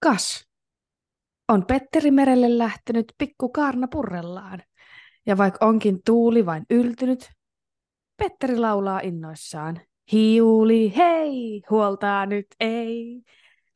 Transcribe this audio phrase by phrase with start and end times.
[0.00, 0.48] Kas,
[1.48, 4.62] on Petteri merelle lähtenyt pikku kaarna purrellaan.
[5.26, 7.30] Ja vaikka onkin tuuli vain yltynyt,
[8.16, 9.80] Petteri laulaa innoissaan.
[10.12, 13.22] Hiuli, hei, huoltaa nyt ei.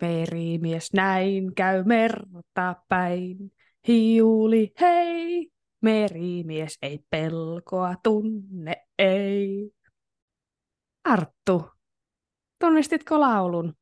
[0.02, 3.52] Merimies näin käy merta päin.
[3.88, 5.50] Hiuli, hei,
[5.80, 9.72] merimies ei pelkoa tunne, ei.
[11.04, 11.70] Arttu,
[12.58, 13.74] tunnistitko laulun?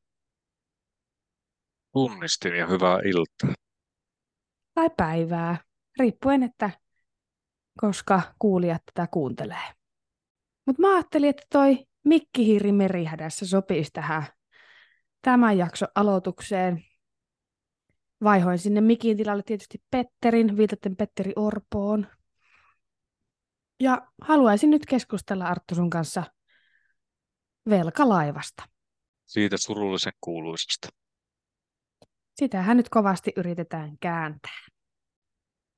[2.07, 3.55] Tunnistin ja hyvää iltaa.
[4.73, 5.57] Tai päivää,
[5.99, 6.69] riippuen, että
[7.81, 9.73] koska kuulijat tätä kuuntelee.
[10.65, 14.27] Mutta mä ajattelin, että toi Mikkihiiri merihädässä sopisi tähän
[15.21, 16.85] tämän jakson aloitukseen.
[18.23, 22.07] Vaihoin sinne mikin tilalle tietysti Petterin, viitaten Petteri Orpoon.
[23.79, 26.23] Ja haluaisin nyt keskustella Arttu sun kanssa
[27.69, 28.63] velkalaivasta.
[29.25, 30.98] Siitä surullisen kuuluisesta.
[32.39, 34.59] Sitähän nyt kovasti yritetään kääntää.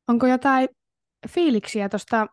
[0.08, 0.70] Onko jotain
[1.30, 2.28] fiiliksiä tuosta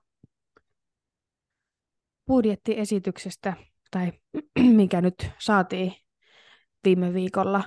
[2.27, 3.55] budjettiesityksestä,
[3.91, 4.12] tai
[4.81, 5.93] mikä nyt saatiin
[6.85, 7.65] viime viikolla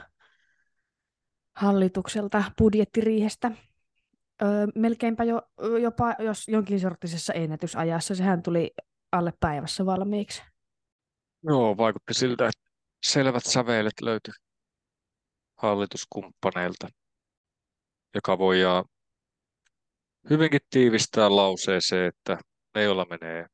[1.55, 3.51] hallitukselta budjettiriihestä.
[4.41, 5.41] Öö, melkeinpä jo,
[5.81, 8.15] jopa jos jonkin sorttisessa ennätysajassa.
[8.15, 8.71] Sehän tuli
[9.11, 10.43] alle päivässä valmiiksi.
[11.43, 12.71] Joo, vaikutti siltä, että
[13.03, 14.33] selvät sävelet löytyi
[15.61, 16.87] hallituskumppaneilta,
[18.15, 18.59] joka voi
[20.29, 22.37] hyvinkin tiivistää lauseeseen, että
[22.75, 23.45] ne, joilla menee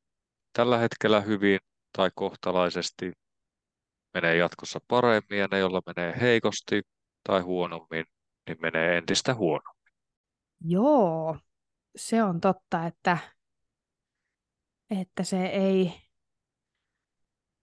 [0.52, 1.58] tällä hetkellä hyvin
[1.96, 3.12] tai kohtalaisesti,
[4.14, 6.82] menee jatkossa paremmin ja ne, joilla menee heikosti
[7.28, 8.04] tai huonommin,
[8.48, 9.94] niin menee entistä huonommin.
[10.60, 11.38] Joo,
[11.96, 13.18] se on totta, että,
[15.00, 15.92] että se ei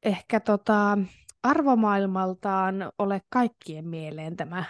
[0.03, 0.97] ehkä tota,
[1.45, 4.63] arvomaailmaltaan ole kaikkien mieleen tämä,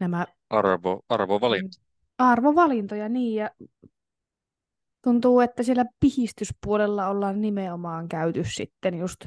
[0.00, 1.80] nämä Arvo, arvovalinta.
[2.18, 3.50] arvovalintoja, niin, ja
[5.02, 9.26] tuntuu, että siellä pihistyspuolella ollaan nimenomaan käyty sitten just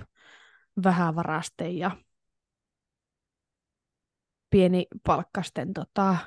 [0.84, 1.92] vähävarasten ja
[4.50, 6.18] pieni palkkasten, tota,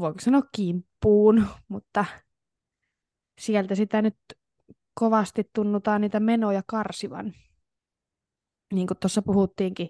[0.00, 2.04] voiko sanoa kimppuun, mutta
[3.40, 4.16] sieltä sitä nyt
[4.94, 7.32] kovasti tunnutaan niitä menoja karsivan.
[8.72, 9.88] Niin kuin tuossa puhuttiinkin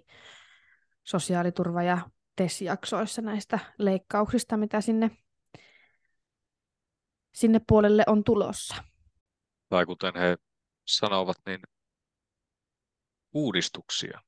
[1.03, 5.11] sosiaaliturva- ja TES-jaksoissa näistä leikkauksista, mitä sinne,
[7.33, 8.83] sinne puolelle on tulossa.
[9.69, 10.37] Tai kuten he
[10.85, 11.59] sanovat, niin
[13.33, 14.21] uudistuksia.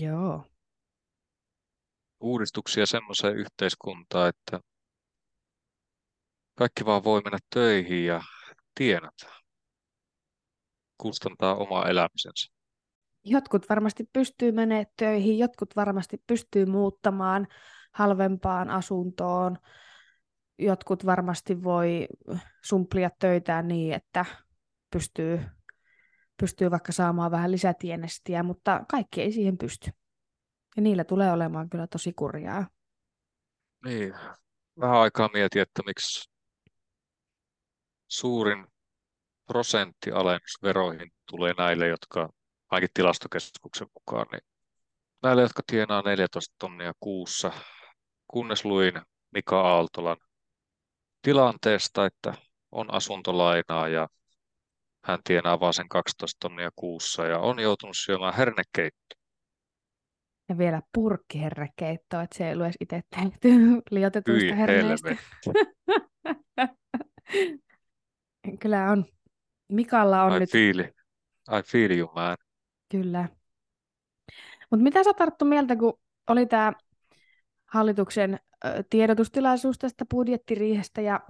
[0.00, 0.44] Joo.
[2.20, 4.60] Uudistuksia semmoiseen yhteiskuntaan, että
[6.54, 8.22] kaikki vaan voi mennä töihin ja
[8.74, 9.26] tienata.
[10.98, 12.57] Kustantaa oma elämisensä.
[13.30, 17.46] Jotkut varmasti pystyy menemään töihin, jotkut varmasti pystyy muuttamaan
[17.92, 19.58] halvempaan asuntoon,
[20.58, 22.08] jotkut varmasti voi
[22.64, 24.24] sumplia töitään niin, että
[24.90, 25.40] pystyy,
[26.40, 29.90] pystyy vaikka saamaan vähän lisätienestiä, mutta kaikki ei siihen pysty.
[30.76, 32.66] Ja niillä tulee olemaan kyllä tosi kurjaa.
[33.84, 34.14] Niin,
[34.80, 36.30] vähän aikaa mietin, että miksi
[38.08, 38.66] suurin
[39.46, 42.30] prosenttialennus veroihin tulee näille, jotka
[42.70, 44.42] ainakin tilastokeskuksen mukaan, niin
[45.22, 47.52] näille, jotka tienaa 14 tonnia kuussa,
[48.28, 48.94] kunnes luin
[49.30, 50.16] Mika Aaltolan
[51.22, 52.34] tilanteesta, että
[52.72, 54.08] on asuntolainaa ja
[55.04, 59.18] hän tienaa vain sen 12 tonnia kuussa ja on joutunut syömään hernekeittoa.
[60.48, 63.48] Ja vielä purkkihernekeittoa, että se ei ole itse tehty
[63.90, 65.16] liotetuista herneistä.
[68.60, 69.04] Kyllä on.
[69.68, 70.50] Mikalla on I nyt...
[70.52, 70.78] Feel,
[71.58, 72.36] I feel you, man.
[72.88, 73.28] Kyllä.
[74.70, 76.72] Mutta mitä sä tarttu mieltä, kun oli tämä
[77.66, 78.40] hallituksen
[78.90, 81.20] tiedotustilaisuus tästä budjettiriihestä ja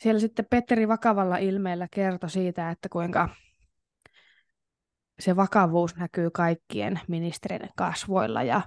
[0.00, 3.28] siellä sitten Petteri vakavalla ilmeellä kertoi siitä, että kuinka
[5.20, 8.60] se vakavuus näkyy kaikkien ministerien kasvoilla ja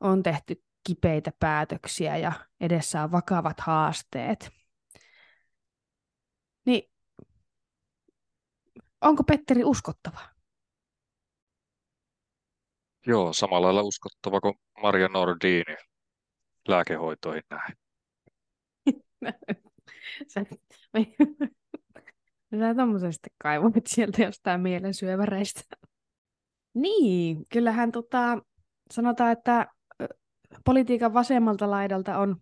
[0.00, 4.50] on tehty kipeitä päätöksiä ja edessä on vakavat haasteet.
[6.66, 6.90] Niin
[9.00, 10.20] onko Petteri uskottava?
[13.06, 15.76] Joo, samalla lailla uskottava kuin Maria Nordini
[16.68, 17.74] lääkehoitoihin näin.
[20.32, 20.44] sä,
[22.58, 25.76] sä tuommoisesta kaivoit sieltä jostain mielensyöväreistä.
[26.74, 28.38] Niin, kyllähän tota,
[28.92, 29.66] sanotaan, että
[30.64, 32.36] politiikan vasemmalta laidalta on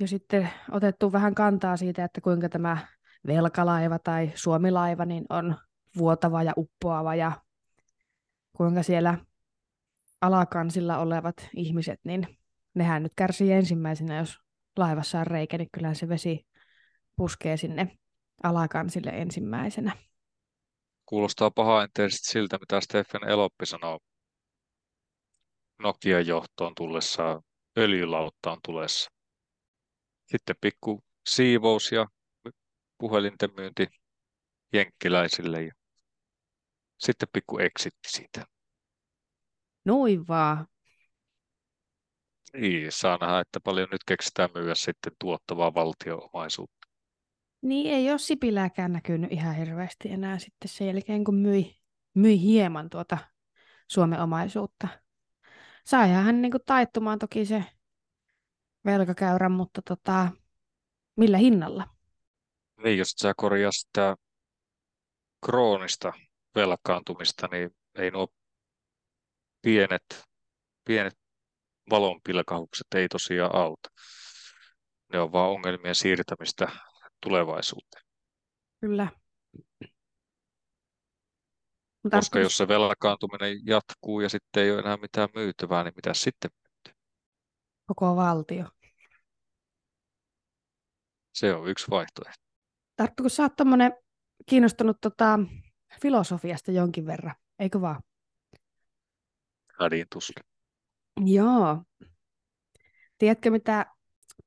[0.00, 2.86] jo sitten otettu vähän kantaa siitä, että kuinka tämä
[3.26, 5.56] velkalaiva tai suomilaiva niin on
[5.96, 7.32] vuotava ja uppoava ja
[8.56, 9.18] kuinka siellä
[10.22, 12.38] alakansilla olevat ihmiset niin
[12.74, 14.38] nehän nyt kärsii ensimmäisenä, jos
[14.76, 16.46] laivassa on reikä, niin kyllähän se vesi
[17.16, 17.98] puskee sinne
[18.42, 19.96] alakansille ensimmäisenä.
[21.06, 23.98] Kuulostaa pahaenteisesti siltä, mitä Stephen Eloppi sanoo
[25.78, 27.42] Nokian johtoon tullessaan
[27.78, 29.10] öljylauttaan tulessa.
[30.26, 32.06] Sitten pikku siivous ja
[32.98, 33.86] puhelinten myynti
[34.72, 35.72] jenkkiläisille ja
[36.98, 38.44] sitten pikku exitti siitä.
[39.84, 40.66] Noin vaan.
[42.52, 46.88] Niin, saa nähdä, että paljon nyt keksitään myyä sitten tuottavaa valtioomaisuutta.
[47.62, 51.76] Niin ei ole Sipilääkään näkynyt ihan hirveästi enää sitten sen jälkeen, kun myi,
[52.14, 53.18] myi hieman tuota
[53.88, 54.88] Suomen omaisuutta.
[55.86, 57.64] Saihan hän niin kuin taittumaan toki se
[58.84, 60.28] velkakäyrän, mutta tota,
[61.16, 61.88] millä hinnalla?
[62.84, 64.16] Niin, jos sä korjaa sitä
[65.44, 66.12] kroonista
[66.54, 68.28] velkaantumista, niin ei nuo
[69.62, 70.24] pienet,
[70.84, 71.18] pienet
[71.90, 73.88] valonpilkahukset ei tosiaan auta.
[75.12, 76.68] Ne on vaan ongelmien siirtämistä
[77.20, 78.04] tulevaisuuteen.
[78.80, 79.08] Kyllä.
[82.02, 86.14] Mutta Koska jos se velkaantuminen jatkuu ja sitten ei ole enää mitään myytävää, niin mitä
[86.14, 87.02] sitten myytyy?
[87.86, 88.64] Koko valtio.
[91.34, 92.42] Se on yksi vaihtoehto.
[92.96, 93.52] Tarttu, kun sä oot
[94.46, 95.38] kiinnostunut tota,
[96.02, 98.02] filosofiasta jonkin verran, eikö vaan?
[99.80, 100.44] Hädin tuskin.
[101.24, 101.82] Joo.
[103.18, 103.86] Tiedätkö, mitä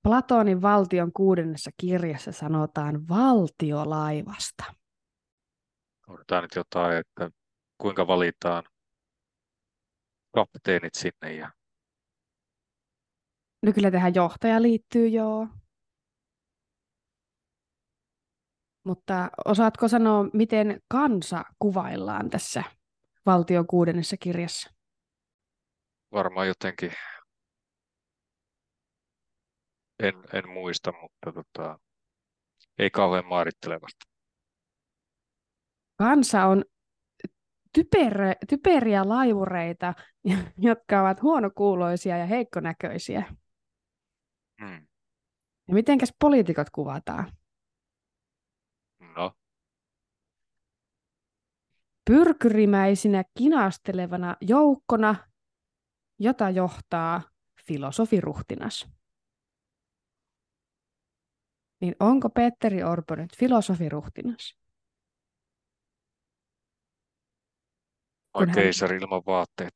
[0.03, 4.63] Platonin valtion kuudennessa kirjassa sanotaan valtiolaivasta?
[6.07, 7.31] Odotetaan nyt jotain, että
[7.77, 8.63] kuinka valitaan
[10.35, 11.33] kapteenit sinne.
[11.33, 11.51] Ja...
[13.61, 15.47] No kyllä tähän johtaja liittyy, joo.
[18.83, 22.63] Mutta osaatko sanoa, miten kansa kuvaillaan tässä
[23.25, 24.74] valtion kuudennessa kirjassa?
[26.15, 26.91] Varmaan jotenkin,
[29.99, 31.79] en, en muista, mutta tota,
[32.77, 34.05] ei kauhean määrittelevasti.
[35.97, 36.63] Kansa on
[37.73, 38.17] typer,
[38.49, 39.93] typeriä laivureita,
[40.57, 43.33] jotka ovat huonokuuloisia ja heikkonäköisiä.
[44.61, 44.87] Hmm.
[45.67, 47.31] Ja mitenkäs poliitikot kuvataan?
[49.15, 49.31] No.
[52.05, 55.15] Pyrkyrimäisinä kinastelevana joukkona,
[56.19, 57.21] jota johtaa
[57.67, 58.87] filosofiruhtinas.
[61.81, 64.57] Niin onko Petteri Orpo nyt filosofiruhtinas?
[68.31, 69.73] Kun keisari ilman vaatteet.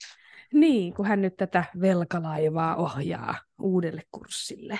[0.53, 4.80] Niin, kun hän nyt tätä velkalaivaa ohjaa uudelle kurssille.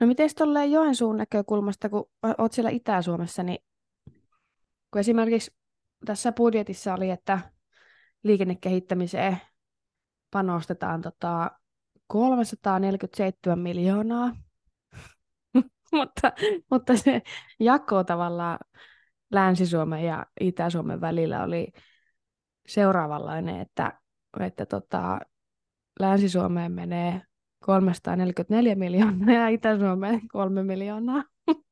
[0.00, 3.58] No miten tolleen Joensuun näkökulmasta, kun olet siellä Itä-Suomessa, niin
[4.90, 5.50] kun esimerkiksi
[6.04, 7.40] tässä budjetissa oli, että
[8.22, 9.40] liikennekehittämiseen
[10.30, 11.50] panostetaan tota
[12.06, 14.36] 347 miljoonaa,
[15.92, 16.32] mutta,
[16.70, 17.22] mutta se
[17.60, 18.58] jako tavallaan
[19.32, 21.72] Länsi-Suomen ja Itä-Suomen välillä oli
[22.66, 24.00] seuraavanlainen, että,
[24.40, 25.20] että tota,
[26.00, 27.22] Länsi-Suomeen menee
[27.64, 31.24] 344 miljoonaa ja Itä-Suomeen 3 miljoonaa.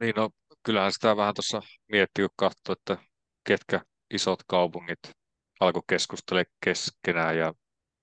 [0.00, 0.30] Niin no,
[0.62, 2.98] kyllähän sitä vähän tuossa miettii, kun katsoo, että
[3.44, 3.80] ketkä
[4.10, 4.98] isot kaupungit
[5.60, 7.54] alkoi keskustella keskenään ja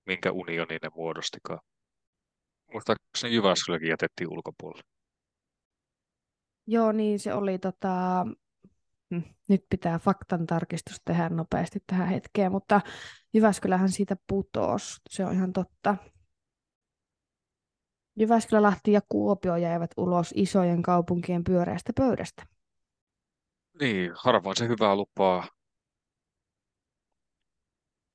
[0.06, 1.59] minkä unionin ne muodostikaan.
[2.74, 4.84] Muistaakseni Jyväskyläkin jätettiin ulkopuolelle.
[6.67, 8.25] Joo, niin se oli tota...
[9.10, 12.81] Hm, nyt pitää faktan tarkistus tehdä nopeasti tähän hetkeen, mutta
[13.34, 15.96] Jyväskylähän siitä putosi, se on ihan totta.
[18.20, 22.46] Jyväskylä, Lahti ja Kuopio jäivät ulos isojen kaupunkien pyöreästä pöydästä.
[23.79, 25.48] Niin, harvoin se hyvää lupaa,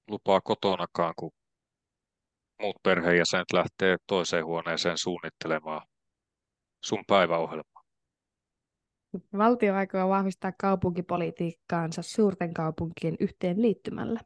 [0.09, 1.31] lupaa kotonakaan, kun
[2.61, 5.83] muut perheenjäsenet lähtee toiseen huoneeseen suunnittelemaan
[6.85, 7.83] sun päiväohjelmaa.
[9.39, 14.21] Valtio aikoo vahvistaa kaupunkipolitiikkaansa suurten kaupunkien yhteenliittymällä.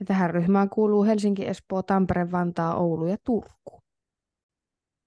[0.00, 3.82] Ja tähän ryhmään kuuluu Helsinki, Espoo, Tampere, Vantaa, Oulu ja Turku.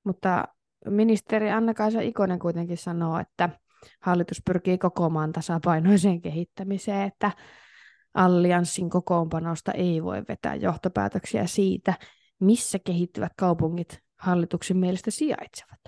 [0.04, 0.48] Mutta
[0.86, 3.50] ministeri Anna-Kaisa Ikonen kuitenkin sanoo, että
[4.00, 7.32] hallitus pyrkii koko maan tasapainoiseen kehittämiseen, että
[8.16, 11.94] allianssin kokoonpanosta ei voi vetää johtopäätöksiä siitä,
[12.40, 15.80] missä kehittyvät kaupungit hallituksen mielestä sijaitsevat.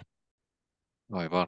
[1.12, 1.48] Aivan.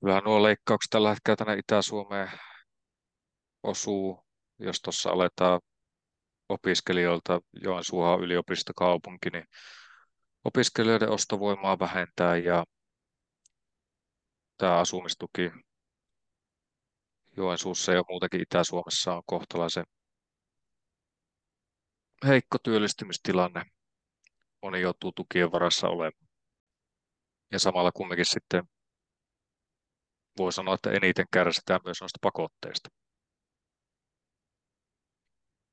[0.00, 2.30] Kyllähän nuo leikkaukset tällä hetkellä tänne Itä-Suomeen
[3.62, 4.24] osuu,
[4.58, 5.60] jos tuossa aletaan
[6.48, 9.44] opiskelijoilta Joensuuhan yliopistokaupunki, niin
[10.44, 12.64] opiskelijoiden ostovoimaa vähentää ja
[14.56, 15.50] tämä asumistuki
[17.36, 19.84] Joensuussa ja muutenkin Itä-Suomessa on kohtalaisen
[22.26, 23.64] heikko työllistymistilanne.
[24.62, 26.26] Moni joutuu tukien varassa olemaan.
[27.52, 28.64] Ja samalla kumminkin sitten
[30.38, 32.88] voi sanoa, että eniten kärsitään myös noista pakotteista.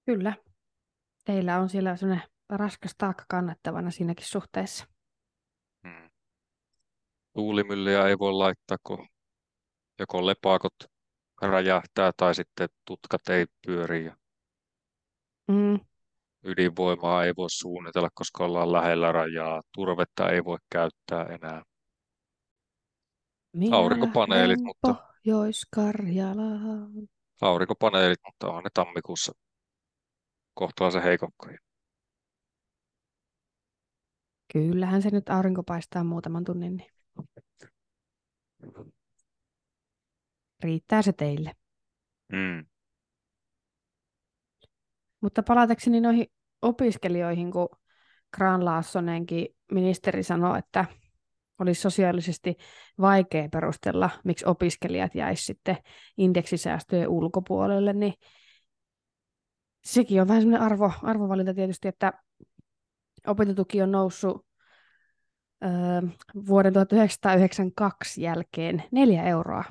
[0.06, 0.34] Kyllä.
[1.26, 4.86] Teillä on siellä sellainen raskas taakka kannattavana siinäkin suhteessa.
[5.88, 6.10] Hmm.
[7.34, 9.08] Tuulimyllyjä ei voi laittaa, kun
[10.00, 10.93] joko lepaakot
[11.50, 14.12] räjähtää tai sitten tutkat ei pyöri.
[15.48, 15.80] Mm.
[16.44, 19.62] Ydinvoimaa ei voi suunnitella, koska ollaan lähellä rajaa.
[19.76, 21.64] Turvetta ei voi käyttää enää.
[23.54, 26.92] Minä Aurinkopaneelit, mutta- Pohjois-Karjalaan.
[27.42, 29.32] Aurinkopaneelit, mutta on ne tammikuussa
[30.54, 31.58] kohtalaisen heikokkoja.
[34.54, 36.92] Kyllähän se nyt aurinko paistaa muutaman tunnin, niin
[40.64, 41.54] riittää se teille.
[42.32, 42.66] Mm.
[45.22, 46.28] Mutta palatakseni noihin
[46.62, 47.70] opiskelijoihin, kun
[48.36, 50.86] Graan Laassonenkin ministeri sanoi, että
[51.60, 52.56] olisi sosiaalisesti
[53.02, 55.78] vaikea perustella, miksi opiskelijat jäisivät sitten
[56.18, 58.14] indeksisäästöjen ulkopuolelle, niin
[59.86, 62.14] sekin on vähän semmoinen arvo, arvovalinta tietysti, että
[63.28, 64.46] opintotuki on noussut
[65.64, 66.02] öö,
[66.48, 69.64] vuoden 1992 jälkeen neljä euroa.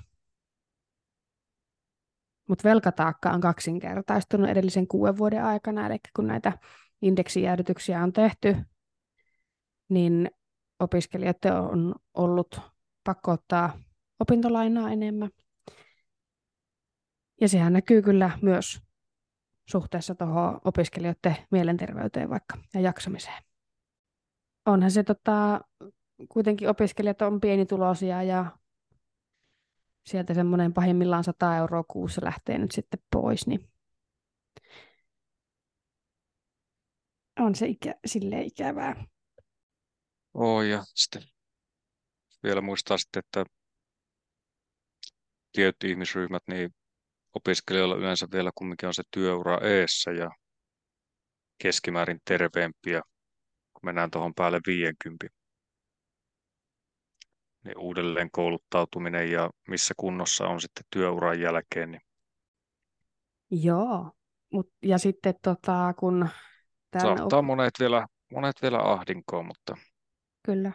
[2.65, 6.59] Velkataakka on kaksinkertaistunut edellisen kuuden vuoden aikana, eli kun näitä
[7.03, 8.57] indeksijäädytyksiä on tehty,
[9.89, 10.31] niin
[10.81, 12.61] opiskelijoiden on ollut
[13.05, 13.79] pakko ottaa
[14.21, 15.31] opintolainaa enemmän.
[17.41, 18.83] Ja sehän näkyy kyllä myös
[19.69, 23.43] suhteessa tuohon opiskelijoiden mielenterveyteen vaikka ja jaksamiseen.
[24.67, 25.61] Onhan se tota,
[26.29, 28.47] kuitenkin opiskelijat on pienituloisia ja
[30.07, 33.69] sieltä semmoinen pahimmillaan 100 euroa kuussa lähtee nyt sitten pois, niin
[37.41, 39.05] on se ikä, silleen ikävää.
[40.35, 41.23] Oh, ja sitten
[42.43, 43.45] vielä muistaa sitten, että
[45.53, 46.75] tietyt ihmisryhmät, niin
[47.35, 50.31] opiskelijoilla yleensä vielä kumminkin on se työura eessä ja
[51.59, 53.03] keskimäärin terveempiä,
[53.73, 55.42] kun mennään tuohon päälle 50.
[57.65, 62.03] Niin uudelleen kouluttautuminen ja missä kunnossa on sitten työuran jälkeen, niin
[63.51, 64.13] Joo,
[64.53, 66.29] Mut, ja sitten tota, kun
[66.91, 69.77] tämän, saattaa monet vielä, monet vielä ahdinkoon, mutta
[70.43, 70.73] kyllä,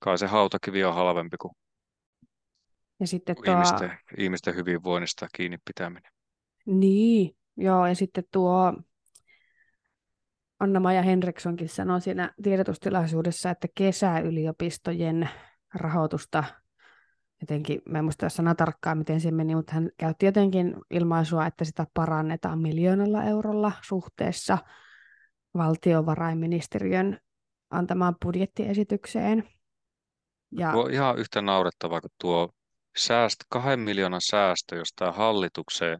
[0.00, 1.54] kai se hautakivi on halvempi kuin,
[3.00, 6.12] ja sitten tuo, ihmisten, ihmisten hyvinvoinnista kiinni pitäminen.
[6.66, 8.72] niin, joo, ja sitten tuo
[10.60, 15.30] Anna-Maja Henrikssonkin sanoi siinä tiedotustilaisuudessa, että kesäyliopistojen
[15.74, 16.44] rahoitusta,
[17.40, 21.64] jotenkin, mä en muista sana tarkkaan, miten se meni, mutta hän käytti jotenkin ilmaisua, että
[21.64, 24.58] sitä parannetaan miljoonalla eurolla suhteessa
[25.54, 27.18] valtiovarainministeriön
[27.70, 29.48] antamaan budjettiesitykseen.
[30.50, 32.50] Ja Tuo on ihan yhtä naurettavaa kuin tuo
[32.96, 35.98] säästö, kahden miljoonan säästö jostain hallitukseen,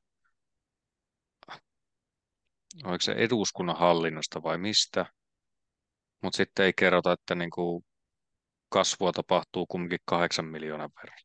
[2.84, 5.06] oliko se eduskunnan hallinnosta vai mistä,
[6.22, 7.84] mutta sitten ei kerrota, että niin kuin
[8.72, 11.18] kasvua tapahtuu kumminkin kahdeksan miljoonan verran.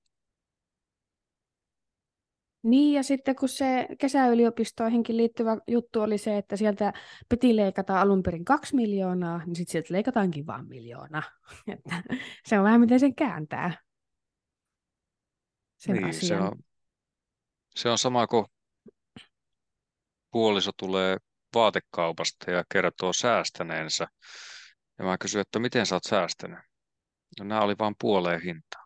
[2.63, 6.94] Niin, ja sitten kun se kesäyliopistoihinkin liittyvä juttu oli se, että sieltä
[7.30, 11.24] piti leikata alun perin kaksi miljoonaa, niin sitten sieltä leikataankin vain miljoona.
[11.74, 12.04] Että
[12.48, 13.82] se on vähän miten sen kääntää.
[15.77, 16.42] Sen Niin, se asian.
[16.42, 16.60] on,
[17.75, 18.46] se on sama kuin
[20.32, 21.18] puoliso tulee
[21.56, 24.08] vaatekaupasta ja kertoo säästäneensä.
[25.00, 26.60] Ja mä kysyn, että miten sä oot säästänyt?
[27.40, 28.86] No nämä oli vain puoleen hintaa.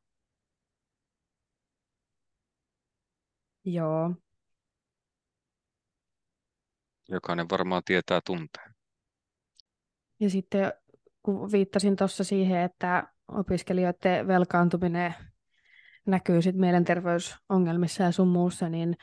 [3.65, 4.15] Joo,
[7.11, 8.73] Jokainen varmaan tietää tunteen.
[10.19, 10.73] ja sitten
[11.23, 15.13] kun viittasin tuossa siihen, että opiskelijoiden velkaantuminen
[16.07, 18.95] näkyy sit mielenterveysongelmissa ja sun muussa, niin,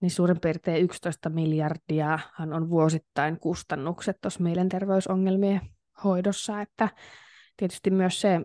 [0.00, 5.60] niin suurin piirtein 11 miljardiahan on vuosittain kustannukset tuossa mielenterveysongelmien
[6.04, 6.88] hoidossa, että
[7.56, 8.40] tietysti myös se,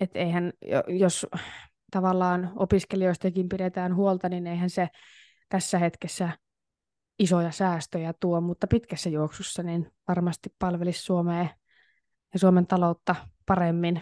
[0.00, 1.26] että eihän, jo- jos
[1.90, 4.88] tavallaan opiskelijoistakin pidetään huolta, niin eihän se
[5.48, 6.28] tässä hetkessä
[7.18, 11.46] isoja säästöjä tuo, mutta pitkässä juoksussa niin varmasti palvelisi Suomea
[12.32, 13.14] ja Suomen taloutta
[13.46, 14.00] paremmin,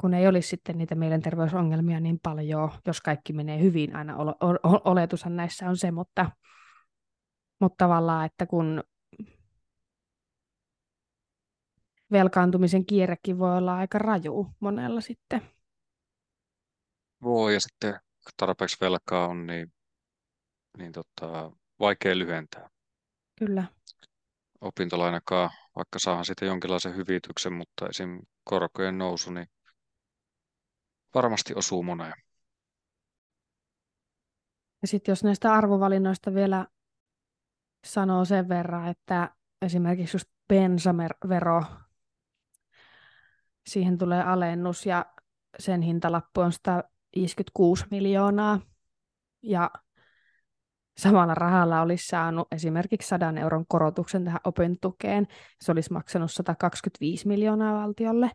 [0.00, 4.80] kun ei olisi sitten niitä mielenterveysongelmia niin paljon, jos kaikki menee hyvin, aina ol- ol-
[4.84, 6.30] oletushan näissä on se, mutta,
[7.60, 8.82] mutta tavallaan, että kun
[12.12, 15.42] velkaantumisen kierrekin voi olla aika raju monella sitten.
[17.22, 19.72] Voi, ja sitten kun tarpeeksi velkaa on, niin
[20.78, 22.70] niin tota, vaikea lyhentää.
[23.38, 23.64] Kyllä.
[24.60, 28.20] Opintolainakaan, vaikka saahan siitä jonkinlaisen hyvityksen, mutta esim.
[28.44, 29.46] korkojen nousu, niin
[31.14, 32.14] varmasti osuu moneen.
[34.82, 36.66] Ja sitten jos näistä arvovalinnoista vielä
[37.86, 41.62] sanoo sen verran, että esimerkiksi just bensavero,
[43.66, 45.06] siihen tulee alennus ja
[45.58, 48.60] sen hintalappu on 156 miljoonaa.
[49.42, 49.70] Ja
[50.98, 55.26] samalla rahalla olisi saanut esimerkiksi 100 euron korotuksen tähän opintukeen.
[55.60, 58.30] Se olisi maksanut 125 miljoonaa valtiolle.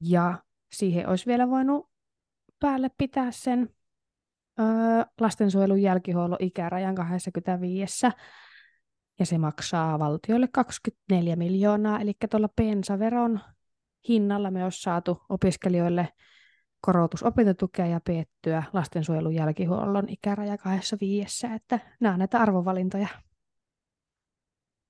[0.00, 0.42] Ja
[0.72, 1.90] siihen olisi vielä voinut
[2.60, 3.68] päälle pitää sen
[4.60, 4.66] öö,
[5.20, 8.06] lastensuojelun jälkihuollon ikärajan 25.
[9.18, 13.40] Ja se maksaa valtiolle 24 miljoonaa, eli tuolla pensaveron
[14.08, 16.08] hinnalla me olisi saatu opiskelijoille
[16.80, 23.08] korotus opintotukea ja piettyä lastensuojelun jälkihuollon ikäraja kahdessa viiessä, että nämä on näitä arvovalintoja.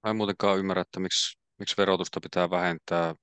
[0.04, 3.14] Mä en muutenkaan ymmärrä, että miksi, miksi verotusta pitää vähentää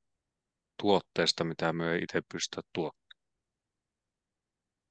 [0.81, 3.05] tuotteesta, mitä me ei itse pystytä tuottamaan.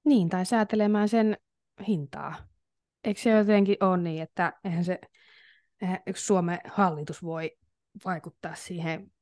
[0.05, 1.37] Niin, tai säätelemään sen
[1.89, 2.35] hintaa.
[3.05, 4.99] Eikö se jotenkin ole niin, että eihän se
[5.83, 7.51] eihän yksi Suomen hallitus voi
[8.05, 9.13] vaikuttaa siihen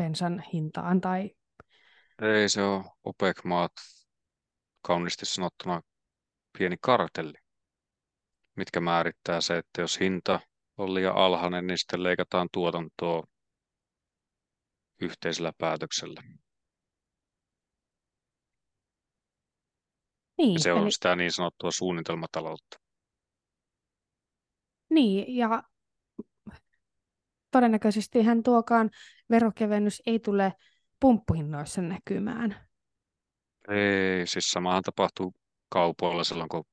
[0.00, 1.30] bensan hintaan tai
[2.22, 3.72] Ei se ole OPEC-maat
[4.82, 5.80] kauniisti sanottuna
[6.58, 7.34] pieni kartelli,
[8.56, 10.40] mitkä määrittää se, että jos hinta
[10.76, 13.24] on liian alhainen, niin sitten leikataan tuotantoa
[15.00, 16.22] yhteisellä päätöksellä.
[20.38, 22.78] niin, Ja se on eli, sitä niin sanottua suunnitelmataloutta.
[24.90, 25.62] niin, ja
[27.50, 28.90] todennäköisesti hän tuokaan
[29.30, 30.52] verokevennys ei tule
[31.00, 32.56] pumppuhinnoissa näkymään.
[33.68, 35.34] Ei, siis samahan tapahtuu
[35.68, 36.64] kaupoilla silloin, kun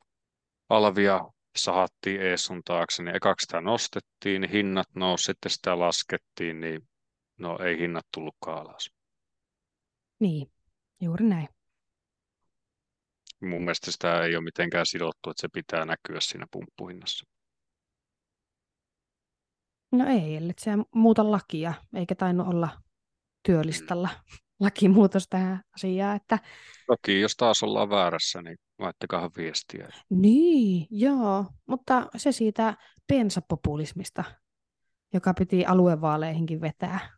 [0.70, 1.22] alvia
[1.58, 6.88] sahattiin ees sun taakse, niin ekaksi sitä nostettiin, niin hinnat nousi, sitten sitä laskettiin, niin
[7.40, 8.90] no ei hinnat tullutkaan alas.
[10.20, 10.52] Niin,
[11.02, 11.50] juuri näin.
[13.42, 17.26] Mun mielestä sitä ei ole mitenkään sidottu, että se pitää näkyä siinä pumppuhinnassa.
[19.92, 22.70] No ei, ellei se muuta lakia, eikä tainnut olla
[23.46, 24.10] työlistalla
[24.60, 26.40] lakimuutos tähän asiaan, että
[26.88, 29.90] Toki jos taas ollaan väärässä, niin laittakahan viestiä.
[30.10, 34.24] niin, joo, mutta se siitä bensapopulismista,
[35.14, 37.18] joka piti aluevaaleihinkin vetää.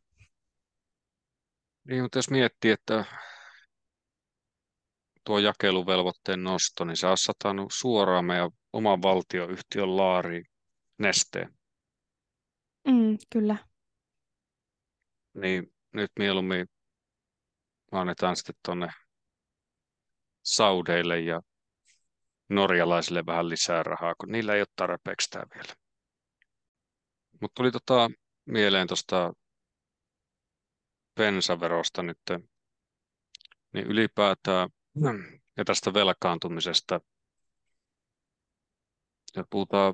[1.83, 3.05] Niin, mutta jos miettii, että
[5.23, 10.45] tuo jakeluvelvoitteen nosto, niin se on satanut suoraan meidän oman valtioyhtiön laariin
[10.97, 11.58] nesteen.
[12.87, 13.57] Mm, kyllä.
[15.33, 16.67] Niin nyt mieluummin
[17.91, 18.87] annetaan sitten tuonne
[20.43, 21.41] Saudeille ja
[22.49, 25.73] norjalaisille vähän lisää rahaa, kun niillä ei ole tarpeeksi tää vielä.
[27.41, 28.09] Mutta tuli tota
[28.45, 29.33] mieleen tuosta
[31.15, 32.19] bensaverosta nyt,
[33.73, 34.69] niin ylipäätään
[35.57, 37.01] ja tästä velkaantumisesta.
[39.35, 39.93] Ja puhutaan,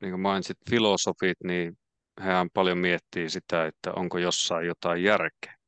[0.00, 1.78] niin kuin mainitsit, filosofit, niin
[2.20, 5.58] hehän paljon miettii sitä, että onko jossain jotain järkeä.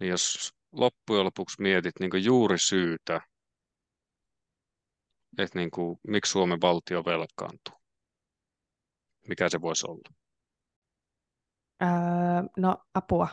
[0.00, 3.20] Niin jos loppujen lopuksi mietit niin juuri syytä,
[5.38, 7.74] että niin kuin, miksi Suomen valtio velkaantuu,
[9.28, 10.10] mikä se voisi olla?
[11.82, 11.88] Öö,
[12.56, 13.28] no apua.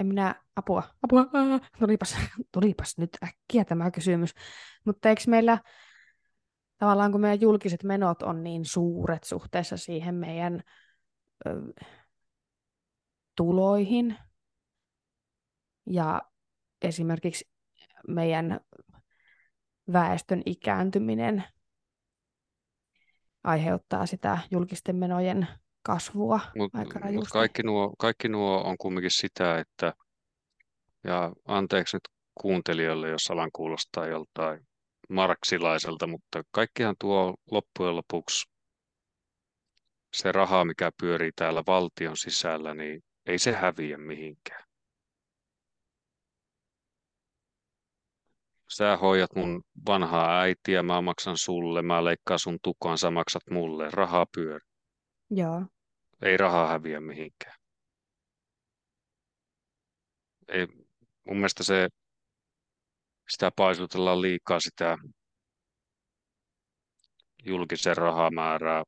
[0.00, 1.26] En minä, apua, apua,
[1.78, 2.16] tulipas,
[2.52, 4.34] tulipas nyt äkkiä tämä kysymys.
[4.84, 5.58] Mutta eikö meillä,
[6.78, 10.62] tavallaan kun meidän julkiset menot on niin suuret suhteessa siihen meidän
[11.46, 11.50] ö,
[13.36, 14.16] tuloihin,
[15.86, 16.22] ja
[16.82, 17.48] esimerkiksi
[18.08, 18.60] meidän
[19.92, 21.44] väestön ikääntyminen
[23.44, 25.48] aiheuttaa sitä julkisten menojen
[25.82, 29.94] kasvua Mutta aika mut kaikki, nuo, kaikki nuo on kumminkin sitä, että,
[31.04, 34.67] ja anteeksi nyt kuuntelijoille, jos alan kuulostaa joltain
[35.08, 38.48] marksilaiselta, mutta kaikkihan tuo loppujen lopuksi
[40.12, 44.68] se raha, mikä pyörii täällä valtion sisällä, niin ei se häviä mihinkään.
[48.68, 53.90] Sä hoidat mun vanhaa äitiä, mä maksan sulle, mä leikkaan sun tukan, sä maksat mulle,
[53.90, 54.68] rahaa pyörii.
[55.30, 55.62] Joo,
[56.22, 57.56] Ei rahaa häviä mihinkään.
[60.48, 60.66] Ei,
[61.24, 61.88] mun mielestä se,
[63.30, 64.98] sitä paisutellaan liikaa sitä
[67.44, 68.84] julkisen rahamäärää.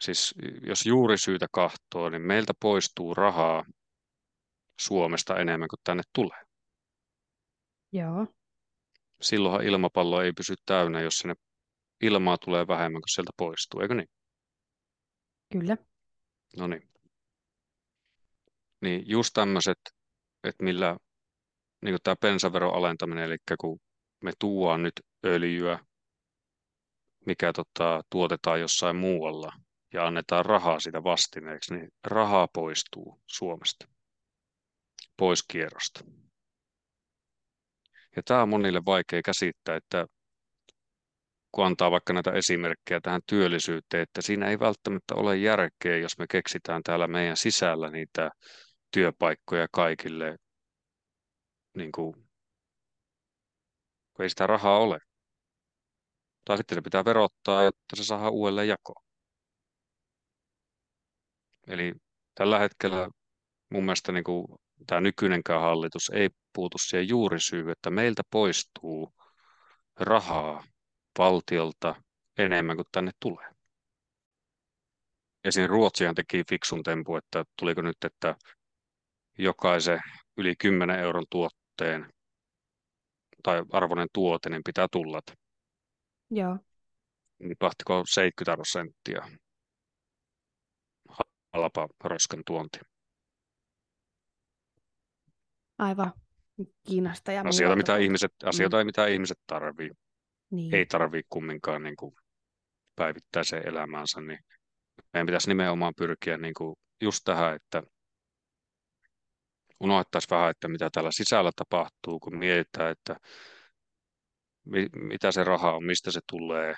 [0.00, 3.64] Siis jos juuri syytä kahtoo, niin meiltä poistuu rahaa
[4.80, 6.42] Suomesta enemmän kuin tänne tulee.
[7.92, 8.26] Joo,
[9.20, 11.34] Silloinhan ilmapallo ei pysy täynnä, jos sinne
[12.00, 14.08] ilmaa tulee vähemmän kuin sieltä poistuu, eikö niin?
[15.52, 15.76] kyllä.
[16.56, 16.90] No niin.
[18.80, 19.78] Niin just tämmöiset,
[20.44, 20.96] että millä
[21.82, 23.80] niin kuin tämä bensaveron alentaminen, eli kun
[24.24, 25.78] me tuodaan nyt öljyä,
[27.26, 29.52] mikä tota, tuotetaan jossain muualla,
[29.92, 33.88] ja annetaan rahaa sitä vastineeksi, niin rahaa poistuu Suomesta,
[35.16, 36.00] pois kierrosta.
[38.16, 40.06] Ja tämä on monille vaikea käsittää, että
[41.52, 46.26] kun antaa vaikka näitä esimerkkejä tähän työllisyyteen, että siinä ei välttämättä ole järkeä, jos me
[46.26, 48.30] keksitään täällä meidän sisällä niitä
[48.90, 50.36] työpaikkoja kaikille,
[51.74, 52.14] niin kuin,
[54.14, 54.98] kun ei sitä rahaa ole.
[56.44, 59.04] Tai sitten se pitää verottaa, jotta se saadaan uudelleen jakoon.
[61.66, 61.94] Eli
[62.34, 63.08] tällä hetkellä
[63.70, 64.46] mun mielestä niin kuin,
[64.86, 69.14] tämä nykyinenkään hallitus ei puutu siihen juurisyyyn, että meiltä poistuu
[69.96, 70.64] rahaa
[71.18, 72.02] valtiolta
[72.38, 73.50] enemmän kuin tänne tulee.
[75.50, 78.36] Siinä Ruotsihan teki fiksun tempu, että tuliko nyt, että
[79.38, 80.00] jokaisen
[80.36, 81.26] yli 10 euron
[81.80, 82.12] tuotteen
[83.42, 85.20] tai arvoinen tuote, niin pitää tulla.
[86.30, 86.58] Joo.
[87.38, 89.38] Nipahtiko 70 prosenttia
[91.52, 92.78] halpa roskan tuonti.
[95.78, 96.12] Aivan.
[96.86, 98.86] Kiinasta ja Asioita, mitä ihmiset, asioita, Mm.
[98.86, 99.90] mitä ihmiset tarvii.
[100.50, 100.74] Niin.
[100.74, 102.14] Ei tarvii kumminkaan niin kuin
[102.96, 104.38] päivittäiseen elämäänsä, niin
[105.12, 107.82] meidän pitäisi nimenomaan pyrkiä niin kuin just tähän, että
[109.80, 113.16] unohdettaisiin vähän, että mitä täällä sisällä tapahtuu, kun mietitään, että
[114.64, 116.74] mi- mitä se raha on, mistä se tulee,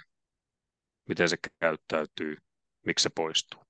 [1.08, 2.36] miten se käyttäytyy,
[2.86, 3.62] miksi se poistuu.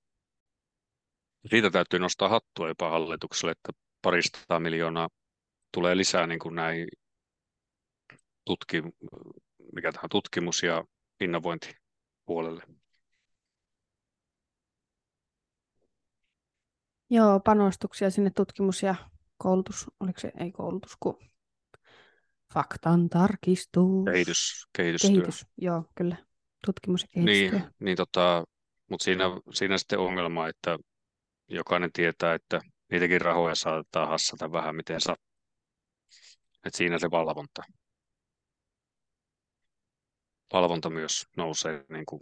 [1.51, 5.09] Siitä täytyy nostaa hattua jopa hallitukselle, että parista miljoonaa
[5.73, 6.89] tulee lisää niin kuin näihin
[8.45, 8.83] tutki,
[9.73, 10.85] mikä tämä tutkimus- ja
[11.21, 12.63] innovointipuolelle.
[17.11, 18.95] Joo, panostuksia sinne tutkimus ja
[19.43, 21.19] koulutus, oliko se, ei koulutus, kun
[22.55, 24.05] faktan tarkistus.
[24.13, 25.11] Kehitys, kehitystyö.
[25.11, 26.17] Kehitys, joo, kyllä.
[26.67, 27.59] Tutkimus ja kehitystyö.
[27.59, 28.45] Niin, niin tota,
[28.91, 30.79] mutta siinä, siinä sitten ongelma, että
[31.49, 35.17] jokainen tietää, että niitäkin rahoja saattaa hassata vähän miten saa.
[36.65, 37.63] Että siinä se valvonta.
[40.53, 42.21] Valvonta myös nousee niin kuin,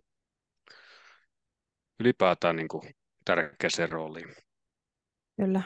[2.00, 4.34] ylipäätään niin kuin, tärkeäseen rooliin.
[5.36, 5.62] Kyllä.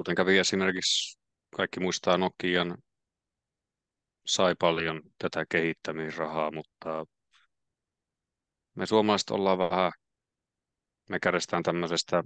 [0.00, 1.18] Kuten kävi esimerkiksi,
[1.56, 2.78] kaikki muistaa Nokian,
[4.26, 7.06] sai paljon tätä kehittämisrahaa, mutta
[8.74, 9.92] me suomalaiset ollaan vähän,
[11.08, 12.24] me kärsitään tämmöisestä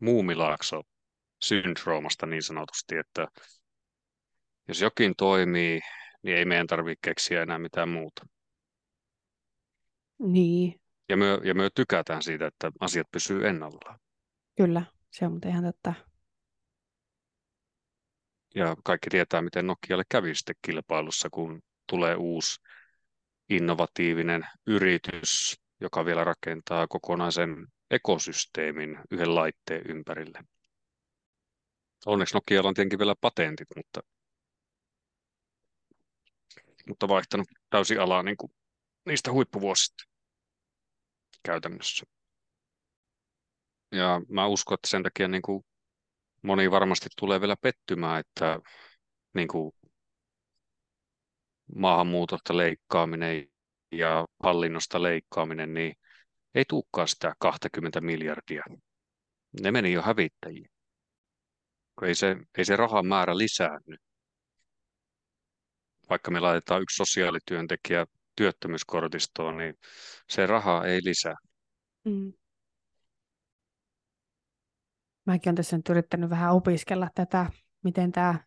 [0.00, 3.26] muumilaakso-syndroomasta niin sanotusti, että
[4.68, 5.80] jos jokin toimii,
[6.22, 8.26] niin ei meidän tarvitse keksiä enää mitään muuta.
[10.18, 13.98] Niin, Ja me, ja me tykätään siitä, että asiat pysyy ennallaan.
[14.56, 14.82] kyllä.
[15.10, 15.94] Se on muuten ihan totta.
[18.56, 22.60] Ja kaikki tietää, miten Nokialle kävi sitten kilpailussa, kun tulee uusi
[23.48, 30.38] innovatiivinen yritys, joka vielä rakentaa kokonaisen ekosysteemin yhden laitteen ympärille.
[32.06, 34.00] Onneksi Nokialla on tietenkin vielä patentit, mutta,
[36.88, 38.52] mutta vaihtanut täysin alaa niin kuin
[39.06, 40.04] niistä huippuvuosista
[41.42, 42.06] käytännössä.
[43.92, 45.64] Ja mä uskon, että sen takia niin kuin
[46.46, 48.60] moni varmasti tulee vielä pettymään, että
[49.34, 49.72] niin kuin
[51.74, 53.48] maahanmuutosta leikkaaminen
[53.92, 55.94] ja hallinnosta leikkaaminen, niin
[56.54, 58.64] ei tulekaan sitä 20 miljardia.
[59.60, 60.70] Ne meni jo hävittäjiin.
[62.02, 63.96] Ei se, ei se rahan määrä lisäänny.
[66.10, 68.06] Vaikka me laitetaan yksi sosiaalityöntekijä
[68.36, 69.74] työttömyyskortistoon, niin
[70.28, 71.34] se raha ei lisää.
[72.04, 72.32] Mm.
[75.26, 77.50] Mäkin olen tässä nyt yrittänyt vähän opiskella tätä,
[77.84, 78.40] miten tämä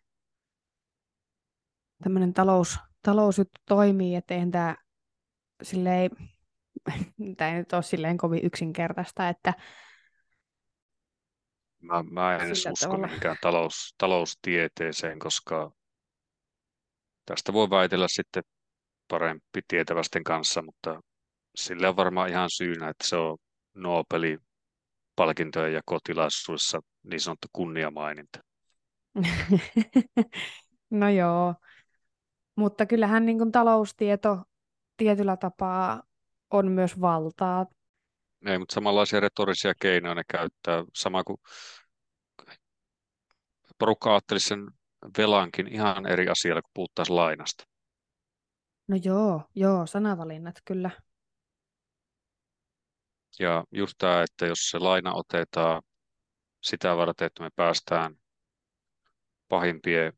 [2.03, 4.75] tämmöinen talous, talousjuttu toimii, että eihän tämä
[5.63, 6.11] silleen,
[7.37, 9.53] tämä ei nyt ole silleen kovin yksinkertaista, että
[11.81, 13.07] Mä, mä en edes usko tavalla.
[13.07, 15.71] mihinkään talous, taloustieteeseen, koska
[17.25, 18.43] tästä voi väitellä sitten
[19.07, 21.01] parempi tietävästen kanssa, mutta
[21.55, 23.37] sillä on varmaan ihan syynä, että se on
[23.73, 24.39] Nobelin
[25.19, 28.39] palkintojen ja kotilaisuudessa niin sanottu kunniamaininta.
[31.01, 31.55] no joo,
[32.55, 34.41] mutta kyllähän niin kuin taloustieto
[34.97, 36.03] tietyllä tapaa
[36.51, 37.65] on myös valtaa.
[38.45, 40.83] Ei, mutta samanlaisia retorisia keinoja ne käyttää.
[40.95, 41.37] Sama kuin
[43.79, 44.67] porukka ajattelisi sen
[45.17, 47.63] velankin ihan eri asialla, kun puhuttaisiin lainasta.
[48.87, 50.91] No joo, joo, sanavalinnat kyllä.
[53.39, 55.81] Ja just tämä, että jos se laina otetaan
[56.63, 58.15] sitä varten, että me päästään
[59.47, 60.13] pahimpien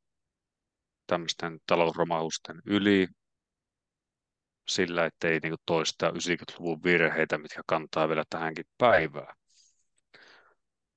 [1.08, 3.08] tämmöisten talousromahusten yli
[4.67, 9.36] sillä, ettei niin toista 90-luvun virheitä, mitkä kantaa vielä tähänkin päivään,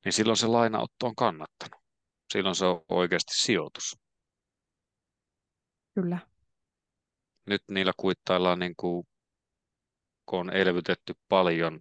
[0.05, 1.85] niin silloin se lainaotto on kannattanut.
[2.33, 3.97] Silloin se on oikeasti sijoitus.
[5.95, 6.19] Kyllä.
[7.47, 9.07] Nyt niillä kuittaillaan, niin kuin,
[10.27, 11.81] kun on elvytetty paljon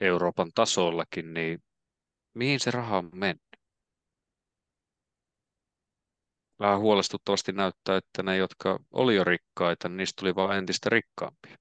[0.00, 1.62] Euroopan tasollakin, niin
[2.34, 3.42] mihin se raha on mennyt?
[6.58, 11.56] Vähän huolestuttavasti näyttää, että ne, jotka oli jo rikkaita, niin niistä tuli vain entistä rikkaampia.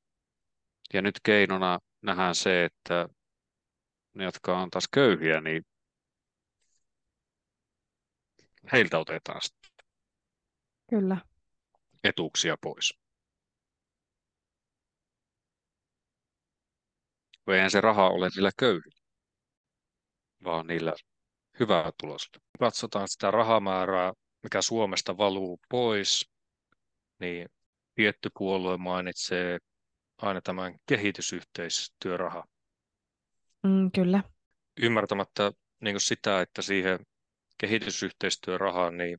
[0.93, 3.09] Ja nyt keinona nähdään se, että
[4.13, 5.65] ne, jotka on taas köyhiä, niin
[8.71, 9.85] heiltä otetaan sitten
[10.89, 11.17] Kyllä.
[12.03, 12.93] etuuksia pois.
[17.47, 19.01] Eihän se raha ole niillä köyhillä,
[20.43, 20.93] vaan niillä
[21.59, 22.39] hyvää tulosta.
[22.59, 26.29] Katsotaan sitä rahamäärää, mikä Suomesta valuu pois,
[27.19, 27.49] niin
[27.95, 29.57] tietty puolue mainitsee
[30.17, 32.43] aina tämän kehitysyhteistyöraha.
[33.63, 34.23] Mm, kyllä.
[34.81, 36.99] Ymmärtämättä niin sitä, että siihen
[37.57, 39.17] kehitysyhteistyörahaan, niin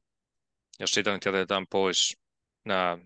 [0.81, 2.17] jos sitä nyt jätetään pois
[2.65, 2.99] nämä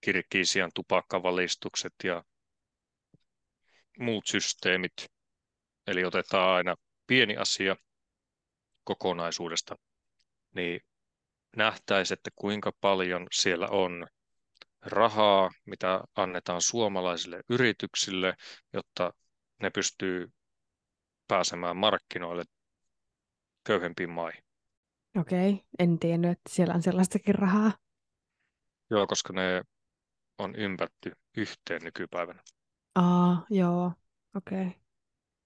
[0.00, 2.24] Kirkisian tupakkavalistukset ja
[3.98, 4.92] muut systeemit,
[5.86, 6.74] eli otetaan aina
[7.06, 7.76] pieni asia
[8.84, 9.76] kokonaisuudesta,
[10.54, 10.80] niin
[11.56, 14.06] nähtäisi, että kuinka paljon siellä on
[14.82, 18.34] rahaa, mitä annetaan suomalaisille yrityksille,
[18.72, 19.12] jotta
[19.62, 20.32] ne pystyy
[21.28, 22.44] pääsemään markkinoille
[23.64, 24.44] köyhempiin maihin.
[25.18, 27.72] Okei, en tiennyt, että siellä on sellaistakin rahaa.
[28.90, 29.62] Joo, koska ne
[30.38, 32.42] on ympätty yhteen nykypäivänä.
[32.98, 33.92] Aa, joo,
[34.34, 34.66] okei.
[34.66, 34.80] Okay.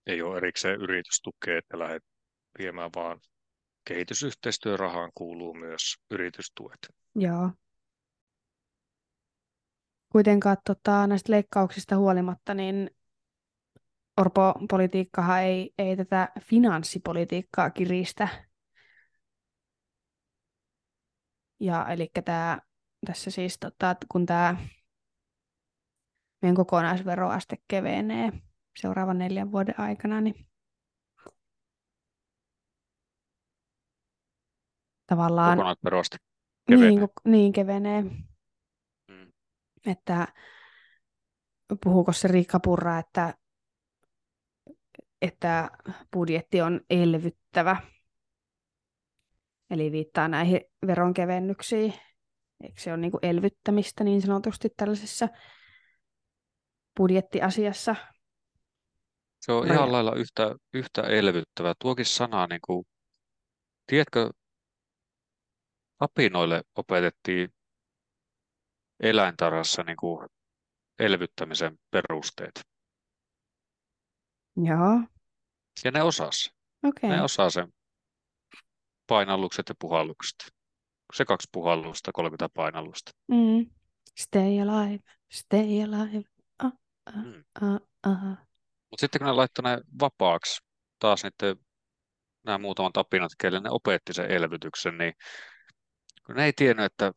[0.06, 2.04] Ei ole erikseen yritystukea, että lähdet
[2.58, 3.20] viemään, vaan
[3.84, 6.78] kehitysyhteistyörahaan kuuluu myös yritystuet.
[7.14, 7.50] Joo.
[10.12, 12.90] Kuitenkaan tota, näistä leikkauksista huolimatta, niin
[14.20, 18.28] Orpo-politiikkahan ei, ei tätä finanssipolitiikkaa kiristä.
[21.60, 22.58] Ja eli tää,
[23.06, 24.56] tässä siis, tota, kun tämä
[26.42, 28.32] meidän kokonaisveroaste kevenee
[28.76, 30.46] seuraavan neljän vuoden aikana, niin
[35.06, 35.58] tavallaan...
[35.58, 36.16] Kokonaisveroaste
[36.68, 36.90] kevenee.
[36.90, 38.02] Niin, niin kevenee.
[39.08, 39.32] Mm.
[39.86, 40.28] Että
[41.84, 43.34] puhuuko se Riikka Purra, että,
[45.22, 45.70] että
[46.12, 47.76] budjetti on elvyttävä.
[49.70, 51.94] Eli viittaa näihin veronkevennyksiin.
[52.64, 55.28] Eikö se ole niin kuin elvyttämistä niin sanotusti tällaisessa
[56.96, 57.96] budjettiasiassa?
[59.40, 61.74] Se on ihan lailla yhtä, yhtä elvyttävä.
[61.78, 62.84] Tuokin sana, niin kuin,
[63.86, 64.30] tiedätkö,
[66.00, 67.54] apinoille opetettiin
[69.00, 70.28] eläintarhassa niin kuin
[70.98, 72.60] elvyttämisen perusteet.
[74.56, 75.00] Joo.
[75.84, 76.52] Ja ne osas.
[76.84, 77.10] Okay.
[77.10, 77.72] Ne osaa sen
[79.06, 80.52] painallukset ja puhallukset.
[81.14, 83.10] Se kaksi puhallusta, 30 painallusta.
[83.28, 83.70] Mm.
[84.18, 86.31] Stay alive, stay alive.
[87.08, 87.44] Uh, uh, mm.
[87.68, 88.36] uh, uh.
[88.90, 90.62] Mutta sitten kun ne laittoi ne vapaaksi,
[90.98, 91.56] taas niiden,
[92.44, 95.14] nämä muutamat apinat, kelle ne opetti sen elvytyksen, niin
[96.26, 97.12] kun ne ei tiennyt, että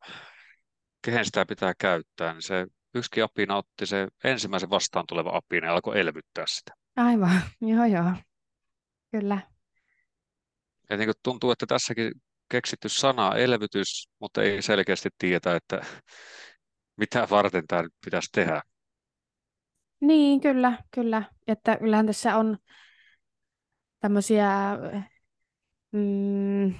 [1.01, 5.73] kehen sitä pitää käyttää, niin se yksi apina otti se ensimmäisen vastaan tuleva apina ja
[5.73, 6.71] alkoi elvyttää sitä.
[6.95, 8.11] Aivan, joo joo,
[9.11, 9.39] kyllä.
[10.89, 12.11] Ja niin tuntuu, että tässäkin
[12.49, 15.81] keksitty sana elvytys, mutta ei selkeästi tietä, että
[17.01, 18.61] mitä varten tämä nyt pitäisi tehdä.
[20.01, 21.23] Niin, kyllä, kyllä.
[21.47, 22.57] Että kyllähän tässä on
[23.99, 24.49] tämmöisiä,
[25.91, 26.73] mm,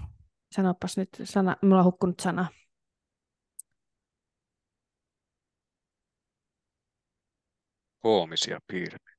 [0.51, 2.47] sanopas nyt sana, mulla on hukkunut sana.
[7.99, 9.11] Koomisia piirteitä.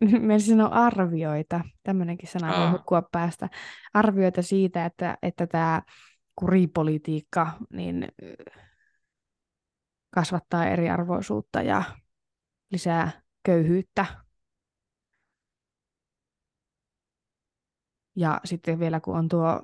[0.20, 3.48] Meillä sanoo arvioita, tämmöinenkin sana voi hukkua päästä.
[3.94, 5.82] Arvioita siitä, että, että tämä
[6.36, 8.08] kuripolitiikka niin
[10.10, 11.82] kasvattaa eriarvoisuutta ja
[12.70, 14.06] lisää köyhyyttä.
[18.16, 19.62] Ja sitten vielä kun on tuo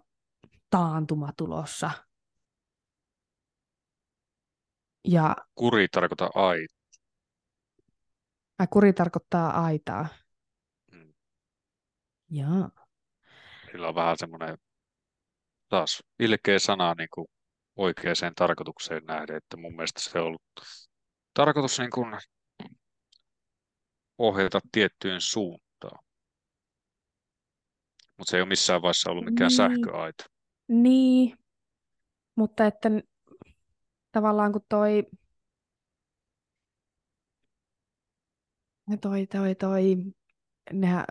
[0.71, 1.91] taantuma tulossa.
[5.05, 6.75] Ja, kuri tarkoittaa aita.
[8.59, 10.07] Ai kuri tarkoittaa aitaa.
[10.93, 11.15] Mm.
[12.31, 12.71] Jaa.
[13.73, 14.59] Sillä on vähän semmoinen
[15.69, 17.27] taas ilkeä sana niin kuin
[17.77, 19.37] oikeaan tarkoitukseen nähden.
[19.37, 20.43] Että mun mielestä se on ollut
[21.35, 22.17] tarkoitus niin kuin
[24.21, 26.05] ohjata tiettyyn suuntaan.
[28.19, 29.57] Mutta se ei ole missään vaiheessa ollut mikään Niin.
[29.57, 30.25] sähköaita.
[30.69, 31.39] Niin,
[32.37, 32.89] mutta että
[34.13, 35.07] tavallaan kun toi,
[39.01, 39.97] toi, toi, toi
[40.73, 41.05] nehän,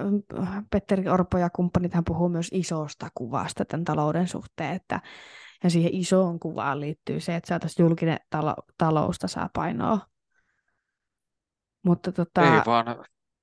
[0.72, 5.02] Petteri Orpo ja kumppanit hän puhuu myös isosta kuvasta tämän talouden suhteen, että
[5.64, 10.00] ja siihen isoon kuvaan liittyy se, että saataisiin julkinen talo, talous tasapainoa.
[11.84, 12.88] Mutta tota, Ei vaan,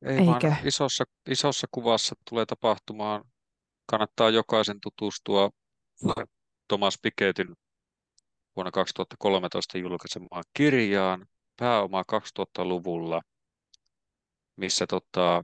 [0.05, 0.57] ei vaan eikö?
[0.65, 3.25] isossa, isossa kuvassa tulee tapahtumaan.
[3.87, 5.51] Kannattaa jokaisen tutustua
[6.69, 7.57] Thomas Piketin
[8.57, 13.23] vuonna 2013 julkaisemaan kirjaan Pääoma 2000-luvulla,
[14.57, 15.43] missä tota,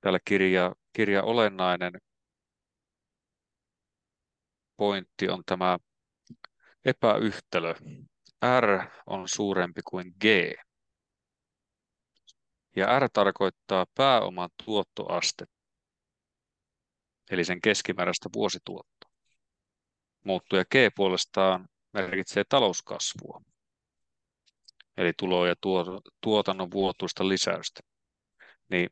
[0.00, 1.92] täällä kirja, kirja olennainen
[4.76, 5.78] pointti on tämä
[6.84, 7.74] epäyhtälö.
[8.60, 10.24] R on suurempi kuin G.
[12.76, 15.44] Ja R tarkoittaa pääoman tuottoaste,
[17.30, 19.10] eli sen keskimääräistä vuosituottoa.
[20.24, 23.40] Muuttuja G puolestaan merkitsee talouskasvua,
[24.96, 27.80] eli tulo- ja tuo- tuotannon vuotuista lisäystä.
[28.70, 28.90] Niin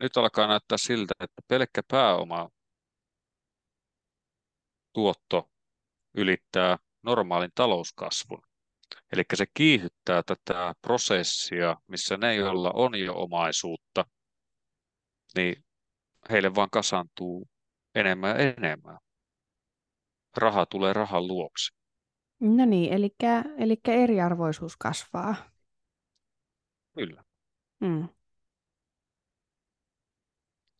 [0.00, 2.48] nyt alkaa näyttää siltä, että pelkkä pääoma
[4.92, 5.49] tuotto
[6.14, 8.42] ylittää normaalin talouskasvun.
[9.12, 14.04] Eli se kiihyttää tätä prosessia, missä ne, joilla on jo omaisuutta,
[15.36, 15.64] niin
[16.30, 17.48] heille vaan kasantuu
[17.94, 18.98] enemmän ja enemmän.
[20.36, 21.76] Raha tulee rahan luokse.
[22.40, 23.10] No niin, eli,
[23.58, 25.34] eli eriarvoisuus kasvaa.
[26.94, 27.24] Kyllä.
[27.80, 28.08] Mm.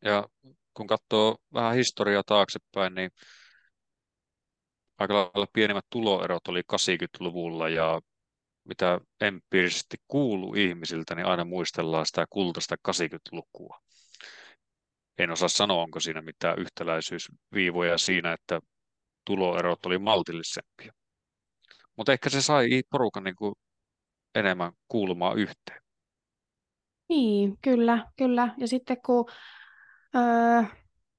[0.04, 0.28] Ja
[0.74, 3.10] kun katsoo vähän historiaa taaksepäin, niin
[5.00, 8.00] aika lailla pienemmät tuloerot oli 80-luvulla ja
[8.64, 13.80] mitä empiirisesti kuuluu ihmisiltä, niin aina muistellaan sitä kultaista 80-lukua.
[15.18, 18.60] En osaa sanoa, onko siinä mitään yhtäläisyysviivoja siinä, että
[19.26, 20.92] tuloerot oli maltillisempia.
[21.96, 23.54] Mutta ehkä se sai porukan niin kuin
[24.34, 25.80] enemmän kuulumaan yhteen.
[27.08, 28.54] Niin, kyllä, kyllä.
[28.58, 29.30] Ja sitten kun
[30.16, 30.62] öö,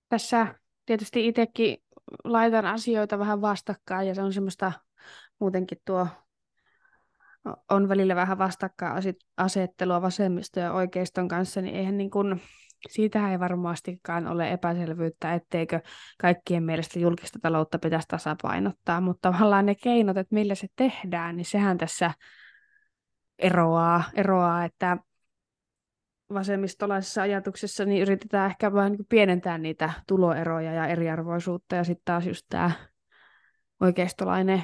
[0.09, 1.77] tässä tietysti itsekin
[2.23, 4.71] laitan asioita vähän vastakkain ja se on semmoista
[5.39, 6.07] muutenkin tuo
[7.69, 12.41] on välillä vähän vastakkainasettelua vasemmisto ja oikeiston kanssa, niin eihän niin kuin,
[12.89, 15.79] siitä ei varmastikaan ole epäselvyyttä, etteikö
[16.21, 21.45] kaikkien mielestä julkista taloutta pitäisi tasapainottaa, mutta tavallaan ne keinot, että millä se tehdään, niin
[21.45, 22.13] sehän tässä
[23.39, 24.97] eroaa, eroaa että
[26.33, 32.27] vasemmistolaisessa ajatuksessa niin yritetään ehkä vähän niin pienentää niitä tuloeroja ja eriarvoisuutta, ja sitten taas
[32.27, 32.71] just tämä
[33.81, 34.63] oikeistolainen,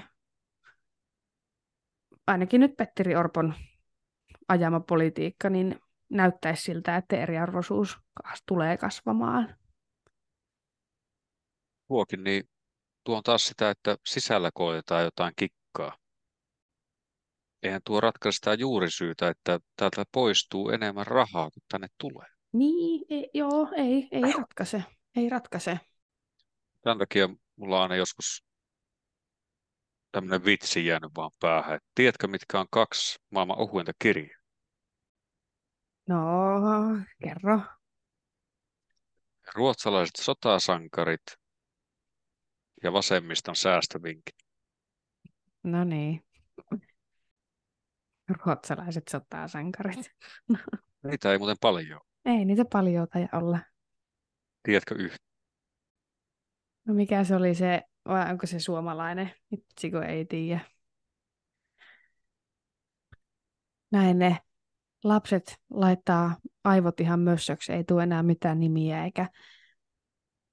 [2.27, 3.53] ainakin nyt Petteri Orpon
[4.47, 7.97] ajama politiikka, niin näyttäisi siltä, että eriarvoisuus
[8.45, 9.55] tulee kasvamaan.
[11.87, 12.49] Tuokin, niin
[13.03, 15.97] tuo on taas sitä, että sisällä koetaan jotain kikkaa.
[17.63, 22.27] Eihän tuo ratkaise sitä juurisyytä, että täältä poistuu enemmän rahaa kuin tänne tulee.
[22.53, 24.83] Niin, ei, joo, ei, ei ratkaise.
[25.15, 25.79] Ei ratkaise.
[26.81, 28.43] Tämän takia mulla on aina joskus
[30.11, 31.75] tämmöinen vitsi jäänyt vaan päähän.
[31.75, 34.39] että Tiedätkö, mitkä on kaksi maailman ohuinta kirjaa?
[36.07, 36.17] No,
[37.23, 37.61] kerro.
[39.55, 41.23] Ruotsalaiset sotasankarit
[42.83, 44.35] ja vasemmiston säästövinkit.
[45.63, 46.26] No niin.
[48.29, 50.11] Ruotsalaiset sotasankarit.
[51.03, 52.01] Niitä ei muuten paljon.
[52.25, 53.59] Ei niitä paljon taida olla.
[54.63, 55.27] Tiedätkö yhtä?
[56.85, 59.31] No mikä se oli se, vai onko se suomalainen?
[59.51, 60.59] Itse kun ei tiedä.
[63.91, 64.37] Näin ne
[65.03, 69.29] lapset laittaa aivot ihan mössöksi, ei tule enää mitään nimiä eikä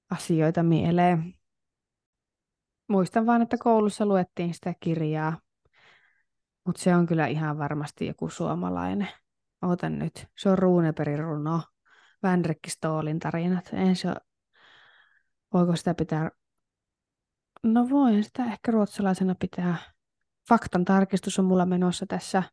[0.09, 1.33] asioita mieleen.
[2.87, 5.41] Muistan vaan, että koulussa luettiin sitä kirjaa,
[6.65, 9.09] mutta se on kyllä ihan varmasti joku suomalainen.
[9.61, 10.27] Ootan nyt.
[10.37, 11.61] Se on Runebergin runo.
[12.23, 13.69] Vänrikki Stoolin tarinat.
[13.73, 14.09] En se...
[15.53, 16.31] Voiko sitä pitää...
[17.63, 19.77] No voin sitä ehkä ruotsalaisena pitää.
[20.49, 22.43] Faktan tarkistus on mulla menossa tässä.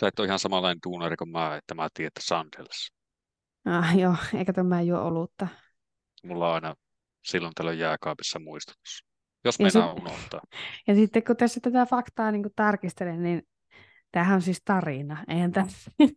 [0.00, 2.92] Sä et ole ihan samanlainen duunari kuin mä, että mä tiedän, että Sandels.
[3.64, 5.48] Ah, joo, eikä tämä juo olutta.
[6.24, 6.74] Mulla on aina
[7.24, 9.04] silloin tällöin jääkaapissa muistutus.
[9.44, 10.40] Jos Ja meinaa sit- unohtaa.
[10.88, 13.42] Ja sitten kun tässä tätä faktaa niin tarkistelen, niin
[14.12, 15.24] tämähän on siis tarina.
[15.28, 15.66] Eihän tämä...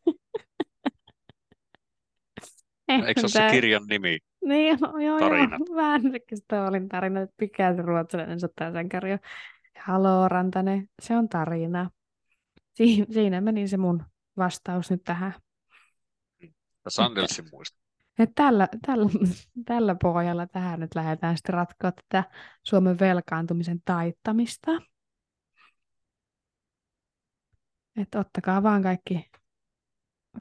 [2.87, 4.19] Eikö se ole se kirjan nimi?
[4.45, 5.59] Niin, joo, joo, tarinat.
[5.69, 5.75] joo.
[5.81, 6.01] Vähän
[6.35, 9.09] Stoolin tarina, että mikä se ruotsalainen sotaa sankari
[9.79, 11.89] Haloo, Rantanen, se on tarina.
[12.73, 14.03] Si- siinä meni se mun
[14.37, 15.33] vastaus nyt tähän.
[16.85, 17.84] Ja Sandelsin muista.
[18.19, 19.09] Et tällä, tällä,
[19.65, 22.23] tällä pohjalla tähän nyt lähdetään sitten ratkoa tätä
[22.63, 24.71] Suomen velkaantumisen taittamista.
[27.97, 29.31] Että ottakaa vaan kaikki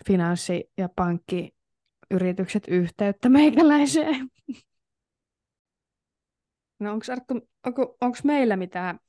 [0.07, 4.29] finanssi- ja pankkiyritykset yhteyttä meikäläiseen.
[6.79, 9.01] No onko Arttu, onko, onko meillä mitään,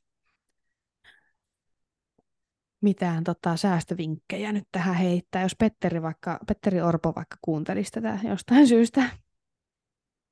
[2.82, 8.67] mitään tota, säästövinkkejä nyt tähän heittää, jos Petteri, vaikka, Petteri Orpo vaikka kuuntelisi tätä jostain
[8.67, 9.01] syystä?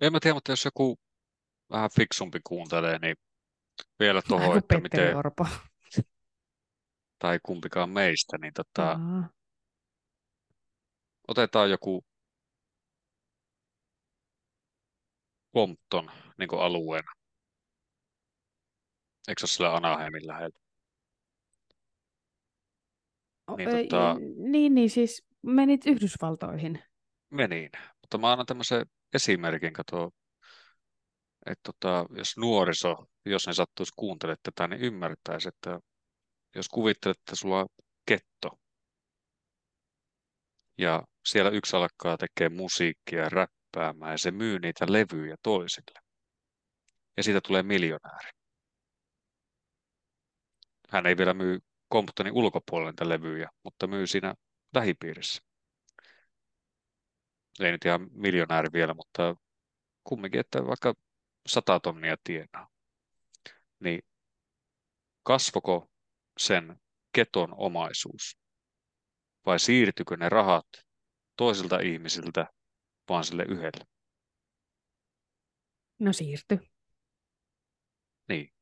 [0.02, 1.00] En mä tiedä, mutta jos joku
[1.72, 3.16] vähän fiksumpi kuuntelee, niin
[4.00, 5.48] vielä tuohon, että Petteri miten, Orpo.
[7.20, 9.30] tai kumpikaan meistä, niin tota, Aa.
[11.28, 12.06] otetaan joku
[15.56, 17.12] Compton niin alueena.
[19.28, 20.63] Eikö se ole sillä Anaheimin lähellä?
[23.58, 26.84] Niin, ei, tota- niin, niin, siis menit Yhdysvaltoihin.
[27.30, 27.70] Meniin.
[28.02, 30.12] Mutta mä annan tämmöisen esimerkin, kato,
[31.46, 32.96] että tota, jos nuoriso,
[33.26, 35.80] jos ne sattuisi kuuntelemaan tätä, niin ymmärtäisi, että
[36.56, 37.68] jos kuvittelet, että sulla on
[38.06, 38.50] ketto,
[40.78, 46.00] ja siellä yksi alkaa tekee musiikkia, räppäämään, ja se myy niitä levyjä toisille.
[47.18, 48.30] Ja siitä tulee miljonääri.
[50.90, 51.60] Hän ei vielä myy
[51.94, 54.36] Comptonin ulkopuolelle niitä levyjä, mutta myy siinä
[54.76, 55.44] lähipiirissä.
[57.60, 59.36] Ei nyt ihan miljonääri vielä, mutta
[60.04, 60.94] kumminkin, että vaikka
[61.48, 62.68] sata tonnia tienaa,
[63.80, 64.02] niin
[65.24, 65.92] kasvoko
[66.38, 66.82] sen
[67.16, 68.38] keton omaisuus
[69.46, 70.68] vai siirtykö ne rahat
[71.38, 72.48] toisilta ihmisiltä
[73.10, 73.86] vaan sille yhdelle?
[76.00, 76.60] No siirty.
[78.30, 78.54] Niin,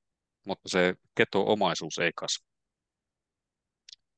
[0.45, 2.51] mutta se keto-omaisuus ei kasva.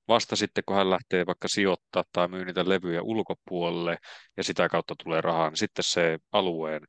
[0.07, 3.97] Vasta sitten, kun hän lähtee vaikka sijoittaa tai myy niitä levyjä ulkopuolelle
[4.37, 6.81] ja sitä kautta tulee rahaa, niin sitten se alueen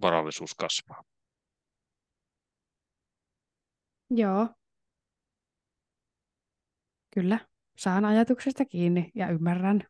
[0.00, 1.04] varallisuus kasvaa.
[4.10, 4.48] Joo.
[7.14, 7.38] Kyllä.
[7.76, 9.88] Saan ajatuksesta kiinni ja ymmärrän.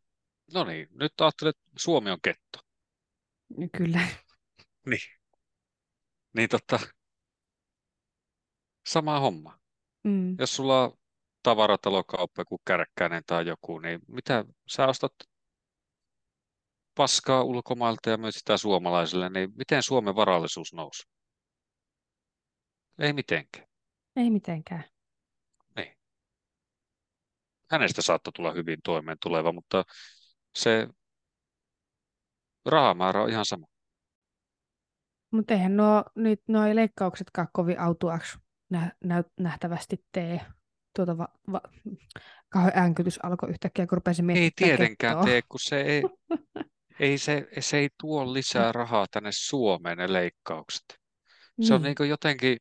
[0.54, 2.58] No niin, nyt ajattelet, että Suomi on ketto.
[3.76, 4.00] Kyllä.
[4.86, 5.00] Niin.
[6.32, 6.78] Niin totta,
[8.86, 9.58] sama homma.
[10.04, 10.36] Mm.
[10.38, 10.98] Jos sulla on
[11.42, 15.12] tavaratalokauppa, joku kärkkäinen tai joku, niin mitä sä ostat
[16.94, 21.08] paskaa ulkomailta ja myyt sitä suomalaisille, niin miten Suomen varallisuus nousi?
[22.98, 23.68] Ei mitenkään.
[24.16, 24.84] Ei mitenkään.
[25.76, 25.96] Niin.
[27.70, 29.84] Hänestä saattoi tulla hyvin toimeen tuleva, mutta
[30.54, 30.88] se
[32.66, 33.66] rahamäärä on ihan sama.
[35.30, 38.38] Mutta eihän nuo, nyt nuo leikkauksetkaan kovin autuaksi
[38.70, 40.40] nä, nä, nähtävästi tee.
[40.96, 41.60] Tuota va, va,
[42.48, 45.24] kauhean äänkytys alkoi yhtäkkiä, kun rupesin Ei miettimään tietenkään kettoa.
[45.24, 46.02] tee, kun se ei,
[47.00, 50.84] ei, se, se ei tuo lisää rahaa tänne Suomeen ne leikkaukset.
[51.60, 51.86] Se on Niin.
[51.86, 52.58] niin kuin jotenkin,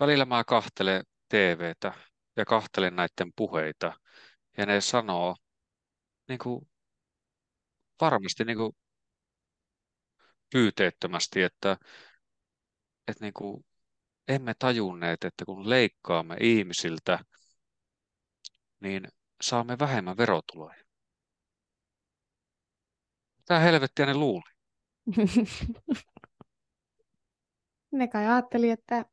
[0.00, 1.92] välillä mä kahtelen TVtä
[2.36, 3.92] ja kahtelen näiden puheita
[4.56, 5.36] ja ne sanoo
[6.28, 6.68] niin kuin
[8.00, 8.72] varmasti niin kuin
[10.52, 11.76] pyyteettömästi, että,
[13.08, 13.64] että niin kuin
[14.28, 17.18] emme tajunneet, että kun leikkaamme ihmisiltä,
[18.80, 19.08] niin
[19.42, 20.84] saamme vähemmän verotuloja.
[23.38, 24.42] Mitä helvettiä ne luuli?
[27.92, 29.04] ne kai ajatteli, että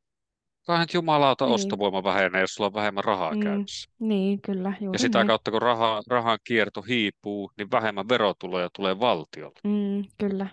[0.66, 1.54] Kai nyt jumalauta Niin.
[1.54, 3.90] ostovoima vähenee, jos sulla on vähemmän rahaa Mm, käytössä.
[3.98, 5.26] niin, kyllä, Ja juuri sitä näin.
[5.26, 9.60] kautta, kun raha, rahan kierto hiipuu, niin vähemmän verotuloja tulee valtiolle.
[9.64, 10.46] Mm, kyllä.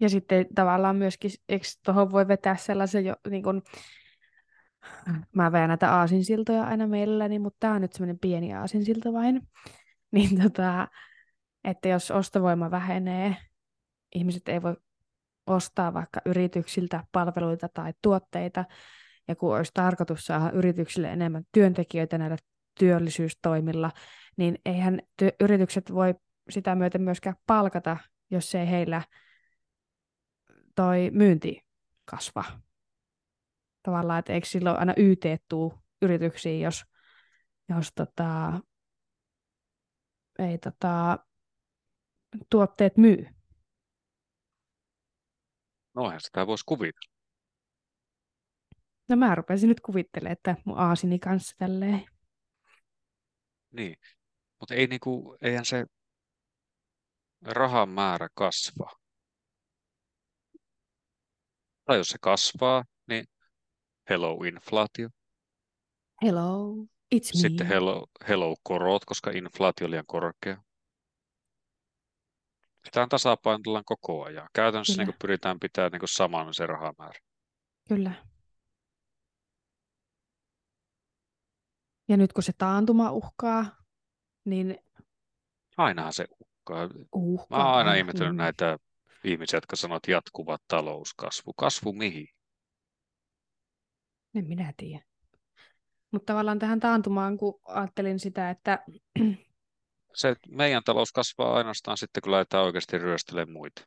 [0.00, 3.62] Ja sitten tavallaan myöskin, eikö tuohon voi vetää sellaisen jo, niin kun,
[5.34, 9.42] mä vedän näitä aasinsiltoja aina mielelläni, mutta tämä on nyt semmoinen pieni aasinsilta vain.
[10.12, 10.88] Niin tota,
[11.64, 13.36] että jos ostovoima vähenee,
[14.14, 14.76] ihmiset ei voi
[15.46, 18.64] ostaa vaikka yrityksiltä palveluita tai tuotteita,
[19.28, 22.36] ja kun olisi tarkoitus saada yrityksille enemmän työntekijöitä näillä
[22.78, 23.90] työllisyystoimilla,
[24.36, 26.14] niin eihän ty- yritykset voi
[26.50, 27.96] sitä myöten myöskään palkata,
[28.30, 29.02] jos ei heillä
[30.74, 31.66] toi myynti
[32.04, 32.44] kasva.
[33.86, 36.84] Tavallaan, että eikö silloin aina YT tuu yrityksiin, jos,
[37.68, 38.60] jos tota,
[40.38, 41.18] ei tota,
[42.50, 43.26] tuotteet myy.
[45.94, 47.14] Noinhan sitä voisi kuvitella.
[49.08, 52.04] No mä rupesin nyt kuvittelemaan, että mun aasini kanssa tälleen.
[53.72, 53.96] Niin.
[54.60, 55.86] Mutta ei niinku, eihän se,
[57.42, 58.92] rahan määrä kasvaa.
[61.84, 62.84] Tai jos se kasvaa,
[64.10, 65.08] hello inflaatio.
[66.22, 66.74] Hello,
[67.14, 67.40] it's me.
[67.40, 70.62] Sitten hello, hello korot, koska inflaatio on liian korkea.
[72.84, 74.48] Sitä tasapainotellaan koko ajan.
[74.52, 77.20] Käytännössä niin pyritään pitämään niin saman se rahamäärä.
[77.88, 78.12] Kyllä.
[82.08, 83.76] Ja nyt kun se taantuma uhkaa,
[84.44, 84.78] niin...
[85.76, 86.88] Ainahan se uhkaa.
[87.12, 88.78] uhkaa Mä oon aina ihmetellyt näitä
[89.24, 91.52] ihmisiä, jotka sanovat jatkuva talouskasvu.
[91.52, 92.35] Kasvu mihin?
[94.36, 95.04] En minä tiedä.
[96.10, 98.84] Mutta tavallaan tähän taantumaan, kun ajattelin sitä, että...
[100.14, 103.82] Se, meidän talous kasvaa ainoastaan sitten, kun lähdetään oikeasti ryöstelemään muita.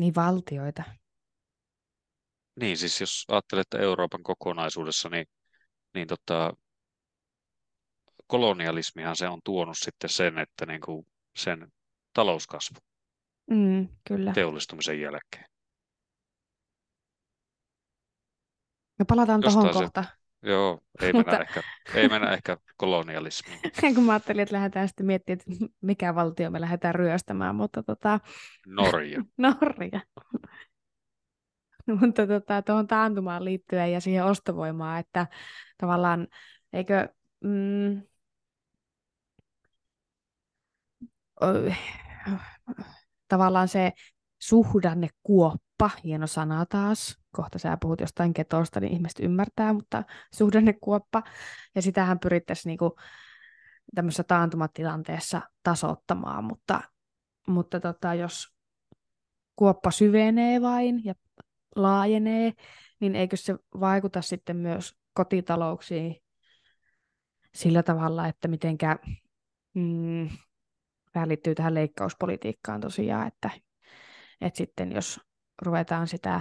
[0.00, 0.82] Niin valtioita.
[2.60, 5.26] Niin, siis jos ajattelette Euroopan kokonaisuudessa, niin,
[5.94, 6.52] niin tota,
[8.26, 11.72] kolonialismihan se on tuonut sitten sen, että niin kuin sen
[12.12, 12.78] talouskasvu
[13.50, 14.32] mm, kyllä.
[14.32, 15.53] teollistumisen jälkeen.
[18.98, 20.04] Me palataan tuohon kohta.
[20.42, 21.42] Joo, ei mennä, Mutta...
[21.42, 21.62] ehkä,
[21.94, 23.60] ei mennä ehkä kolonialismiin.
[23.94, 28.20] kun mä ajattelin, että lähdetään sitten miettimään, että mikä valtio me lähdetään ryöstämään, mutta tota...
[28.66, 29.24] Norja.
[29.36, 30.00] Norja.
[32.00, 35.26] mutta tota, tuohon taantumaan liittyen ja siihen ostovoimaan, että
[35.78, 36.28] tavallaan
[36.72, 37.08] eikö...
[37.40, 38.02] Mm,
[43.28, 43.92] tavallaan se
[44.38, 50.02] suhdannekuoppa, hieno sana taas, kohta sä puhut jostain ketosta, niin ihmiset ymmärtää, mutta
[50.34, 51.22] suhdannekuoppa,
[51.74, 52.96] ja sitähän pyrittäisiin niinku
[53.94, 56.80] tämmöisessä taantumatilanteessa tasoittamaan, mutta,
[57.46, 58.54] mutta tota, jos
[59.56, 61.14] kuoppa syvenee vain ja
[61.76, 62.52] laajenee,
[63.00, 66.16] niin eikö se vaikuta sitten myös kotitalouksiin
[67.54, 68.98] sillä tavalla, että mitenkä,
[69.74, 70.28] mm,
[71.12, 73.50] tämä liittyy tähän leikkauspolitiikkaan tosiaan, että,
[74.40, 75.20] että sitten jos
[75.62, 76.40] ruvetaan sitä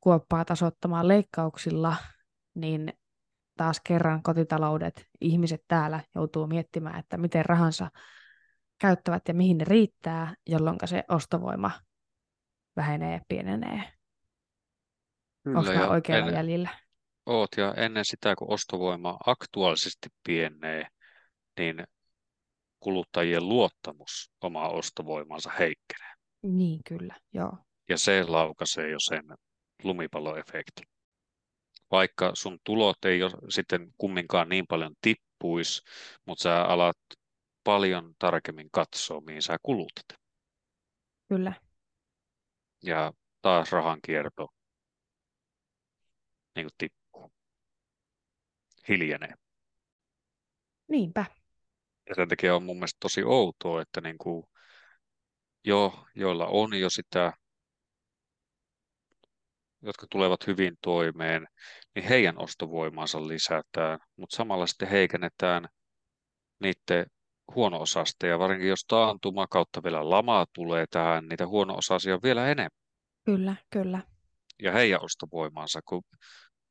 [0.00, 1.96] kuoppaa tasoittamaan leikkauksilla,
[2.54, 2.92] niin
[3.56, 7.90] taas kerran kotitaloudet, ihmiset täällä joutuu miettimään, että miten rahansa
[8.78, 11.70] käyttävät ja mihin ne riittää, jolloin se ostovoima
[12.76, 13.92] vähenee, pienenee.
[15.44, 16.70] Kyllä, oikealla ennen, jäljellä?
[17.26, 20.86] Oot, ja ennen sitä, kun ostovoima aktuaalisesti pienee,
[21.58, 21.84] niin
[22.80, 26.14] kuluttajien luottamus omaa ostovoimansa heikkenee.
[26.42, 27.58] Niin, kyllä, joo.
[27.88, 29.24] Ja se laukaisee jo sen
[29.82, 30.82] lumipalloefekti.
[31.90, 35.82] Vaikka sun tulot ei ole sitten kumminkaan niin paljon tippuisi,
[36.26, 36.98] mutta sä alat
[37.64, 40.20] paljon tarkemmin katsoa, mihin sä kulutat.
[41.28, 41.52] Kyllä.
[42.82, 43.12] Ja
[43.42, 44.48] taas rahan kierto
[46.56, 47.32] niin kuin tippuu.
[48.88, 49.34] Hiljenee.
[50.88, 51.24] Niinpä.
[52.08, 54.46] Ja sen takia on mun mielestä tosi outoa, että niin kuin
[55.64, 57.32] jo, joilla on jo sitä
[59.82, 61.46] jotka tulevat hyvin toimeen,
[61.94, 65.68] niin heidän ostovoimaansa lisätään, mutta samalla sitten heikennetään
[66.60, 67.06] niiden
[67.54, 72.70] huono-osasta, ja varsinkin jos taantuma kautta vielä lama tulee tähän, niitä huono-osaisia on vielä enemmän.
[73.24, 74.02] Kyllä, kyllä.
[74.62, 76.02] Ja heidän ostovoimaansa, kun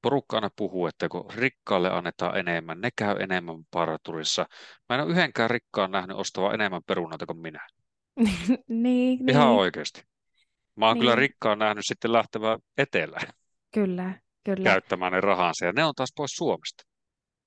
[0.02, 4.46] porukka aina puhuu, että kun rikkaalle annetaan enemmän, ne käy enemmän paraturissa.
[4.90, 7.68] Mä en ole yhdenkään rikkaan nähnyt ostava enemmän perunoita kuin minä.
[8.68, 9.60] niin, Ihan niin.
[9.60, 10.04] oikeasti.
[10.78, 11.02] Mä oon niin.
[11.02, 13.28] kyllä rikkaan nähnyt sitten lähtevää etelään.
[13.74, 14.64] Kyllä, kyllä.
[14.64, 16.84] Käyttämään ne rahansa ja ne on taas pois Suomesta.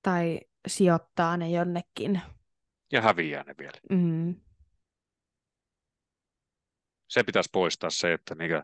[0.01, 2.21] Tai sijoittaa ne jonnekin.
[2.91, 3.79] Ja häviää ne vielä.
[3.89, 4.35] Mm.
[7.07, 8.63] Se pitäisi poistaa se, että mikä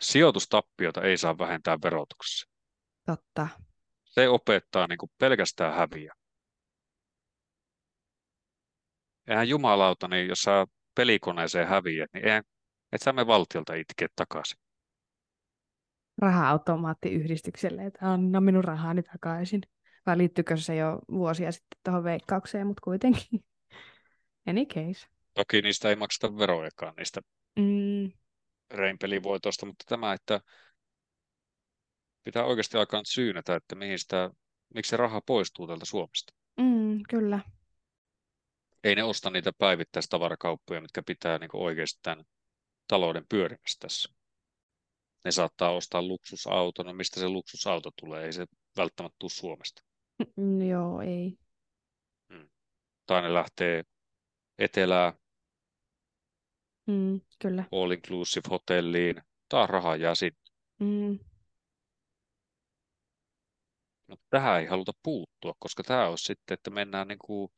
[0.00, 2.48] sijoitustappiota ei saa vähentää verotuksessa.
[3.06, 3.48] Totta.
[4.04, 6.14] Se opettaa niin kuin pelkästään häviä.
[9.28, 12.44] Eihän jumalauta, niin jos sä pelikoneeseen häviät, niin eihän
[12.92, 14.58] et sä me valtiolta itkeä takaisin.
[16.18, 19.62] Raha-automaattiyhdistykselle, että anna minun rahani takaisin.
[20.06, 23.44] Vai liittyykö se jo vuosia sitten tuohon veikkaukseen, mutta kuitenkin.
[24.48, 25.06] Any case.
[25.34, 27.20] Toki niistä ei makseta verojakaan niistä
[27.56, 28.12] mm.
[28.70, 30.40] reinpelivoitoista, mutta tämä, että
[32.24, 34.30] pitää oikeasti alkaa syynätä, että mihin sitä,
[34.74, 36.34] miksi se raha poistuu täältä Suomesta.
[36.60, 37.40] Mm, kyllä.
[38.84, 42.24] Ei ne osta niitä päivittäistavarakauppoja, mitkä pitää niin oikeasti tämän
[42.88, 44.14] talouden pyörimistä tässä.
[45.24, 49.82] Ne saattaa ostaa luksusauto, no mistä se luksusauto tulee, ei se välttämättä tule Suomesta.
[50.36, 51.38] Mm, joo, ei.
[52.32, 52.48] Hmm.
[53.06, 53.84] Tai ne lähtee
[54.58, 55.12] etelään,
[56.86, 57.64] mm, kyllä.
[57.72, 60.38] all inclusive hotelliin, taas rahaa jää sinne.
[60.78, 61.18] Mm.
[64.08, 67.52] No, tähän ei haluta puuttua, koska tämä on sitten, että mennään niin kuin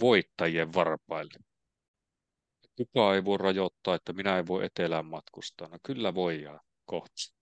[0.00, 1.49] voittajien varpaille.
[2.80, 5.68] Kukaan ei voi rajoittaa, että minä en voi etelään matkustaa.
[5.68, 7.34] No kyllä voidaan kohta.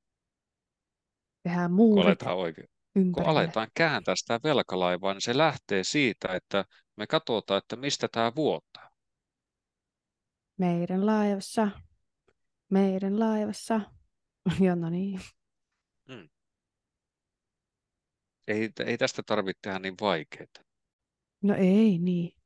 [1.43, 6.65] Tehdään Kun muurit aletaan, oikein, kun aletaan kääntää sitä velkalaivaa, niin se lähtee siitä, että
[6.97, 8.91] me katsotaan, että mistä tämä vuotaa.
[10.57, 11.69] Meidän laivassa.
[12.71, 13.81] Meidän laivassa.
[14.65, 15.21] Joo, no niin.
[18.49, 20.47] Ei, ei tästä tarvitse tehdä niin vaikeaa.
[21.43, 22.38] No ei niin.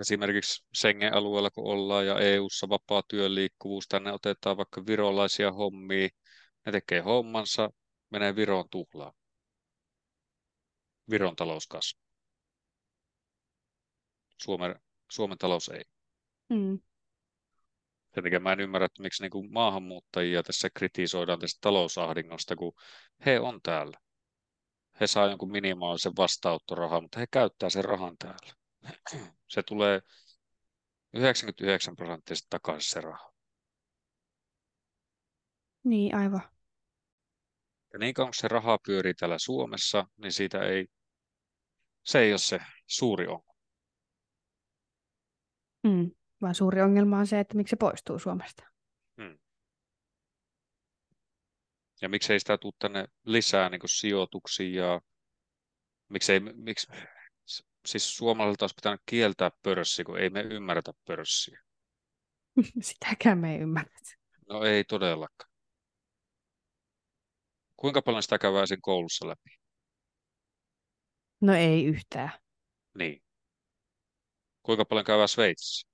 [0.00, 6.08] Esimerkiksi Schengen-alueella kun ollaan ja EU-ssa vapaa työn liikkuvuus, tänne otetaan vaikka virolaisia hommia,
[6.66, 7.70] ne tekee hommansa,
[8.10, 9.12] menee Viroon tuhlaa.
[11.10, 12.08] Viron talous kasvaa.
[14.42, 14.80] Suomen,
[15.10, 15.82] Suomen talous ei.
[16.48, 16.80] Mm.
[18.14, 22.72] Sen takia mä en ymmärrä, että miksi niin kuin maahanmuuttajia tässä kritisoidaan tästä talousahdingosta, kun
[23.26, 23.98] he on täällä.
[25.00, 28.52] He saa jonkun minimaalisen vastaanottorahan, mutta he käyttää sen rahan täällä.
[29.48, 30.00] Se tulee
[31.14, 33.32] 99 prosenttisesti takaisin se raha.
[35.84, 36.42] Niin, aivan.
[37.92, 40.86] Ja niin kauan kun se raha pyörii täällä Suomessa, niin siitä ei,
[42.04, 43.58] se ei ole se suuri ongelma.
[45.82, 46.10] Mm.
[46.42, 48.68] Vaan suuri ongelma on se, että miksi se poistuu Suomesta.
[52.02, 55.00] Ja miksei sitä tule tänne lisää niin sijoituksia ja
[56.08, 56.86] miksei, miksi,
[57.88, 61.60] siis suomalaisilta olisi pitänyt kieltää pörssi, kun ei me ymmärretä pörssiä.
[62.80, 63.98] Sitäkään me ei ymmärrä.
[64.48, 65.50] No ei todellakaan.
[67.76, 69.58] Kuinka paljon sitä käydään siinä koulussa läpi?
[71.40, 72.32] No ei yhtään.
[72.98, 73.22] Niin.
[74.62, 75.88] Kuinka paljon käydään Sveitsissä?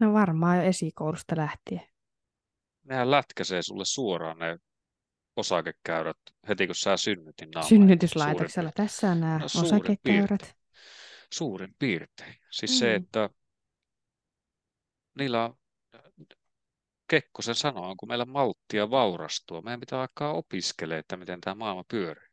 [0.00, 1.82] No varmaan jo esikoulusta lähtien.
[2.82, 4.58] Nehän lätkäsee sulle suoraan ne
[5.36, 6.16] osakekäyrät
[6.48, 7.68] heti kun sä synnytin naamaan.
[7.68, 8.72] Synnytyslaitoksella.
[8.74, 10.56] Tässä on nämä No, suurin osakekäyrät.
[11.32, 12.34] Suurin piirtein.
[12.50, 13.04] Siis se, Mm.
[13.04, 13.30] että
[15.18, 15.54] niillä on,
[17.10, 19.62] Kekkosen sanoa, kun meillä malttia vaurastua.
[19.62, 22.28] Meidän pitää alkaa opiskelemaan, että miten tämä maailma pyörii.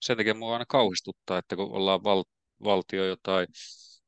[0.00, 2.24] Sen takia mua aina kauhistuttaa, että kun ollaan val,
[2.64, 3.46] valtio jotain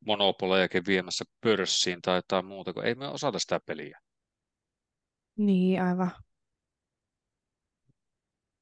[0.07, 4.01] monopolejakin viemässä pörssiin tai jotain muuta, kun ei me osata sitä peliä.
[5.37, 6.11] Niin, aivan.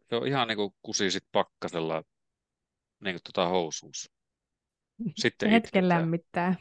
[0.09, 2.03] Se on ihan niin kuin kusisit pakkasella
[3.01, 4.11] niin kuin tota housuus.
[5.23, 6.55] Sitten Hetken lämmittää.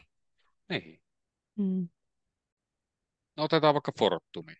[0.68, 1.02] Niin.
[1.58, 1.88] Mm.
[3.36, 4.54] No otetaan vaikka Fortumi.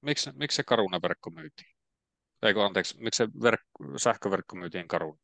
[0.00, 1.74] Miksi, miksi se Caruna-verkko myytiin?
[2.42, 5.18] Eikö anteeksi, miksi se verk- sähköverkko myytiin Caruna?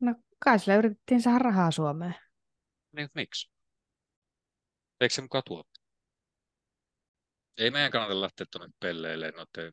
[0.00, 2.14] No kai sillä yritettiin saada rahaa Suomeen.
[2.92, 3.50] Niin miksi?
[5.00, 5.70] Eikö se mukaan tuota?
[7.58, 9.72] Ei meidän kannata lähteä tuonne pelleilemään noiden...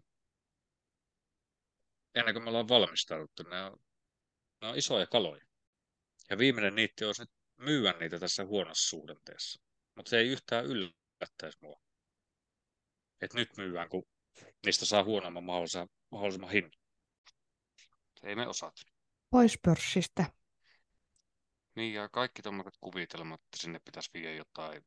[2.16, 3.80] Ennen kuin me ollaan valmistauduttu, ne on,
[4.62, 5.46] ne on isoja kaloja.
[6.30, 9.62] Ja viimeinen niitti olisi nyt myyä niitä tässä huonossa suhdanteessa.
[9.96, 11.82] Mutta se ei yhtään yllättäisi mua.
[13.22, 14.04] Että nyt myydään, kun
[14.66, 16.72] niistä saa huonomman mahdollisimman, mahdollisimman hinnan.
[18.24, 18.82] Ei me osata.
[19.30, 20.26] Pois pörssistä.
[21.76, 24.86] Niin, ja kaikki tuommoiset kuvitelmat, että sinne pitäisi viedä jotain,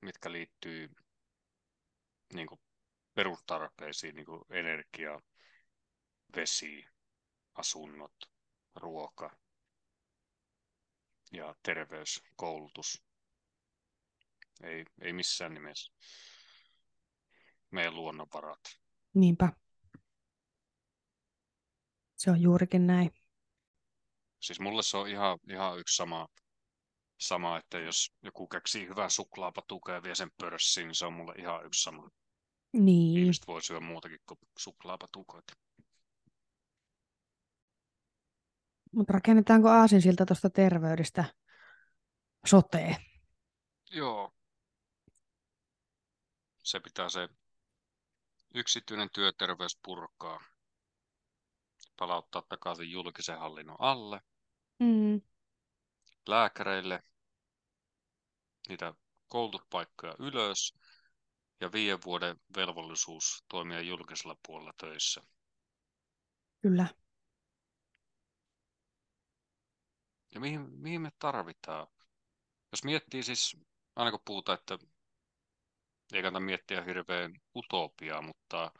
[0.00, 0.90] mitkä liittyy
[2.34, 2.60] niin kuin
[3.14, 5.20] perustarpeisiin, niin kuin energia,
[6.36, 6.84] vesi,
[7.54, 8.14] asunnot,
[8.74, 9.36] ruoka
[11.32, 13.02] ja terveys, koulutus.
[14.62, 15.92] Ei, ei missään nimessä.
[17.70, 18.60] Meidän luonnonvarat.
[19.14, 19.52] Niinpä.
[22.16, 23.10] Se on juurikin näin.
[24.40, 26.28] Siis mulle se on ihan, ihan yksi sama,
[27.18, 31.34] sama, että jos joku keksii hyvää suklaapatukea ja vie sen pörssiin, niin se on mulle
[31.38, 32.10] ihan yksi sama.
[32.72, 33.18] Niin.
[33.18, 35.52] Ihmiset voi syödä muutakin kuin suklaapatukoita.
[38.92, 41.24] Mutta rakennetaanko aasinsilta tuosta terveydestä
[42.46, 42.96] soteen?
[43.90, 44.34] Joo.
[46.62, 47.28] Se pitää se
[48.54, 50.40] yksityinen työterveys purkaa,
[51.98, 54.20] palauttaa takaisin julkisen hallinnon alle,
[54.78, 55.20] Mm.
[56.28, 57.02] lääkäreille
[58.68, 58.94] niitä
[59.28, 60.74] koulutuspaikkoja ylös
[61.60, 65.22] ja viiden vuoden velvollisuus toimia julkisella puolella töissä.
[66.62, 66.86] Kyllä.
[70.34, 71.86] Ja mihin, mihin me tarvitaan?
[72.72, 73.56] Jos miettii siis,
[73.96, 74.78] aina kun puhutaan, että
[76.12, 78.72] ei kannata miettiä hirveän utopiaa, mutta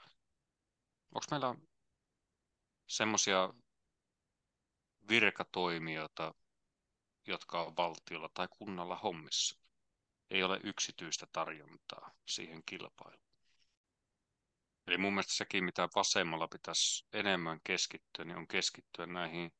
[1.14, 1.54] onko meillä
[2.86, 3.54] semmoisia
[5.08, 6.34] virkatoimijoita,
[7.26, 9.58] jotka on valtiolla tai kunnalla hommissa?
[10.30, 13.32] Ei ole yksityistä tarjontaa siihen kilpailuun.
[14.86, 19.52] Eli mun mielestä sekin, mitä vasemmalla pitäisi enemmän keskittyä, niin on keskittyä näihin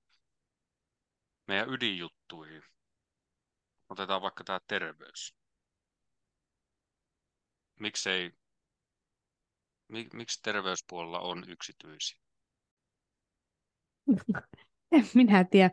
[1.52, 2.62] meidän ydinjuttuihin.
[3.88, 5.36] Otetaan vaikka tämä terveys.
[7.80, 8.32] Miksei,
[9.88, 12.18] mik, miksi terveyspuolella on yksityisiä?
[14.92, 15.70] En minä tiedä,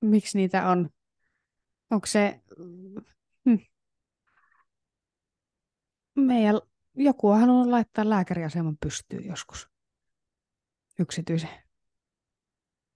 [0.00, 0.90] miksi niitä on.
[1.90, 2.40] Onko se...
[3.44, 3.56] Hm.
[6.14, 6.60] Meidän
[6.94, 9.68] joku on halunnut laittaa lääkäriaseman pystyyn joskus.
[10.98, 11.69] Yksityisen.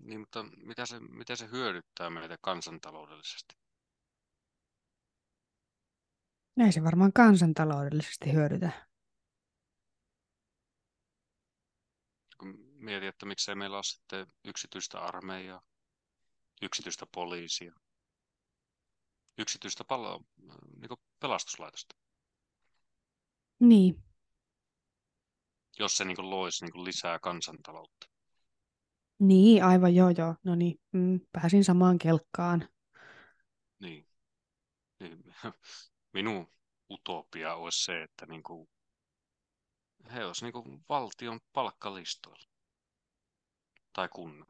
[0.04, 3.54] Niin, mutta mitä se, mitä se hyödyttää meitä kansantaloudellisesti?
[6.64, 8.86] Ei se varmaan kansantaloudellisesti hyödytä.
[12.38, 15.62] Kun mietin, että miksei meillä ole sitten yksityistä armeijaa,
[16.62, 17.72] yksityistä poliisia,
[19.38, 20.20] yksityistä palo,
[20.80, 21.96] niin pelastuslaitosta.
[23.60, 24.04] Niin.
[25.78, 28.13] Jos se niin loisi niin lisää kansantaloutta.
[29.18, 30.34] Niin, aivan joo joo.
[30.44, 32.68] No niin, mm, pääsin samaan kelkkaan.
[33.78, 34.06] Niin.
[35.00, 35.24] niin.
[36.12, 36.52] Minun
[36.90, 38.68] utopia olisi se, että niin kuin
[40.12, 42.48] he olisivat niin valtion palkkalistoilla.
[43.92, 44.48] Tai kunnan.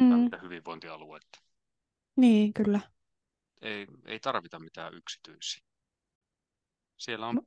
[0.00, 0.10] Mm.
[0.10, 1.42] Tai mitä hyvinvointialueetta.
[2.16, 2.80] Niin, kyllä.
[3.60, 5.64] Ei, ei tarvita mitään yksityisiä.
[6.96, 7.42] Siellä on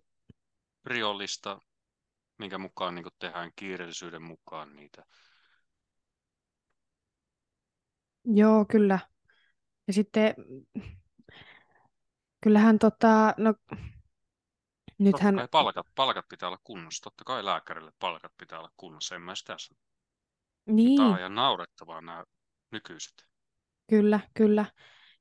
[0.83, 1.59] priollista,
[2.37, 5.05] minkä mukaan niin tehdään kiireellisyyden mukaan niitä
[8.26, 8.99] Joo, kyllä.
[9.88, 10.36] Ja sitten
[12.41, 13.53] kyllähän tota, no
[14.97, 15.36] nythän...
[15.36, 17.03] Totta kai palkat, palkat pitää olla kunnossa.
[17.03, 19.15] Totta kai lääkärille palkat pitää olla kunnossa.
[19.15, 19.80] En mä sitä sano.
[20.65, 20.97] Niin.
[20.97, 22.23] Tämä on ihan naurettavaa nämä
[22.71, 23.28] nykyiset.
[23.89, 24.65] Kyllä, kyllä.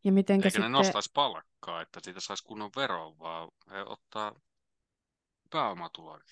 [0.04, 0.72] Ja mitenkä Eikä sitten...
[0.72, 4.40] ne nostaisi palkkaa, että siitä saisi kunnon veroa, vaan he ottaa
[5.50, 6.24] pääomatuloja.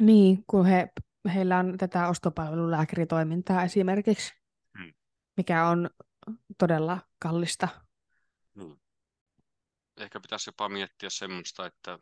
[0.00, 0.88] Niin, kun he,
[1.34, 4.43] heillä on tätä ostopalvelulääkäritoimintaa esimerkiksi
[5.36, 5.90] mikä on
[6.58, 7.68] todella kallista.
[8.54, 8.76] Hmm.
[9.96, 11.98] Ehkä pitäisi jopa miettiä semmoista, että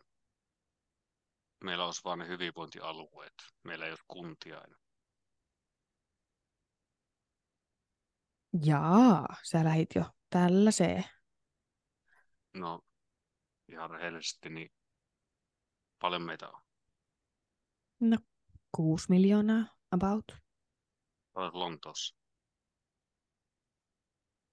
[1.64, 3.35] meillä olisi vain ne hyvinvointialueet.
[3.64, 4.78] Meillä ei ole kuntia enää.
[8.64, 11.05] Jaa, sä lähit jo tällaiseen.
[12.55, 12.80] No,
[13.68, 14.72] ihan rehellisesti, niin
[15.99, 16.62] paljon meitä on.
[18.01, 18.16] No,
[18.72, 20.24] kuusi miljoonaa, about.
[21.35, 22.22] Olet Lontoossa.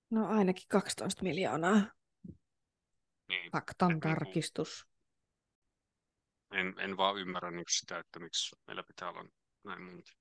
[0.10, 1.82] No ainakin 12 miljoonaa.
[3.30, 4.88] Niin, Faktan tarkistus.
[6.52, 9.26] En, en vaan ymmärrä niin sitä, että miksi meillä pitää olla
[9.64, 10.12] näin monta.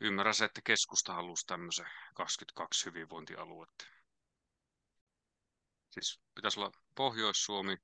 [0.00, 3.84] Ymmärrän se, että keskusta halusi tämmöisen 22 hyvinvointialuetta.
[5.90, 7.76] Siis pitäisi olla Pohjois-Suomi,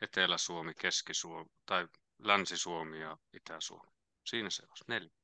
[0.00, 1.88] Etelä-Suomi, Keski-Suomi tai
[2.18, 3.92] Länsi-Suomi ja Itä-Suomi.
[4.24, 5.23] Siinä se olisi neljä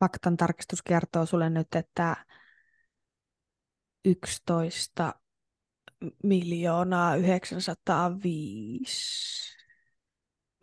[0.00, 2.16] faktan tarkistus kertoo sulle nyt, että
[4.04, 5.14] 11
[6.22, 9.58] miljoonaa 905.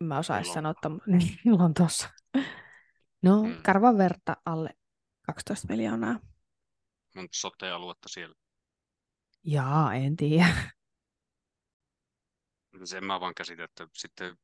[0.02, 2.08] Mä osaisin sanoa, että niin, Lontoossa.
[3.22, 3.62] No, mm.
[3.62, 4.70] karvan verta alle
[5.22, 6.20] 12 miljoonaa.
[7.14, 8.34] Monta sote-aluetta siellä?
[9.44, 10.54] Jaa, en tiedä.
[12.84, 14.36] Sen mä vaan käsitän, että sitten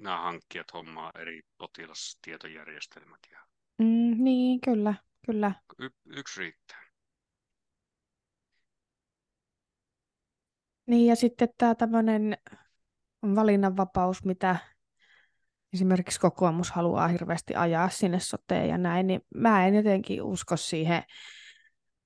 [0.00, 3.46] nämä hankkijat hommaa eri potilastietojärjestelmät ja
[3.78, 4.94] Mm, niin, kyllä,
[5.26, 5.52] kyllä.
[5.78, 6.84] Y- yksi riittää.
[10.86, 12.38] Niin, ja sitten tämä tämmöinen
[13.22, 14.56] valinnanvapaus, mitä
[15.72, 21.02] esimerkiksi kokoomus haluaa hirveästi ajaa sinne soteen ja näin, niin mä en jotenkin usko siihen,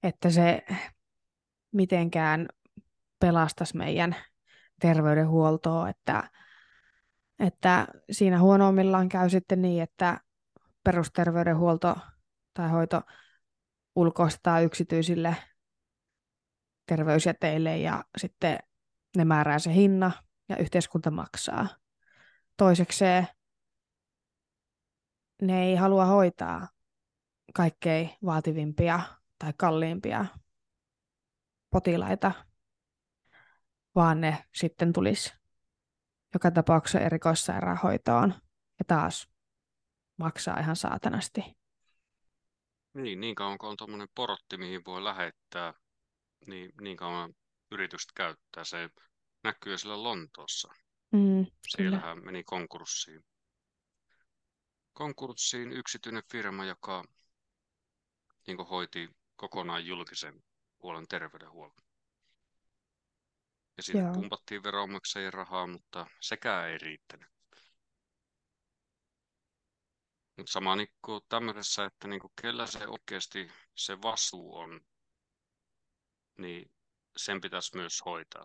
[0.02, 0.64] että se
[1.72, 2.48] mitenkään
[3.20, 4.16] pelastaisi meidän
[4.80, 6.30] terveydenhuoltoa, että,
[7.38, 10.20] että siinä huonoimmillaan käy sitten niin, että
[10.88, 11.96] perusterveydenhuolto
[12.54, 13.02] tai hoito
[13.96, 15.36] ulkoistaa yksityisille
[16.86, 18.58] terveysjäteille ja sitten
[19.16, 20.12] ne määrää se hinna
[20.48, 21.68] ja yhteiskunta maksaa.
[22.56, 23.28] Toisekseen
[25.42, 26.68] ne ei halua hoitaa
[27.54, 29.00] kaikkein vaativimpia
[29.38, 30.26] tai kalliimpia
[31.70, 32.32] potilaita,
[33.94, 35.34] vaan ne sitten tulisi
[36.34, 38.34] joka tapauksessa erikoissairaanhoitoon
[38.78, 39.37] ja taas
[40.18, 41.40] maksaa ihan saatanasti.
[42.94, 45.74] Niin, niin kauan kun on tuommoinen porotti, mihin voi lähettää,
[46.46, 47.34] niin, niin kauan
[47.70, 48.64] yritystä käyttää.
[48.64, 48.90] Se
[49.44, 50.68] näkyy jo siellä Lontoossa.
[51.12, 52.26] Mm, Siellähän kyllä.
[52.26, 53.24] meni konkurssiin.
[54.92, 57.04] Konkurssiin yksityinen firma, joka
[58.46, 60.44] niin hoiti kokonaan julkisen
[60.78, 61.88] puolen terveydenhuollon.
[63.76, 64.14] Ja siitä Joo.
[64.14, 67.28] pumpattiin veronmaksajien rahaa, mutta sekään ei riittänyt.
[67.34, 67.60] Mutta
[70.46, 74.80] sama niin kuin tämmöisessä, että niin kuin kellä se oikeasti se vastuu on,
[76.38, 76.70] niin
[77.16, 78.44] sen pitäisi myös hoitaa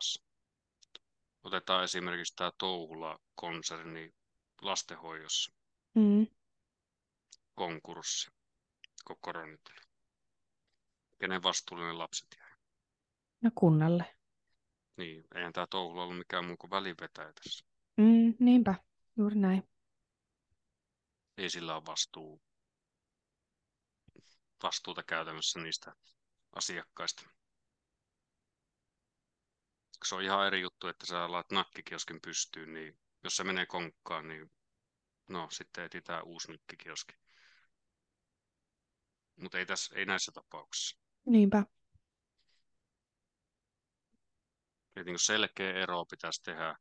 [1.43, 4.13] Otetaan esimerkiksi tämä Touhula-konserni
[4.61, 5.53] lastenhoidossa.
[5.95, 6.27] Mm.
[7.55, 8.31] Konkurssi,
[9.07, 9.79] kun korona tuli.
[11.19, 12.49] Kenen vastuullinen lapset jäi?
[13.41, 14.15] No kunnalle.
[14.97, 17.65] Niin, eihän tämä Touhula ollut mikään muu kuin välivetäjä tässä.
[17.97, 18.75] Mm, niinpä,
[19.17, 19.72] juuri näin.
[21.37, 22.41] Ei sillä ole vastuu,
[24.63, 25.95] vastuuta käytännössä niistä
[26.55, 27.29] asiakkaista.
[30.05, 34.27] Se on ihan eri juttu, että sä laat nakkikioskin pystyyn, niin jos se menee konkkaan,
[34.27, 34.51] niin
[35.29, 37.15] no sitten etsitään uusi nakkikioski.
[39.35, 40.97] Mutta ei, tässä, ei näissä tapauksissa.
[41.25, 41.63] Niinpä.
[44.95, 46.77] Eli niin selkeä ero pitäisi tehdä.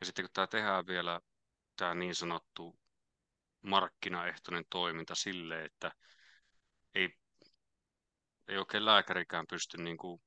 [0.00, 1.20] Ja sitten kun tämä tehdään vielä,
[1.76, 2.81] tämä niin sanottu
[3.62, 5.92] markkinaehtoinen toiminta sille, että
[6.94, 7.18] ei,
[8.48, 10.22] ei oikein lääkärikään pysty niin kuin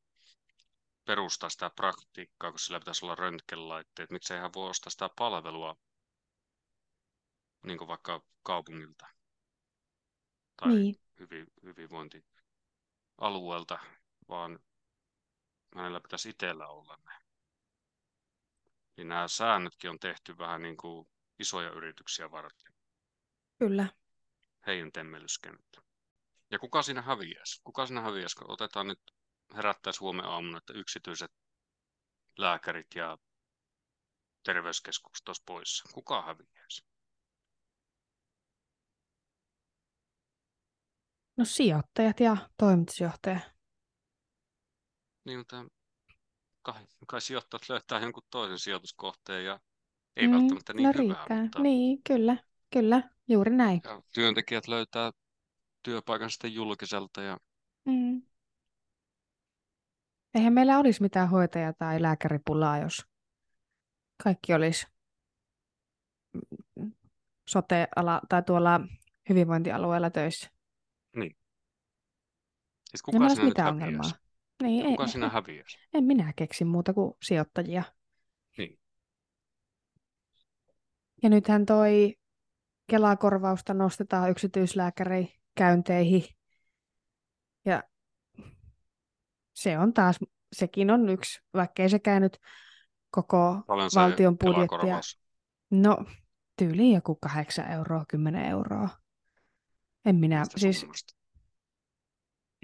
[1.05, 4.11] perustaa sitä praktiikkaa, kun sillä pitäisi olla röntgenlaitteet.
[4.11, 5.75] Miksei hän voi ostaa sitä palvelua
[7.65, 9.07] niin kuin vaikka kaupungilta
[10.57, 10.95] tai niin.
[11.19, 13.79] hyvin, hyvinvointialueelta,
[14.29, 14.59] vaan
[15.75, 17.11] hänellä pitäisi itsellä olla ne.
[18.97, 21.07] Niin nämä säännötkin on tehty vähän niin kuin
[21.39, 22.74] isoja yrityksiä varten.
[23.59, 23.87] Kyllä.
[24.67, 25.81] Heidän temmelyskenttä.
[26.51, 27.61] Ja kuka siinä häviäisi?
[27.63, 28.99] Kuka siinä häviäisi, kun otetaan nyt
[29.55, 31.31] herättäisi huomenna aamuna, että yksityiset
[32.37, 33.17] lääkärit ja
[34.43, 35.83] terveyskeskukset olisi poissa.
[35.93, 36.85] Kuka häviäisi?
[41.37, 43.39] No sijoittajat ja toimitusjohtaja.
[45.25, 45.65] Niin, mutta
[46.61, 49.59] kai, kai sijoittajat löytää jonkun toisen sijoituskohteen ja
[50.15, 51.15] ei mm, välttämättä niin no hyvää.
[51.15, 51.41] riittää.
[51.41, 51.59] Mutta...
[51.59, 52.37] Niin, kyllä,
[52.73, 53.81] kyllä, juuri näin.
[53.83, 55.11] Ja työntekijät löytää
[55.83, 57.37] työpaikan sitten julkiselta ja
[57.85, 58.21] mm.
[60.33, 63.05] Eihän meillä olisi mitään hoitaja- tai lääkäripulaa, jos
[64.23, 64.87] kaikki olisi
[67.49, 68.79] sote-ala tai tuolla
[69.29, 70.49] hyvinvointialueella töissä.
[71.15, 71.37] Niin.
[72.89, 74.11] Siis kuka ja siinä mitään ongelmaa.
[74.63, 75.77] Niin, kuka ei, sinä häviäisi?
[75.93, 77.83] En minä keksi muuta kuin sijoittajia.
[78.57, 78.79] Niin.
[81.23, 82.15] Ja nythän toi
[82.87, 86.23] Kelakorvausta nostetaan yksityislääkärikäynteihin.
[87.65, 87.83] Ja
[89.53, 90.19] se on taas,
[90.53, 92.37] sekin on yksi, vaikka ei se käynyt
[93.11, 94.99] koko Paljon valtion budjettia.
[95.71, 96.05] No,
[96.57, 98.89] tyyliin joku 8 euroa, 10 euroa.
[100.05, 101.15] En minä, Mistä siis summasta?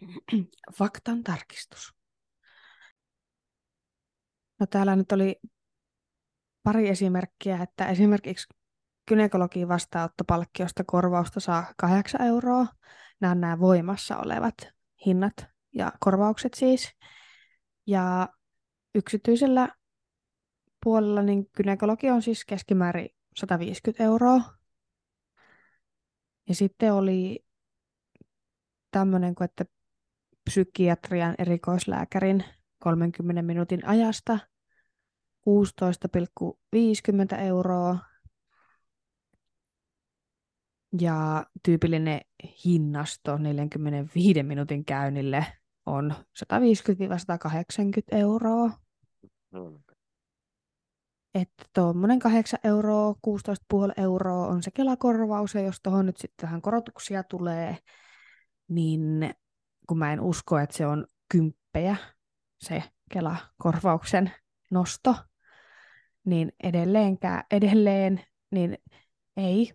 [0.78, 1.94] faktan tarkistus.
[4.60, 5.36] No täällä nyt oli
[6.64, 8.48] pari esimerkkiä, että esimerkiksi
[9.08, 12.68] gynekologin vastaanottopalkkiosta korvausta saa 8 euroa.
[13.20, 14.56] Nämä nämä voimassa olevat
[15.06, 15.34] hinnat
[15.74, 16.92] ja korvaukset siis.
[17.88, 18.30] Ja
[18.96, 19.70] yksityisellä
[20.84, 24.42] puolella niin gynekologi on siis keskimäärin 150 euroa.
[26.50, 27.46] Ja sitten oli
[28.92, 29.66] tämmöinen kuin, että
[30.50, 32.44] psykiatrian erikoislääkärin
[32.80, 34.40] 30 minuutin ajasta
[37.34, 37.98] 16,50 euroa.
[41.00, 42.22] Ja tyypillinen
[42.66, 45.46] hinnasto 45 minuutin käynnille
[45.86, 46.14] on
[46.54, 46.56] 150-180
[48.12, 48.72] euroa.
[49.52, 49.80] Mm.
[51.36, 56.62] Että tuommoinen 8 euroa, 16,5 euroa on se Kelakorvaus, ja jos tuohon nyt sitten vähän
[56.62, 57.78] korotuksia tulee,
[58.68, 59.36] niin
[59.88, 61.96] kun mä en usko, että se on kymppejä
[62.60, 62.84] se
[63.14, 64.32] Kela-korvauksen
[64.72, 65.16] nosto,
[66.26, 68.22] niin edelleenkään, edelleen
[68.52, 68.78] niin
[69.38, 69.74] ei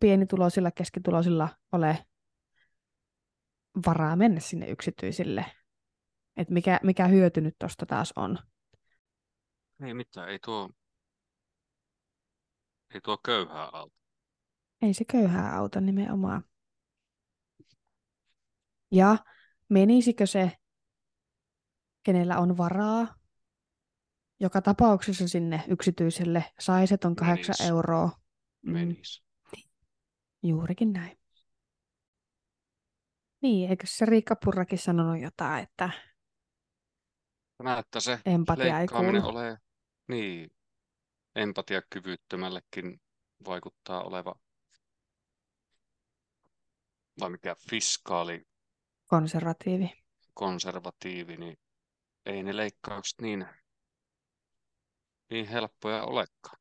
[0.00, 2.06] pienituloisilla, keskituloisilla ole
[3.86, 5.44] varaa mennä sinne yksityisille.
[6.36, 8.38] Et mikä, mikä hyöty nyt tuosta taas on?
[9.82, 10.70] Ei mitään, ei tuo,
[12.94, 13.96] ei tuo köyhää auta.
[14.82, 16.44] Ei se köyhää auta nimenomaan.
[18.90, 19.16] Ja
[19.68, 20.52] menisikö se,
[22.02, 23.14] kenellä on varaa,
[24.40, 27.70] joka tapauksessa sinne yksityiselle saiset on kahdeksan Menis.
[27.70, 28.10] euroa.
[28.62, 28.72] Mm.
[28.72, 29.24] Menis.
[30.44, 31.18] Juurikin näin.
[33.40, 35.90] Niin, eikö se Riikka Purrakin sanonut jotain, että
[37.62, 39.28] Näyttää se empatia ei kuulu.
[39.28, 39.58] ole,
[40.08, 40.50] niin,
[41.36, 43.00] empatiakyvyttömällekin
[43.44, 44.34] vaikuttaa oleva,
[47.20, 48.46] vai mikä fiskaali
[49.06, 49.92] konservatiivi.
[50.34, 51.58] konservatiivi, niin
[52.26, 53.46] ei ne leikkaukset niin,
[55.30, 56.58] niin helppoja olekaan.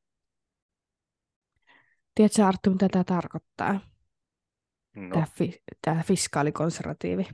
[2.15, 3.79] Tiedätkö Arttu, mitä tämä tarkoittaa?
[4.95, 5.09] No.
[5.13, 7.27] Tämä, fi, tämä fiskaalikonservatiivi.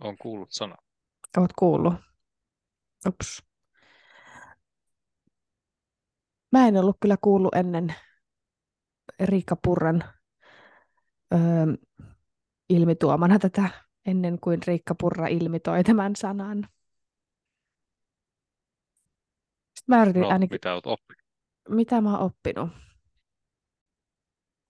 [0.00, 0.76] On kuullut sana.
[1.36, 1.94] Olet kuullut.
[3.06, 3.42] Ups.
[6.52, 7.94] Mä en ollut kyllä kuullut ennen
[9.20, 10.04] Riikka Purran
[11.32, 11.38] öö,
[12.68, 13.70] ilmituomana tätä,
[14.06, 16.68] ennen kuin Riikka Purra ilmitoi tämän sanan.
[19.78, 21.22] Sitten mä yritin no, ainakin, mitä olet oppinut?
[21.68, 22.70] Mitä mä oon oppinut?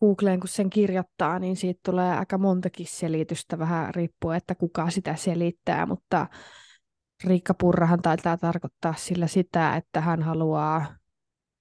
[0.00, 5.16] Googleen, kun sen kirjoittaa, niin siitä tulee aika montakin selitystä, vähän riippuen, että kuka sitä
[5.16, 6.26] selittää, mutta
[7.24, 10.94] Riikka Purrahan taitaa tarkoittaa sillä sitä, että hän haluaa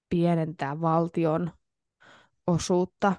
[0.10, 1.52] pienentää valtion
[2.48, 3.14] osuutta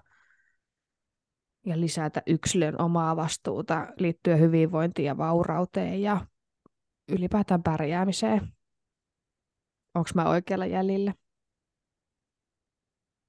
[1.67, 6.27] ja lisätä yksilön omaa vastuuta liittyen hyvinvointiin ja vaurauteen ja
[7.09, 8.49] ylipäätään pärjäämiseen.
[9.95, 11.15] Onko mä oikealla jäljellä?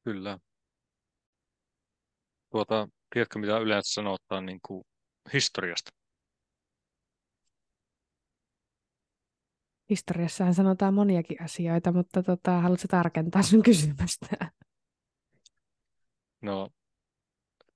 [0.03, 0.39] Kyllä.
[2.51, 4.83] Tuota, tiedätkö mitä yleensä sanotaan niin kuin
[5.33, 5.91] historiasta?
[9.89, 14.51] Historiassahan sanotaan moniakin asioita, mutta tota, haluatko tarkentaa sun kysymystä?
[16.41, 16.69] No,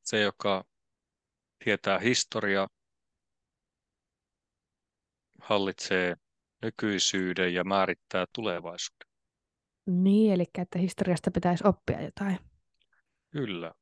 [0.03, 0.63] se, joka
[1.63, 2.67] tietää historia,
[5.41, 6.15] hallitsee
[6.61, 9.07] nykyisyyden ja määrittää tulevaisuuden.
[9.86, 12.39] Niin, eli että historiasta pitäisi oppia jotain.
[13.30, 13.73] Kyllä.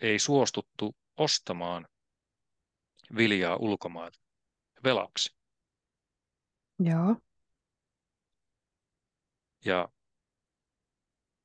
[0.00, 1.88] ei suostuttu ostamaan
[3.16, 4.18] viljaa ulkomailta
[4.84, 5.36] velaksi.
[6.78, 7.16] Joo.
[9.64, 9.88] Ja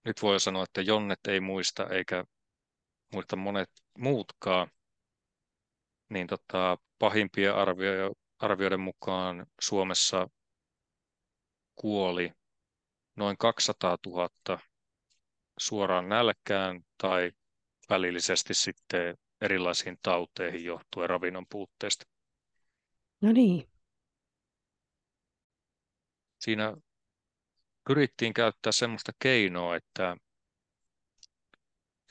[0.06, 2.26] nyt voi sanoa, että Jonnet ei muista eikä
[3.14, 4.72] muista monet muutkaan,
[6.10, 10.28] niin tota, pahimpien arvio, arvioiden mukaan Suomessa
[11.76, 12.34] kuoli
[13.16, 14.30] noin 200 000
[15.62, 17.32] suoraan nälkään tai
[17.90, 22.06] välillisesti sitten erilaisiin tauteihin johtuen ravinnon puutteesta.
[23.22, 23.70] No niin.
[26.40, 26.78] Siinä
[27.88, 30.18] pyrittiin käyttää semmoista keinoa, että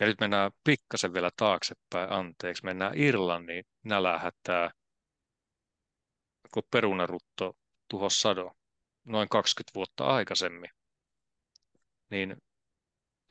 [0.01, 4.71] ja nyt mennään pikkasen vielä taaksepäin, anteeksi, mennään Irlannin nälähätää,
[6.55, 7.57] kun perunarutto
[7.89, 8.53] tuhos sado
[9.05, 10.71] noin 20 vuotta aikaisemmin.
[12.11, 12.37] Niin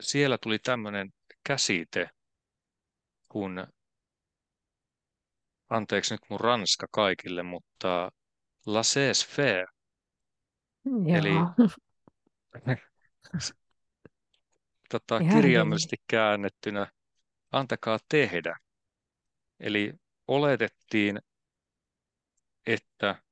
[0.01, 2.09] siellä tuli tämmöinen käsite,
[3.29, 3.67] kun,
[5.69, 8.11] anteeksi nyt mun ranska kaikille, mutta
[8.67, 9.67] laissez-faire,
[11.17, 11.29] eli
[14.89, 16.87] tota, kirjaimellisesti käännettynä
[17.51, 18.55] antakaa tehdä.
[19.59, 19.93] Eli
[20.27, 21.19] oletettiin,
[22.65, 23.23] että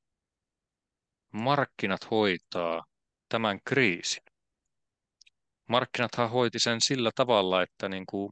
[1.33, 2.85] markkinat hoitaa
[3.29, 4.23] tämän kriisin.
[5.67, 8.31] Markkinathan hoiti sen sillä tavalla, että niin kuin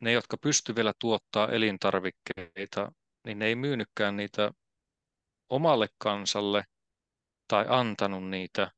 [0.00, 2.92] ne, jotka pystyivät vielä tuottaa elintarvikkeita,
[3.24, 4.52] niin ne ei myynytkään niitä
[5.48, 6.64] omalle kansalle
[7.48, 8.70] tai antanut niitä,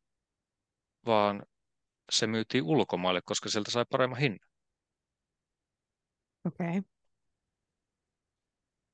[1.06, 1.46] vaan
[2.12, 4.48] se myytiin ulkomaille, koska sieltä sai paremman hinnan.
[6.44, 6.68] Okei.
[6.68, 6.82] Okay.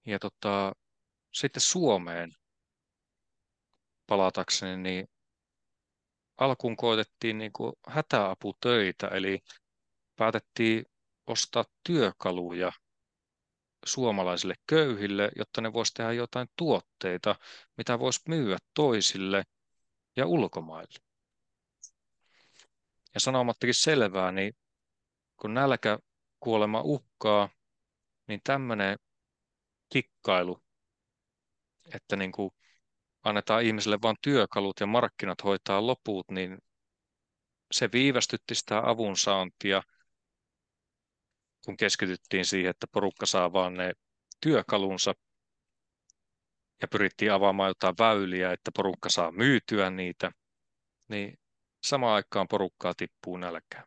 [0.06, 0.72] Ja tota,
[1.32, 2.32] sitten Suomeen
[4.06, 5.08] palatakseni, niin
[6.40, 9.40] alkuun koetettiin niin kuin hätäaputöitä, eli
[10.16, 10.84] päätettiin
[11.26, 12.72] ostaa työkaluja
[13.86, 17.36] suomalaisille köyhille, jotta ne voisi tehdä jotain tuotteita,
[17.76, 19.44] mitä voisi myyä toisille
[20.16, 20.98] ja ulkomaille.
[23.14, 24.56] Ja sanomattakin selvää, niin
[25.36, 25.98] kun nälkä
[26.40, 27.48] kuolema uhkaa,
[28.28, 28.98] niin tämmöinen
[29.88, 30.62] kikkailu,
[31.94, 32.50] että niin kuin
[33.22, 36.58] annetaan ihmisille vain työkalut ja markkinat hoitaa loput, niin
[37.72, 39.82] se viivästytti sitä avunsaantia
[41.64, 43.92] kun keskityttiin siihen, että porukka saa vaan ne
[44.40, 45.14] työkalunsa
[46.82, 50.32] ja pyrittiin avaamaan jotain väyliä, että porukka saa myytyä niitä,
[51.08, 51.38] niin
[51.84, 53.84] samaan aikaan porukkaa tippuu nälkään.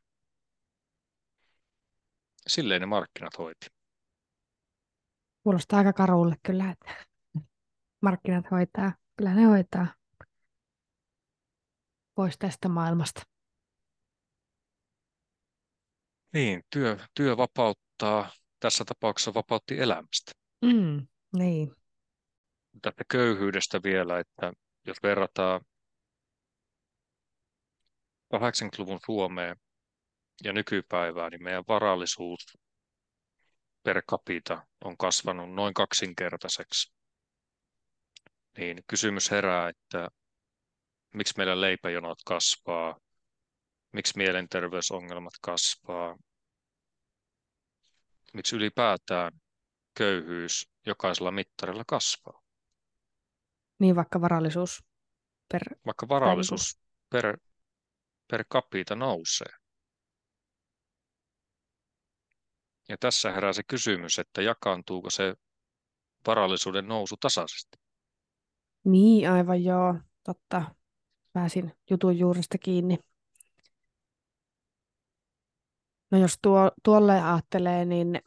[2.47, 3.67] Silleen ne markkinat hoiti.
[5.43, 7.05] Kuulostaa aika karulle kyllä, että
[8.01, 9.02] markkinat hoitaa.
[9.17, 9.87] Kyllä ne hoitaa
[12.15, 13.21] pois tästä maailmasta.
[16.33, 20.31] Niin, työ, työ vapauttaa, tässä tapauksessa vapautti elämästä.
[20.65, 21.07] Mm,
[21.37, 21.75] niin.
[22.81, 24.53] Tästä köyhyydestä vielä, että
[24.87, 25.61] jos verrataan
[28.33, 29.55] 80-luvun Suomeen
[30.43, 32.57] ja nykypäivään, niin meidän varallisuus
[33.83, 36.92] per capita on kasvanut noin kaksinkertaiseksi.
[38.57, 40.09] Niin kysymys herää, että
[41.13, 42.99] miksi meillä leipäjonot kasvaa,
[43.91, 46.17] miksi mielenterveysongelmat kasvaa,
[48.33, 49.31] miksi ylipäätään
[49.97, 52.41] köyhyys jokaisella mittarilla kasvaa.
[53.79, 54.83] Niin vaikka varallisuus
[55.51, 55.61] per...
[55.85, 56.79] Vaikka varallisuus
[57.09, 57.37] per,
[58.27, 59.53] per capita nousee.
[62.89, 65.35] Ja tässä herää se kysymys, että jakaantuuko se
[66.27, 67.82] varallisuuden nousu tasaisesti.
[68.83, 70.75] Niin, aivan joo, totta.
[71.33, 72.99] Pääsin jutun juuresta kiinni.
[76.11, 78.19] No jos tuo, tuolle ajattelee, niin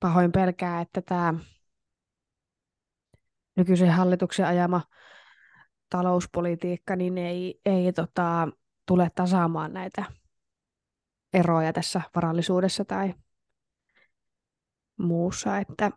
[0.00, 1.34] pahoin pelkää, että tämä
[3.56, 4.82] nykyisen hallituksen ajama
[5.90, 8.48] talouspolitiikka niin ei, ei tota,
[8.86, 10.04] tule tasaamaan näitä
[11.32, 13.14] eroja tässä varallisuudessa tai
[14.98, 15.90] muussa, että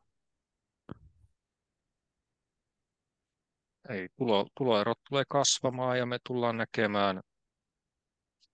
[3.89, 7.21] ei, tulo, tuloerot tulee kasvamaan ja me tullaan näkemään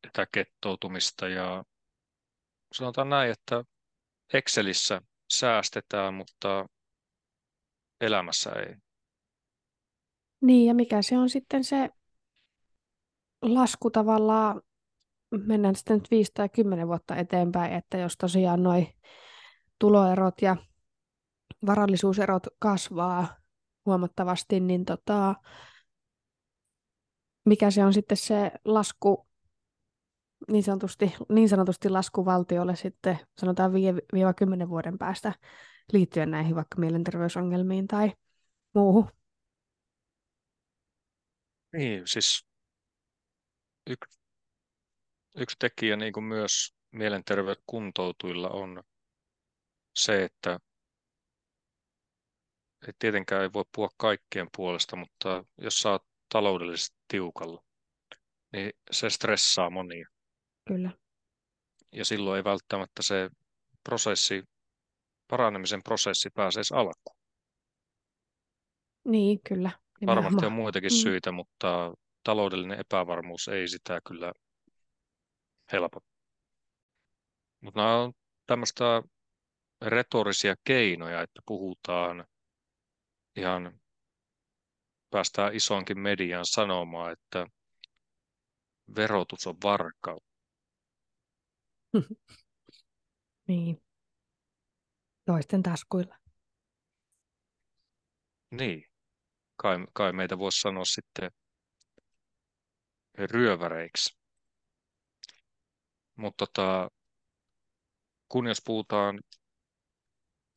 [0.02, 1.64] tätä kettoutumista ja
[2.74, 3.64] sanotaan näin, että
[4.34, 5.02] Excelissä
[5.34, 6.66] säästetään, mutta
[8.02, 8.76] elämässä ei.
[10.42, 11.90] Niin, ja mikä se on sitten se
[13.42, 14.62] lasku tavallaan,
[15.32, 18.88] mennään sitten nyt 5 tai 10 vuotta eteenpäin, että jos tosiaan noi
[19.80, 20.58] tuloerot ja
[21.66, 23.36] varallisuuserot kasvaa
[23.86, 25.36] huomattavasti, niin tota,
[27.46, 29.28] mikä se on sitten se lasku,
[30.52, 35.34] niin sanotusti, niin sanotusti lasku valtiolle sitten sanotaan 5-10 vuoden päästä
[35.94, 38.14] liittyen näihin vaikka mielenterveysongelmiin tai
[38.74, 39.10] muuhun.
[41.74, 42.46] Niin, siis
[43.88, 44.20] yksi,
[45.36, 48.84] yksi tekijä niin kuin myös mielenterveyskuntoutuilla on
[49.96, 50.60] se, että
[52.88, 57.64] et tietenkään ei voi puhua kaikkien puolesta, mutta jos sä oot taloudellisesti tiukalla,
[58.54, 60.08] niin se stressaa monia.
[60.68, 60.92] Kyllä.
[61.92, 63.30] Ja silloin ei välttämättä se
[63.84, 64.44] prosessi,
[65.28, 67.18] paranemisen prosessi pääse edes alkuun.
[69.06, 69.72] Niin, kyllä.
[70.02, 70.24] Nimenomaan.
[70.24, 70.96] Varmasti on muitakin mm.
[70.96, 71.94] syitä, mutta
[72.24, 74.34] taloudellinen epävarmuus ei sitä kyllä
[75.72, 76.08] helpota.
[77.62, 78.14] Mutta nämä on
[78.48, 79.04] tämmöistä
[79.82, 82.26] retorisia keinoja, että puhutaan
[83.36, 83.80] ihan
[85.10, 87.48] päästään isoonkin median sanomaan, että
[88.96, 90.36] verotus on varkautta.
[93.48, 93.82] niin.
[95.26, 96.18] Toisten taskuilla.
[98.52, 98.84] Niin.
[99.56, 101.32] Kai, kai meitä voisi sanoa sitten
[103.18, 104.18] ryöväreiksi.
[106.16, 106.90] Mutta tota,
[108.30, 109.20] kun jos puhutaan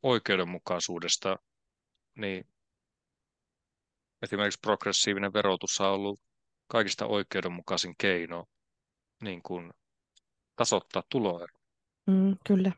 [0.02, 1.36] oikeudenmukaisuudesta,
[2.16, 2.44] niin
[4.22, 6.20] esimerkiksi progressiivinen verotus on ollut
[6.66, 8.44] kaikista oikeudenmukaisin keino
[9.22, 9.72] niin kuin
[10.56, 11.58] tasoittaa tuloero.
[12.06, 12.72] Mm, kyllä.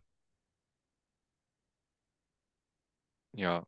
[3.37, 3.63] Ja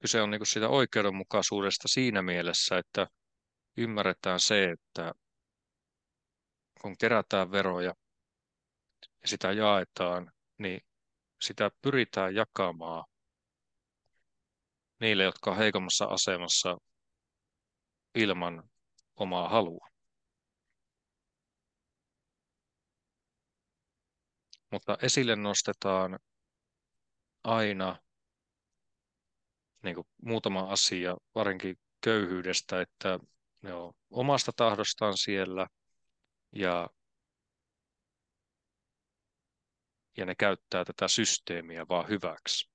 [0.00, 3.06] kyse on niin siitä oikeudenmukaisuudesta siinä mielessä, että
[3.76, 5.12] ymmärretään se, että
[6.80, 7.94] kun kerätään veroja
[9.22, 10.80] ja sitä jaetaan, niin
[11.42, 13.04] sitä pyritään jakamaan
[15.00, 16.78] niille, jotka ovat heikommassa asemassa
[18.14, 18.70] ilman
[19.16, 19.88] omaa halua.
[24.70, 26.18] Mutta esille nostetaan
[27.44, 27.96] aina
[29.82, 33.18] niin kuin muutama asia, varsinkin köyhyydestä, että
[33.62, 35.66] ne on omasta tahdostaan siellä
[36.52, 36.88] ja,
[40.16, 42.70] ja ne käyttää tätä systeemiä vaan hyväksi.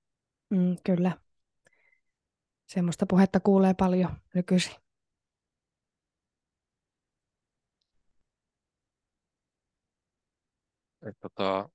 [0.49, 1.17] Mm, kyllä.
[2.67, 4.75] Semmoista puhetta kuulee paljon nykyisin.
[11.01, 11.69] Et, tota,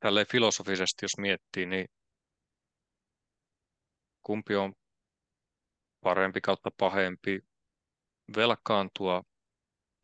[0.00, 1.86] tälleen filosofisesti, jos miettii, niin
[4.22, 4.72] kumpi on
[6.00, 7.40] parempi kautta pahempi
[8.36, 9.22] velkaantua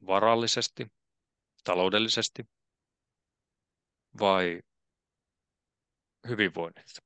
[0.06, 0.92] varallisesti,
[1.64, 2.42] taloudellisesti
[4.20, 4.62] vai
[6.28, 7.02] hyvinvoinnista?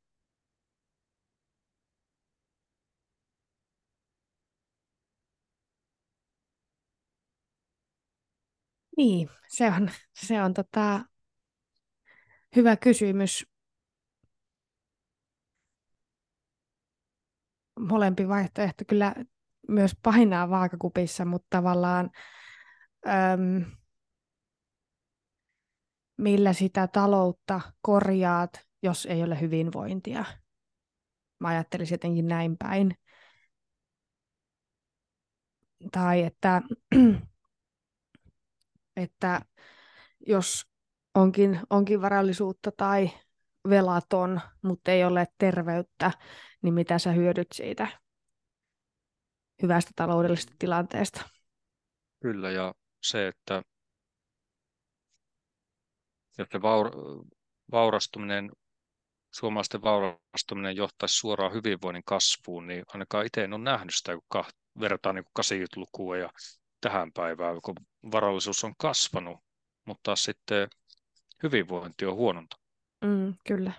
[8.96, 11.00] Niin, se on, se on tota,
[12.56, 13.46] hyvä kysymys.
[17.80, 19.14] Molempi vaihtoehto kyllä
[19.68, 22.10] myös painaa vaakakupissa, mutta tavallaan
[23.06, 23.64] äm,
[26.16, 28.50] millä sitä taloutta korjaat,
[28.82, 30.24] jos ei ole hyvinvointia.
[31.38, 32.94] Mä ajattelisin jotenkin näin päin.
[35.92, 36.62] Tai että,
[38.96, 39.40] että
[40.26, 40.66] jos
[41.14, 43.10] onkin, onkin varallisuutta tai
[43.68, 46.10] velaton, mutta ei ole terveyttä,
[46.62, 47.86] niin mitä sä hyödyt siitä
[49.62, 51.28] hyvästä taloudellisesta tilanteesta?
[52.22, 53.62] Kyllä, ja se, että
[56.38, 56.90] jos se vaur,
[57.72, 58.50] vaurastuminen,
[59.34, 64.44] suomalaisten vaurastuminen johtaisi suoraan hyvinvoinnin kasvuun, niin ainakaan itse en ole nähnyt sitä, kun
[64.80, 66.30] vertaa niin 80-lukua ja
[66.80, 67.74] tähän päivään, kun
[68.12, 69.38] varallisuus on kasvanut,
[69.84, 70.68] mutta sitten
[71.42, 72.66] hyvinvointi on huonontunut.
[73.04, 73.72] Mm, kyllä.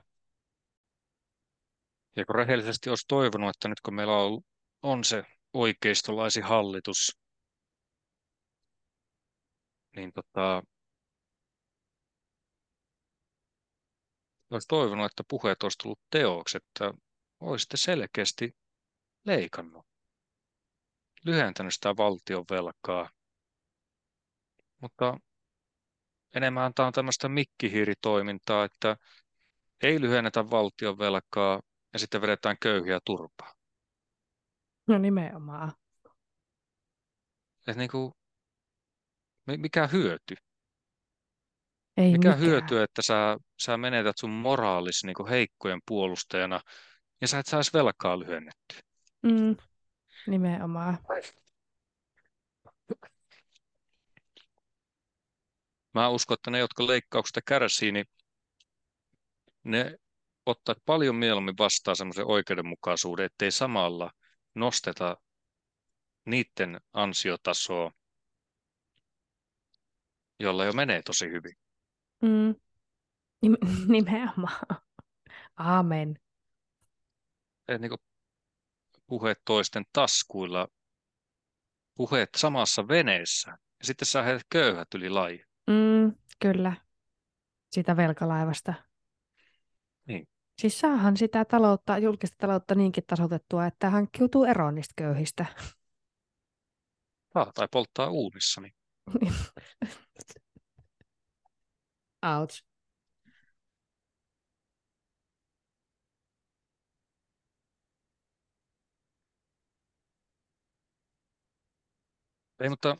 [2.15, 4.41] Ja kun rehellisesti olisi toivonut, että nyt kun meillä on,
[4.81, 5.23] on se
[5.53, 7.17] oikeistolaisi hallitus,
[9.97, 10.63] niin tota,
[14.49, 16.93] olisi toivonut, että puheet olisi tullut teoksi, että
[17.39, 18.55] olisitte selkeästi
[19.25, 19.85] leikannut,
[21.23, 23.09] lyhentänyt sitä valtion velkaa.
[24.81, 25.17] Mutta
[26.35, 28.97] enemmän tämä on tämmöistä mikkihiiritoimintaa, että
[29.83, 31.61] ei lyhennetä valtion velkaa
[31.93, 33.53] ja sitten vedetään köyhiä turpaa.
[34.87, 35.73] No nimenomaan.
[37.67, 38.11] Et niin kuin,
[39.57, 40.35] mikä hyöty?
[41.97, 42.39] Ei mikä mikään.
[42.39, 46.61] hyöty, että sä, sä menetät sun moraalis niin kuin heikkojen puolustajana
[47.21, 48.79] ja sä et saisi velkaa lyhennettyä?
[49.23, 49.55] Mm,
[50.27, 50.97] nimenomaan.
[55.93, 58.05] Mä uskon, että ne, jotka leikkauksesta kärsii, niin
[59.63, 59.97] ne
[60.45, 64.11] ottaa paljon mieluummin vastaan semmoisen oikeudenmukaisuuden, ettei samalla
[64.55, 65.17] nosteta
[66.25, 67.91] niiden ansiotasoa,
[70.39, 71.53] jolla jo menee tosi hyvin.
[72.21, 72.55] Mm.
[73.93, 74.81] Nimenomaan.
[75.55, 76.19] Amen.
[77.67, 77.91] Et niin
[79.07, 80.67] puheet toisten taskuilla,
[81.95, 85.43] puheet samassa veneessä, ja sitten sä heidät köyhät yli laji.
[85.67, 86.73] Mm, kyllä.
[87.71, 88.73] Sitä velkalaivasta.
[90.05, 90.27] Niin.
[90.61, 95.45] Siis saahan sitä taloutta, julkista taloutta niinkin tasoitettua, että hankkiutuu eroon niistä köyhistä.
[97.35, 98.61] Ah, tai polttaa uunissa.
[98.61, 98.73] Niin.
[102.35, 102.63] Ouch.
[112.59, 112.97] Ei, mutta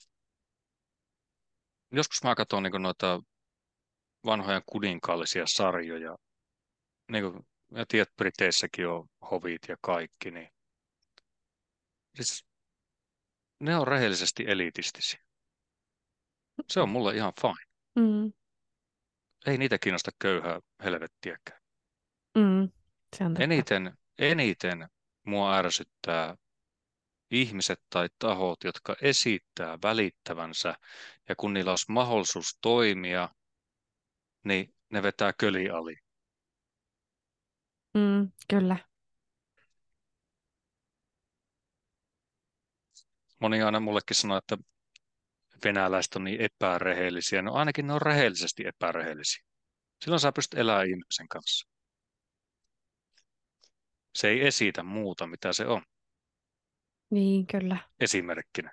[1.91, 3.21] joskus mä katson niin noita
[4.25, 6.17] vanhoja kuninkaallisia sarjoja.
[7.11, 10.49] Niin kuin, ja tiedät, Briteissäkin on hovit ja kaikki, niin
[12.15, 12.45] siis
[13.59, 15.19] ne on rehellisesti elitistisiä.
[16.69, 17.65] Se on mulle ihan fine.
[17.95, 18.33] Mm.
[19.47, 21.61] Ei niitä kiinnosta köyhää helvettiäkään.
[22.37, 22.69] Mm.
[23.15, 23.43] Se on totta.
[23.43, 24.89] Eniten, eniten
[25.23, 26.37] mua ärsyttää
[27.31, 30.75] ihmiset tai tahot, jotka esittää välittävänsä,
[31.29, 33.29] ja kun niillä olisi mahdollisuus toimia,
[34.43, 35.95] niin ne vetää köli ali.
[37.93, 38.77] Mm, kyllä.
[43.39, 44.57] Moni aina mullekin sanoo, että
[45.63, 47.41] venäläiset on niin epärehellisiä.
[47.41, 49.43] No ainakin ne on rehellisesti epärehellisiä.
[50.03, 51.67] Silloin sä pystyt elämään ihmisen kanssa.
[54.15, 55.81] Se ei esitä muuta, mitä se on.
[57.09, 57.77] Niin, kyllä.
[57.99, 58.71] Esimerkkinä.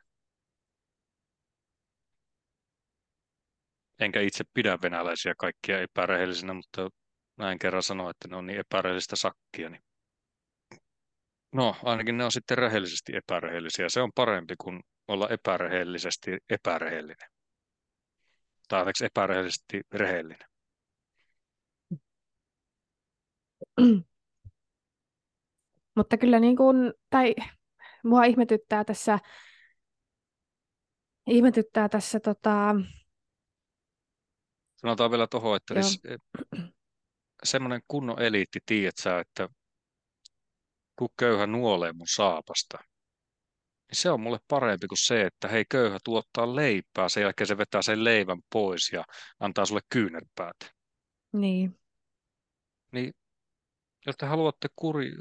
[3.99, 6.89] Enkä itse pidä venäläisiä kaikkia epärehellisinä, mutta
[7.37, 9.71] näin kerran sanoa, että ne on niin epärehellistä sakkia.
[9.71, 9.83] Niin...
[11.53, 13.89] No, ainakin ne on sitten rehellisesti epärehellisiä.
[13.89, 17.31] Se on parempi kuin olla epärehellisesti epärehellinen.
[18.69, 20.49] Tai anteeksi, epärehellisesti rehellinen.
[25.97, 27.35] Mutta kyllä niin kuin, tai
[28.05, 29.19] mua ihmetyttää tässä
[31.27, 32.75] ihmetyttää tässä tota...
[34.77, 36.03] Sanotaan vielä tuohon, että siis,
[37.45, 39.49] semmoinen kunnon eliitti, tiedät sä, että
[40.97, 42.79] kun köyhä nuolee mun saapasta,
[43.95, 47.59] niin se on mulle parempi kuin se, että hei köyhä tuottaa leipää, sen jälkeen se
[47.59, 49.05] vetää sen leivän pois ja
[49.41, 50.57] antaa sulle kyynärpäät.
[51.33, 51.79] Niin.
[52.93, 53.15] Niin
[54.07, 55.13] jos te haluatte kuri,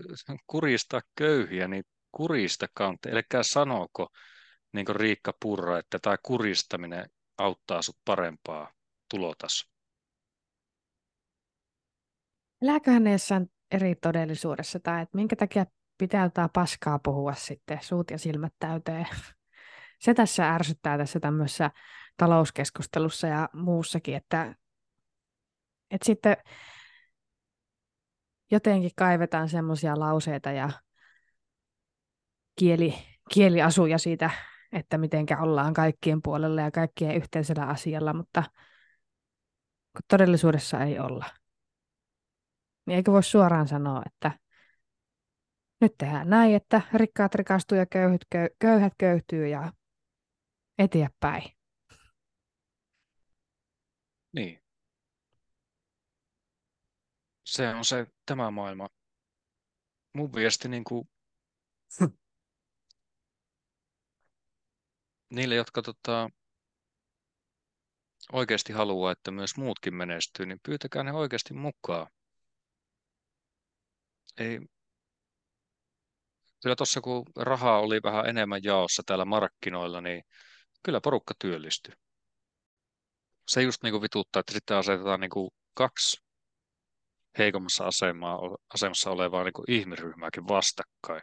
[0.48, 4.08] kuristaa köyhiä, niin kuristakaa, ellekää sanoko,
[4.72, 8.74] niin kuin Riikka Purra, että tämä kuristaminen auttaa sut parempaa
[9.10, 9.72] tulotasoa.
[12.62, 15.66] Elääköhän ne jossain eri todellisuudessa, tai että minkä takia
[16.04, 19.08] pitää jotain paskaa puhua sitten, suut ja silmät täyteen.
[20.00, 21.72] Se tässä ärsyttää tässä tämmöisessä
[22.18, 24.56] talouskeskustelussa ja muussakin, että,
[25.92, 26.38] että sitten
[28.52, 30.70] jotenkin kaivetaan semmoisia lauseita ja
[32.60, 32.94] kieli,
[33.34, 34.30] kieliasuja siitä,
[34.72, 38.44] että mitenkä ollaan kaikkien puolella ja kaikkien yhteisellä asialla, mutta
[39.94, 41.26] kun todellisuudessa ei olla.
[42.86, 44.43] Niin eikö voi suoraan sanoa, että
[45.82, 48.22] nyt tehdään näin, että rikkaat rikastuu ja köyhät,
[48.60, 49.74] köyhät köyhtyy ja
[50.78, 51.44] eteenpäin.
[54.34, 54.60] Niin.
[57.46, 58.90] Se on se tämä maailma.
[60.14, 61.10] Mun viesti niin kuin,
[65.36, 66.30] niille, jotka tota,
[68.32, 72.08] oikeasti haluaa, että myös muutkin menestyy, niin pyytäkää ne oikeasti mukaan.
[74.38, 74.60] Ei,
[76.64, 80.24] kyllä tuossa kun rahaa oli vähän enemmän jaossa täällä markkinoilla, niin
[80.84, 81.94] kyllä porukka työllistyi.
[83.48, 86.24] Se just niin kuin vituttaa, että sitten asetetaan niin kuin kaksi
[87.38, 88.40] heikommassa asemaa,
[88.74, 91.22] asemassa olevaa niin kuin ihmisryhmääkin vastakkain.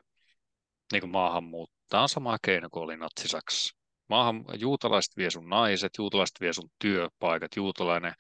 [0.93, 1.77] Niin kuin maahanmuutto.
[1.89, 3.77] Tämä on sama keino kuin oli natsisaksassa.
[4.09, 8.15] Maahan, juutalaiset vie sun naiset, juutalaiset vie sun työpaikat, juutalainen,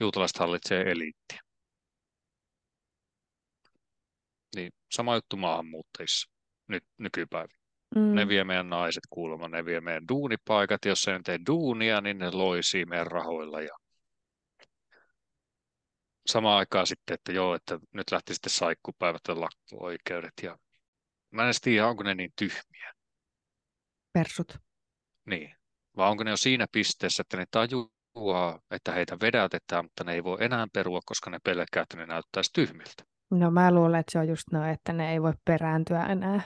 [0.00, 1.40] juutalaiset hallitsee eliittiä.
[4.56, 6.32] Niin sama juttu maahanmuuttajissa
[6.68, 7.54] nyt nykypäivä.
[7.94, 8.14] Mm.
[8.14, 10.84] Ne vie meidän naiset kuulemma, ne vie meidän duunipaikat.
[10.84, 13.60] Jos ei tee duunia, niin ne loisii meidän rahoilla.
[13.60, 13.76] Ja
[16.26, 20.32] samaan aikaan sitten, että joo, että nyt lähti sitten saikkupäivät ja lakko-oikeudet.
[20.42, 20.58] Ja
[21.30, 22.92] mä en edes tiedä, onko ne niin tyhmiä.
[24.12, 24.58] Persut.
[25.26, 25.54] Niin.
[25.96, 30.24] Vai onko ne jo siinä pisteessä, että ne tajuaa, että heitä vedätetään, mutta ne ei
[30.24, 33.04] voi enää perua, koska ne pelkää, että ne näyttäisi tyhmiltä.
[33.32, 36.40] No mä luulen, että se on just noin, että ne ei voi perääntyä enää.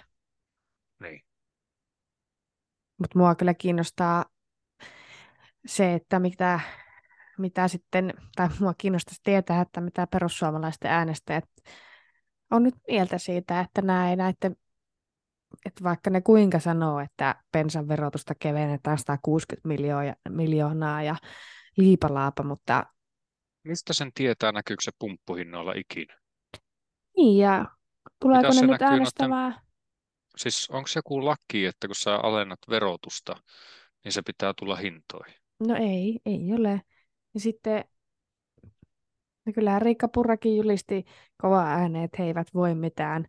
[1.00, 1.20] Niin.
[2.98, 4.24] Mutta mua kyllä kiinnostaa
[5.66, 6.60] se, että mitä,
[7.38, 11.44] mitä sitten, tai mua kiinnostaisi tietää, että mitä perussuomalaisten äänestäjät
[12.50, 14.56] on nyt mieltä siitä, että näin näiden,
[15.66, 21.16] että vaikka ne kuinka sanoo, että pensan verotusta kevennetään 160 miljoonaa, miljoonaa ja
[21.76, 22.86] liipalaapa, mutta...
[23.62, 26.25] Mistä sen tietää, näkyykö se pumppuhinnoilla ikinä?
[27.16, 27.64] Niin, ja
[28.20, 29.50] tuleeko Mitä ne nyt äänestämään?
[29.50, 29.66] Noiden
[30.36, 33.36] Siis onko se joku laki, että kun sä alennat verotusta,
[34.04, 35.34] niin se pitää tulla hintoihin?
[35.60, 36.82] No ei, ei ole.
[37.34, 37.84] Ja sitten
[39.46, 41.04] no kyllähän Riikka Purrakin julisti
[41.42, 43.26] kova ääneen, että he eivät voi mitään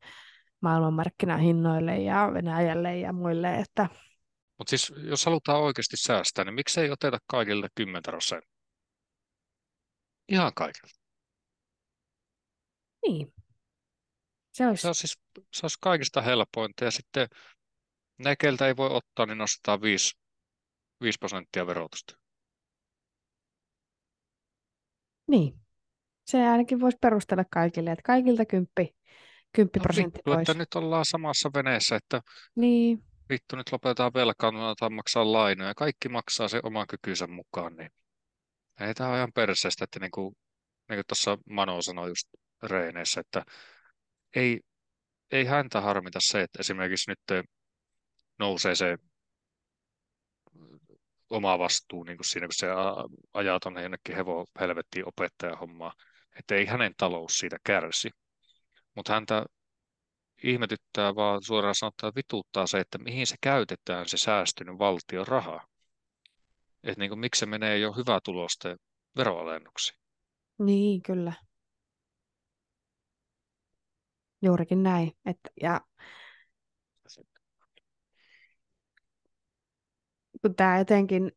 [0.61, 3.55] maailmanmarkkinahinnoille ja Venäjälle ja muille.
[3.55, 3.89] Että...
[4.57, 8.57] Mutta siis jos halutaan oikeasti säästää, niin miksei oteta kaikille 10 prosenttia?
[10.29, 10.93] Ihan kaikille.
[13.07, 13.36] Niin.
[14.57, 14.81] Se olisi...
[14.81, 15.19] Se, olisi siis,
[15.53, 16.85] se olisi kaikista helpointa.
[16.85, 17.27] Ja sitten
[18.17, 20.13] ne, keltä ei voi ottaa, niin nostetaan 5,
[21.01, 22.17] 5 prosenttia verotusta.
[25.27, 25.59] Niin.
[26.25, 28.95] Se ainakin voisi perustella kaikille, että kaikilta kymppi,
[29.53, 32.21] kymppi no, prosentti vittu, että nyt ollaan samassa veneessä, että
[32.55, 33.03] niin.
[33.29, 35.75] vittu nyt lopetetaan velkaantua tai maksaa lainoja.
[35.75, 37.89] Kaikki maksaa se oman kykynsä mukaan, niin
[38.79, 40.35] ei tämä ole ihan perseestä, että niin kuin,
[40.89, 42.27] niin kuin tuossa Mano sanoi just
[42.63, 43.43] reeneissä, että
[44.37, 44.59] ei,
[45.31, 47.45] ei häntä harmita se, että esimerkiksi nyt
[48.39, 48.97] nousee se
[51.29, 52.67] oma vastuu niin kuin siinä, kun se
[53.33, 55.93] ajaa tuonne jonnekin hevo helvettiin opettajahommaa,
[56.39, 58.09] että ei hänen talous siitä kärsi.
[58.95, 59.45] Mutta häntä
[60.43, 65.67] ihmetyttää vaan suoraan sanottuna vituttaa se, että mihin se käytetään se säästynyt valtion raha.
[66.83, 68.77] Että niin miksi se menee jo hyvä tulosten
[69.15, 69.99] veroalennuksiin.
[70.59, 71.33] Niin, kyllä.
[74.41, 75.11] Juurikin näin.
[75.25, 75.81] Että, ja
[80.55, 81.31] tämä jotenkin,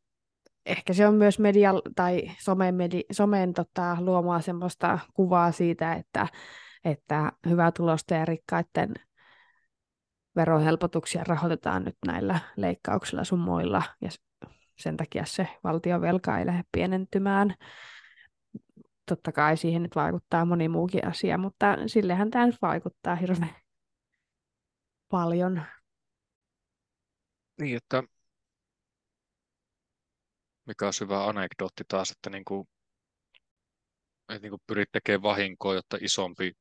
[0.66, 6.26] ehkä se on myös media tai somen, medi, somen tota, luomaa semmoista kuvaa siitä, että,
[6.84, 8.94] että hyvää tulosta ja rikkaiden
[10.36, 13.82] verohelpotuksia rahoitetaan nyt näillä leikkauksilla sun muilla.
[14.00, 14.10] Ja
[14.78, 17.54] sen takia se valtion velka ei lähde pienentymään.
[19.06, 23.56] Totta kai siihen nyt vaikuttaa moni muukin asia, mutta sillehän tämä nyt vaikuttaa hirveän
[25.08, 25.62] paljon.
[27.60, 28.02] Niin, että
[30.66, 32.68] mikä on hyvä anekdootti taas, että niin kuin,
[34.28, 36.52] että niin kuin pyrit tekemään vahinkoa, jotta isompi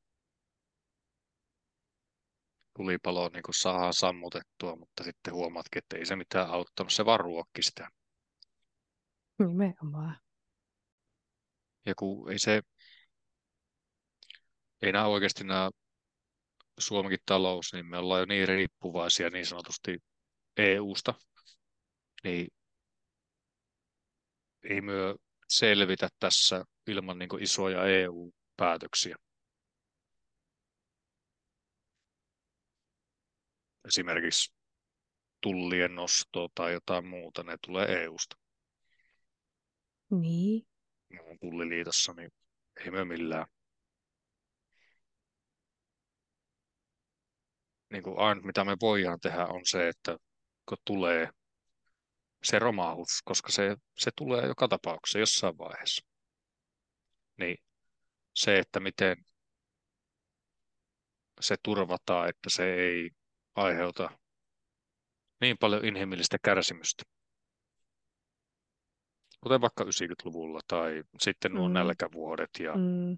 [2.78, 7.20] tulipalo niin kuin saadaan sammutettua, mutta sitten huomaatkin, että ei se mitään auttanut, se vaan
[7.20, 7.90] ruokki sitä.
[9.40, 10.20] Nimenomaan.
[11.90, 12.62] Ja kun ei se,
[14.82, 15.70] ei nämä oikeasti nämä
[16.80, 20.00] Suomenkin talous, niin me ollaan jo niin riippuvaisia niin sanotusti
[20.58, 21.14] EU-sta,
[22.24, 22.48] niin
[24.64, 25.16] ei myö
[25.50, 29.16] selvitä tässä ilman niin isoja EU-päätöksiä.
[33.88, 34.54] Esimerkiksi
[35.42, 38.38] tullien nosto tai jotain muuta, ne tulee EUsta.
[40.12, 40.69] Niin.
[41.42, 42.32] Tulliliitossa, niin
[42.76, 43.46] ei myö millään.
[47.90, 50.18] Niin kuin aina mitä me voidaan tehdä on se, että
[50.66, 51.30] kun tulee
[52.44, 56.06] se romahdus, koska se, se tulee joka tapauksessa jossain vaiheessa.
[57.38, 57.58] Niin
[58.36, 59.18] se, että miten
[61.40, 63.12] se turvataan, että se ei
[63.56, 64.10] aiheuta
[65.42, 67.04] niin paljon inhimillistä kärsimystä.
[69.42, 71.74] Kuten vaikka 90-luvulla tai sitten nuo mm.
[71.74, 72.50] nälkävuodet.
[72.60, 72.74] Ja...
[72.76, 73.18] Mm.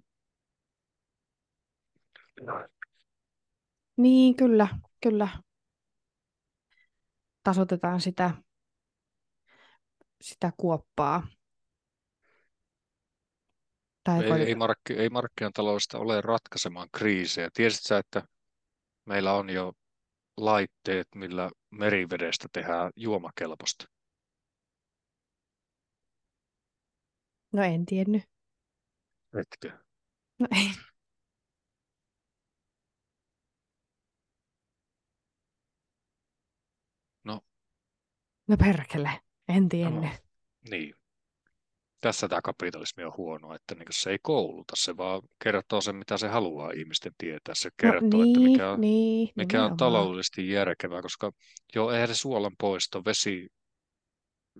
[3.97, 4.67] Niin, kyllä,
[5.01, 5.27] kyllä.
[7.43, 8.31] Tasotetaan sitä
[10.21, 11.27] sitä kuoppaa.
[14.03, 17.49] Tai ei, ei, markki, ei markkinataloudesta ole ratkaisemaan kriisejä.
[17.53, 18.23] Tiesit sä, että
[19.05, 19.73] meillä on jo
[20.37, 23.85] laitteet, millä merivedestä tehdään juomakelpoista?
[27.51, 28.23] No en tiennyt.
[29.39, 29.71] Etkö?
[30.39, 30.71] No ei.
[37.23, 37.41] No.
[38.47, 39.09] No perkele.
[39.47, 40.03] En tiennyt.
[40.03, 40.09] No,
[40.69, 40.93] niin.
[42.01, 46.17] Tässä tämä kapitalismi on huono, että niin se ei kouluta, se vaan kertoo sen, mitä
[46.17, 47.55] se haluaa ihmisten tietää.
[47.55, 51.31] Se no kertoo, no, niin, että mikä on, niin, mikä on taloudellisesti järkevää, koska
[51.75, 53.49] joo, eihän se suolan poisto vesi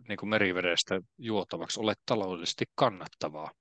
[0.07, 3.51] niin kuin merivedestä juotavaksi ole taloudellisesti kannattavaa.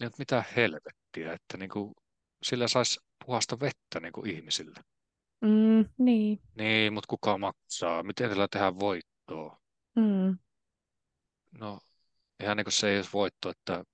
[0.00, 1.94] Niin, mitä helvettiä, että niin kuin,
[2.42, 4.80] sillä saisi puhasta vettä niin kuin ihmisille.
[5.40, 6.40] Mm, niin.
[6.54, 8.02] Niin, mutta kuka maksaa?
[8.02, 9.58] Miten tällä tehdään voittoa?
[9.96, 10.38] Mm.
[11.58, 11.80] No,
[12.42, 13.84] ihan niin kuin se ei olisi voitto, että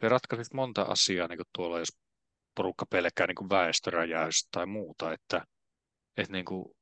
[0.00, 1.98] se ratkaisi monta asiaa, niin kuin tuolla, jos
[2.54, 5.44] porukka pelkää niin kuin väestöräjäystä tai muuta, että,
[6.16, 6.74] että niin kuin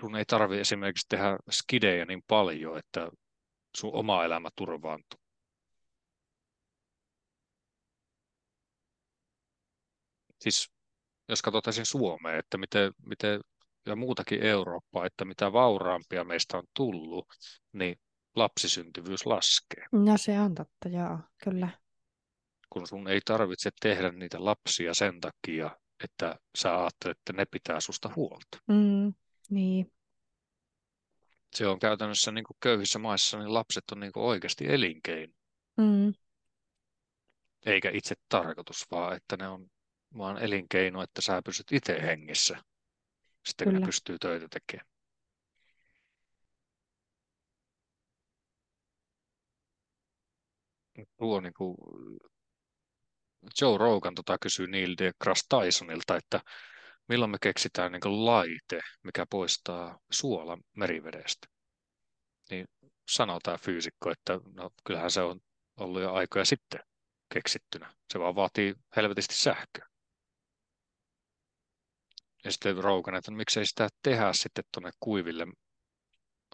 [0.00, 3.08] sun ei tarvi esimerkiksi tehdä skidejä niin paljon, että
[3.76, 5.20] sun oma elämä turvaantuu.
[10.40, 10.70] Siis
[11.28, 13.40] jos katsotaan Suomeen, että miten, miten
[13.86, 17.26] ja muutakin Eurooppaa, että mitä vauraampia meistä on tullut,
[17.72, 17.96] niin
[18.36, 19.86] lapsisyntyvyys laskee.
[19.92, 21.68] No se on totta, joo, kyllä.
[22.70, 25.70] Kun sun ei tarvitse tehdä niitä lapsia sen takia,
[26.04, 28.58] että sä ajattelet, että ne pitää susta huolta.
[28.66, 29.14] Mm,
[29.50, 29.92] niin.
[31.56, 35.32] Se on käytännössä niin kuin köyhissä maissa, niin lapset on niin kuin oikeasti elinkeino.
[35.76, 36.14] Mm.
[37.66, 39.66] Eikä itse tarkoitus, vaan että ne on
[40.18, 42.62] vaan elinkeino, että sä pysyt itse hengissä
[43.48, 43.76] sitten Kyllä.
[43.76, 44.88] kun ne pystyy töitä tekemään.
[51.18, 51.76] Tuo niin kuin
[53.60, 56.40] Joe Rogan tota kysyy Neil deGrasse Tysonilta, että
[57.08, 61.46] milloin me keksitään niin laite, mikä poistaa suola merivedestä.
[62.50, 62.66] Niin
[63.10, 65.40] sanoo tämä fyysikko, että no, kyllähän se on
[65.76, 66.80] ollut jo aikoja sitten
[67.34, 67.92] keksittynä.
[68.12, 69.86] Se vaan vaatii helvetisti sähköä.
[72.44, 75.46] Ja sitten Rogan, että no, miksei sitä tehdä sitten tuonne kuiville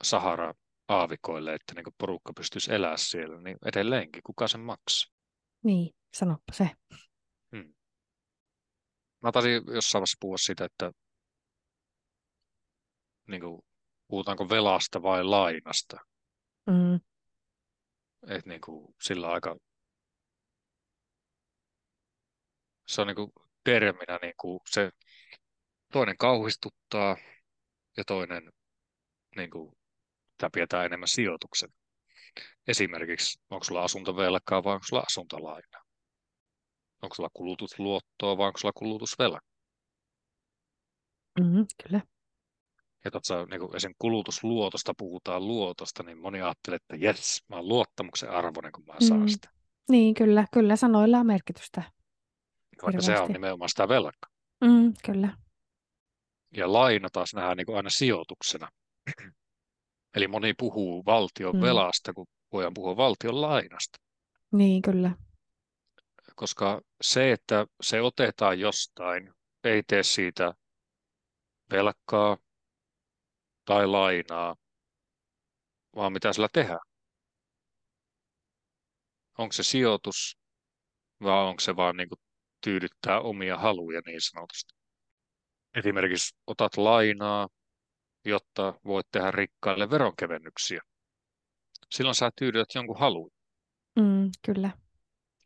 [0.03, 5.15] Sahara-aavikoille, että niin porukka pystyisi elää siellä, niin edelleenkin, kuka sen maksaa?
[5.65, 6.71] Niin, sanoppa se.
[9.25, 10.93] Mä taisin jossain vaiheessa puhua siitä, että
[13.27, 13.63] niin kuin,
[14.09, 15.97] puhutaanko velasta vai lainasta.
[16.67, 17.01] Mm.
[18.29, 19.57] Että niin kuin, sillä aika
[22.87, 23.33] se on niin kuin
[23.65, 24.91] terminä niin kuin se
[25.93, 27.17] toinen kauhistuttaa
[27.97, 28.53] ja toinen
[29.37, 29.77] niin kuin,
[30.39, 31.71] tämä pidetään enemmän sijoituksen.
[32.67, 35.84] Esimerkiksi, onko sulla asuntovelkaa vai onko sulla asuntolaina?
[37.05, 39.41] Onko sulla kulutusluottoa vai onko sulla kulutusvelka?
[41.41, 42.01] Mm, kyllä.
[43.05, 43.95] ja tuossa niin esim.
[43.99, 49.21] kulutusluotosta puhutaan luotosta, niin moni ajattelee, että jes, mä oon luottamuksen arvoinen, kun mä saan
[49.21, 49.29] mm.
[49.29, 49.49] sitä.
[49.89, 51.83] Niin, kyllä, kyllä sanoilla on merkitystä.
[52.83, 54.31] Vaikka se on nimenomaan sitä velkaa.
[54.65, 55.37] Mm, kyllä.
[56.57, 58.69] Ja laina taas nähdään niin kuin aina sijoituksena.
[60.17, 61.63] Eli moni puhuu valtion mm.
[61.63, 63.99] velasta, kun voidaan puhua valtion lainasta.
[64.53, 65.11] Niin, kyllä.
[66.35, 69.35] Koska se, että se otetaan jostain,
[69.65, 70.55] ei tee siitä
[71.71, 72.37] velkaa
[73.65, 74.57] tai lainaa,
[75.97, 76.81] vaan mitä sillä tehdään.
[79.39, 80.39] Onko se sijoitus
[81.23, 82.19] vai onko se vaan niin kuin
[82.61, 84.75] tyydyttää omia haluja niin sanotusti.
[85.75, 87.49] Esimerkiksi otat lainaa,
[88.25, 90.81] jotta voit tehdä rikkaille veronkevennyksiä.
[91.91, 93.31] Silloin sä tyydytät jonkun haluun.
[93.97, 94.84] Mm, kyllä.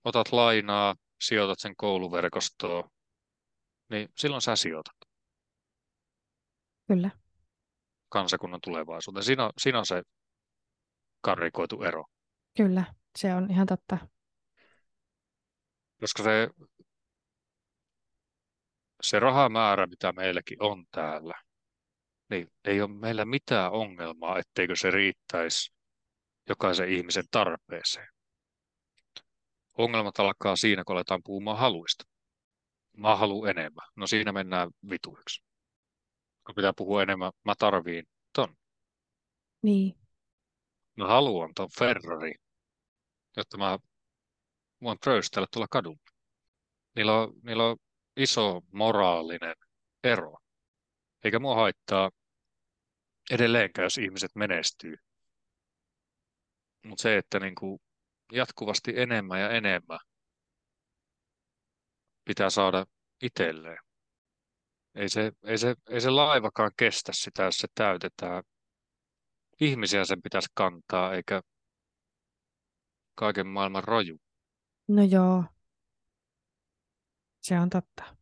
[0.04, 2.90] Otat lainaa, sijoitat sen kouluverkostoon,
[3.90, 4.96] niin silloin sä sijoitat.
[6.86, 7.10] Kyllä.
[8.08, 9.24] Kansakunnan tulevaisuuteen.
[9.24, 10.02] Siinä on, siinä on se
[11.20, 12.04] karrikoitu ero.
[12.56, 12.84] Kyllä,
[13.18, 13.98] se on ihan totta.
[16.00, 16.48] Koska se,
[19.02, 21.34] se rahamäärä, mitä meilläkin on täällä,
[22.30, 25.72] niin ei ole meillä mitään ongelmaa, etteikö se riittäisi
[26.48, 28.08] jokaisen ihmisen tarpeeseen.
[29.78, 32.04] Ongelmat alkaa siinä, kun aletaan puhumaan haluista.
[32.96, 33.88] Mä haluan enemmän.
[33.96, 35.44] No siinä mennään vituiksi.
[36.46, 38.56] Kun pitää puhua enemmän, mä tarviin ton.
[39.62, 39.94] Niin.
[40.96, 42.34] Mä haluan ton Ferrari,
[43.36, 43.78] jotta mä
[44.82, 45.98] voin pröystellä tuolla kadulla.
[46.96, 47.76] Niillä on, niillä on
[48.16, 49.54] iso moraalinen
[50.04, 50.38] ero.
[51.24, 52.10] Eikä mua haittaa
[53.30, 54.96] edelleenkään, jos ihmiset menestyy.
[56.84, 57.80] Mutta se, että niinku
[58.32, 59.98] jatkuvasti enemmän ja enemmän
[62.24, 62.86] pitää saada
[63.22, 63.78] itselleen.
[64.94, 68.42] Ei se, ei, se, ei se laivakaan kestä sitä, jos se täytetään.
[69.60, 71.42] Ihmisiä sen pitäisi kantaa, eikä
[73.14, 74.20] kaiken maailman roju.
[74.88, 75.44] No joo,
[77.40, 78.16] se on totta.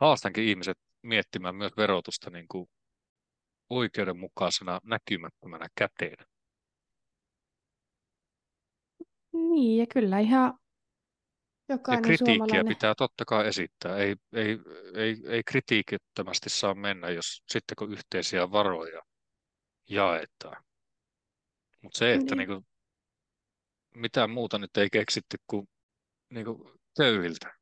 [0.00, 2.68] Haastankin ihmiset miettimään myös verotusta niin kuin
[3.70, 6.26] oikeudenmukaisena näkymättömänä käteen.
[9.38, 10.58] Niin, ja kyllä ihan
[11.68, 12.68] jokainen ja kritiikkiä suomalainen...
[12.68, 13.96] pitää totta kai esittää.
[13.96, 14.58] Ei, ei,
[14.94, 19.02] ei, ei kritiikittömästi saa mennä, jos sitten kun yhteisiä varoja
[19.90, 20.64] jaetaan.
[21.82, 22.48] Mutta se, että niin.
[22.48, 22.66] Niin kuin,
[23.94, 25.68] mitään muuta nyt ei keksitty kuin,
[26.30, 27.54] niin kuin köyhiltä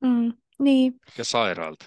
[0.00, 0.94] mm, niin.
[1.18, 1.84] ja sairaalta.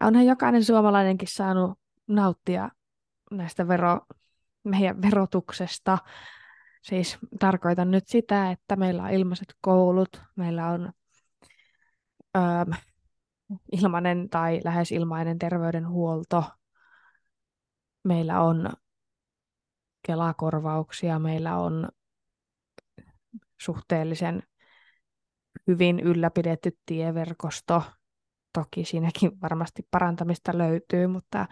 [0.00, 2.68] Onhan jokainen suomalainenkin saanut nauttia
[3.30, 4.00] näistä vero,
[4.64, 5.98] meidän verotuksesta.
[6.82, 10.92] Siis tarkoitan nyt sitä, että meillä on ilmaiset koulut, meillä on
[12.36, 12.74] öö,
[13.72, 16.44] ilmainen tai lähes ilmainen terveydenhuolto,
[18.04, 18.70] meillä on
[20.06, 21.88] kelakorvauksia, meillä on
[23.60, 24.42] suhteellisen
[25.66, 27.82] hyvin ylläpidetty tieverkosto.
[28.52, 31.46] Toki siinäkin varmasti parantamista löytyy, mutta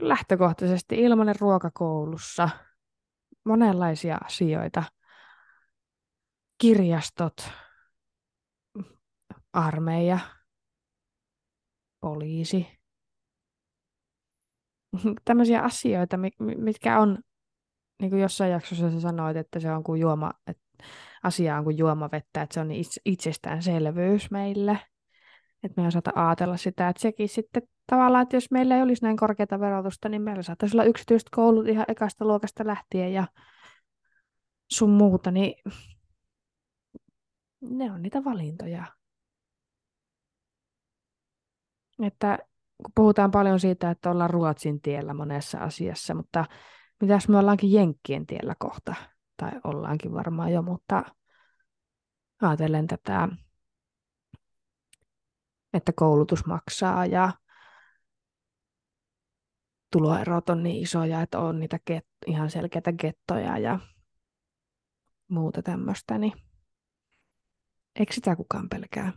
[0.00, 2.48] lähtökohtaisesti ilmainen ruokakoulussa,
[3.46, 4.82] monenlaisia asioita,
[6.58, 7.50] kirjastot,
[9.52, 10.18] armeija,
[12.00, 12.66] poliisi,
[15.24, 16.16] tämmöisiä asioita,
[16.56, 17.18] mitkä on,
[18.00, 20.62] niin kuin jossain jaksossa sä sanoit, että se on kuin juoma, että
[21.22, 22.68] asia on kuin juomavettä, että se on
[23.04, 24.78] itsestäänselvyys meille,
[25.62, 29.02] että me ei osata ajatella sitä, että sekin sitten tavallaan, että jos meillä ei olisi
[29.02, 33.26] näin korkeata verotusta, niin meillä saattaisi olla yksityiset koulut ihan ekasta luokasta lähtien ja
[34.72, 35.54] sun muuta, niin
[37.60, 38.84] ne on niitä valintoja.
[42.02, 42.38] Että
[42.82, 46.44] kun puhutaan paljon siitä, että ollaan Ruotsin tiellä monessa asiassa, mutta
[47.00, 48.94] mitäs me ollaankin Jenkkien tiellä kohta?
[49.36, 51.04] Tai ollaankin varmaan jo, mutta
[52.42, 53.28] ajatellen tätä,
[55.76, 57.32] että koulutus maksaa ja
[59.92, 63.78] tuloerot on niin isoja, että on niitä get, ihan selkeitä gettoja ja
[65.28, 66.32] muuta tämmöistä, niin
[67.98, 69.12] eikö sitä kukaan pelkää?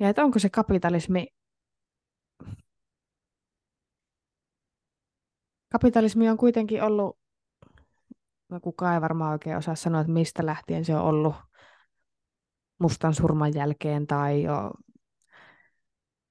[0.00, 1.26] Ja että onko se kapitalismi
[5.72, 7.18] kapitalismi on kuitenkin ollut,
[8.48, 11.34] no kukaan ei varmaan oikein osaa sanoa, että mistä lähtien se on ollut
[12.78, 14.70] mustan surman jälkeen tai jo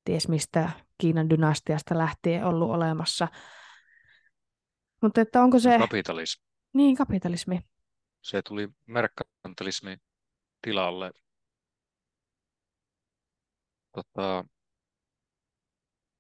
[0.04, 3.28] ties mistä Kiinan dynastiasta lähtien ollut olemassa.
[5.02, 5.78] Mutta että onko se...
[5.80, 6.46] Kapitalismi.
[6.74, 7.60] Niin, kapitalismi.
[8.22, 9.98] Se tuli merkantalismi
[10.62, 11.12] tilalle.
[13.92, 14.46] Tota,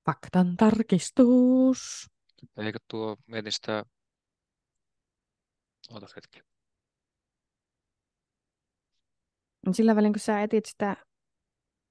[0.05, 2.09] Faktan tarkistus.
[2.57, 3.85] Eikö tuo meni sitä...
[5.89, 6.39] Ota hetki.
[9.71, 11.05] Sillä välin, kun sä etit sitä,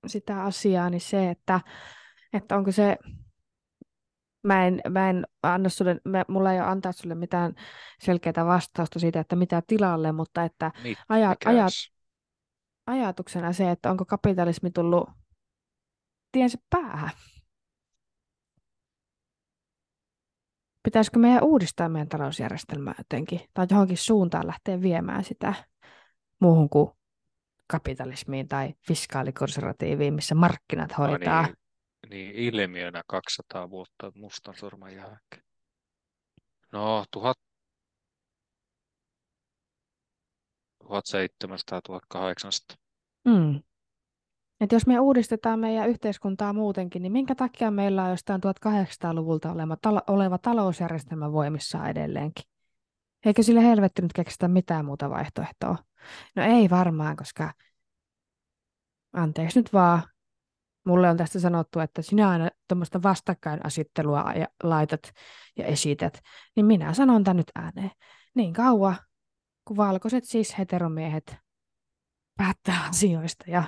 [0.07, 1.61] sitä asiaa, niin se, että,
[2.33, 2.97] että onko se
[4.43, 7.55] mä en, mä en anna sulle, mä, mulla ei ole antaa sulle mitään
[8.01, 11.67] selkeää vastausta siitä, että mitä tilalle, mutta että Mit, aja, aja,
[12.87, 15.11] ajatuksena se, että onko kapitalismi tullut
[16.33, 17.11] tiensä päähän.
[20.83, 25.55] Pitäisikö meidän uudistaa meidän talousjärjestelmää jotenkin, tai johonkin suuntaan lähteä viemään sitä
[26.41, 26.91] muuhun kuin
[27.73, 31.43] kapitalismiin tai fiskaalikonservatiiviin, missä markkinat Ai hoitaa.
[31.43, 31.57] niin,
[32.11, 35.43] niin ilmiönä 200 vuotta mustan sorman jälkeen.
[36.73, 37.39] No, 1000,
[40.89, 42.77] 1700, 1800.
[43.25, 43.63] Mm.
[44.61, 49.77] Et jos me uudistetaan meidän yhteiskuntaa muutenkin, niin minkä takia meillä on jostain 1800-luvulta oleva,
[49.77, 52.52] talo, oleva talousjärjestelmä voimissaan edelleenkin?
[53.25, 55.77] Eikö sille helvetti nyt keksitä mitään muuta vaihtoehtoa?
[56.37, 57.53] No ei varmaan, koska
[59.13, 60.03] anteeksi nyt vaan,
[60.85, 65.13] mulle on tästä sanottu, että sinä aina tuommoista vastakkainasettelua ja laitat
[65.57, 66.21] ja esität,
[66.57, 67.91] niin minä sanon tämän nyt ääneen.
[68.35, 68.97] Niin kauan,
[69.65, 71.37] kun valkoiset siis heteromiehet
[72.37, 73.65] päättää asioista ja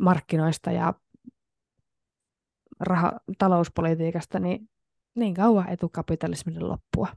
[0.00, 0.94] markkinoista ja
[2.80, 4.68] raha, talouspolitiikasta, niin
[5.14, 7.08] niin kauan etukapitalismille loppua.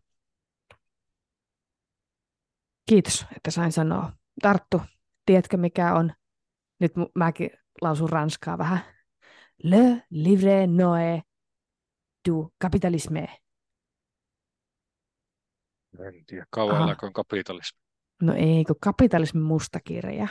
[2.85, 4.11] Kiitos, että sain sanoa.
[4.41, 4.81] Tarttu,
[5.25, 6.13] tiedätkö mikä on?
[6.79, 7.49] Nyt mäkin
[7.81, 8.79] lausun ranskaa vähän.
[9.63, 11.21] Le livre noe
[12.29, 13.41] du capitalisme.
[15.99, 17.79] En tiedä, kauan eläköön kapitalismi.
[18.21, 20.27] No ei, kun kapitalismin mustakirja.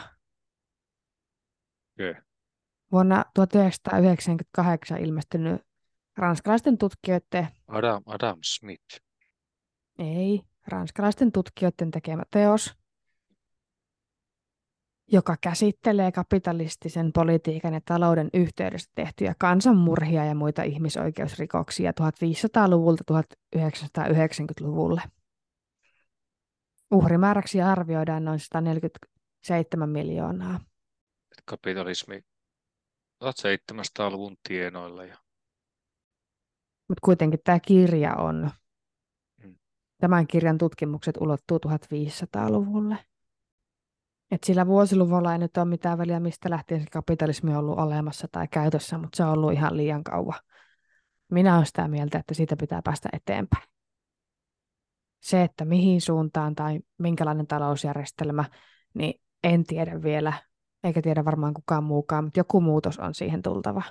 [1.93, 2.15] Okei.
[2.93, 5.63] Vuonna 1998 ilmestynyt
[6.17, 9.01] ranskalaisten tutkijoiden, Adam, Adam Smith.
[9.99, 12.75] ei, ranskalaisten tutkijoiden tekemä teos,
[15.13, 23.23] joka käsittelee kapitalistisen politiikan ja talouden yhteydessä tehtyjä kansanmurhia ja muita ihmisoikeusrikoksia 1500-luvulta
[23.59, 25.03] 1990-luvulle.
[26.91, 30.61] Uhrimääräksi arvioidaan noin 147 miljoonaa.
[31.45, 32.25] kapitalismi
[33.25, 35.05] 1700-luvun tienoilla.
[35.05, 35.17] Ja,
[36.89, 38.51] Mutta kuitenkin tämä kirja on.
[40.05, 42.99] Tämän kirjan tutkimukset ulottuu 1500-luvulle.
[44.31, 48.29] Et sillä vuosiluvulla ei nyt ole mitään väliä, mistä lähtien se kapitalismi on ollut olemassa
[48.33, 50.41] tai käytössä, mutta se on ollut ihan liian kauan.
[51.31, 53.65] Minä olen sitä mieltä, että siitä pitää päästä eteenpäin.
[55.21, 58.45] Se, että mihin suuntaan tai minkälainen talousjärjestelmä,
[58.95, 60.33] niin en tiedä vielä,
[60.83, 63.83] eikä tiedä varmaan kukaan muukaan, mutta joku muutos on siihen tultava.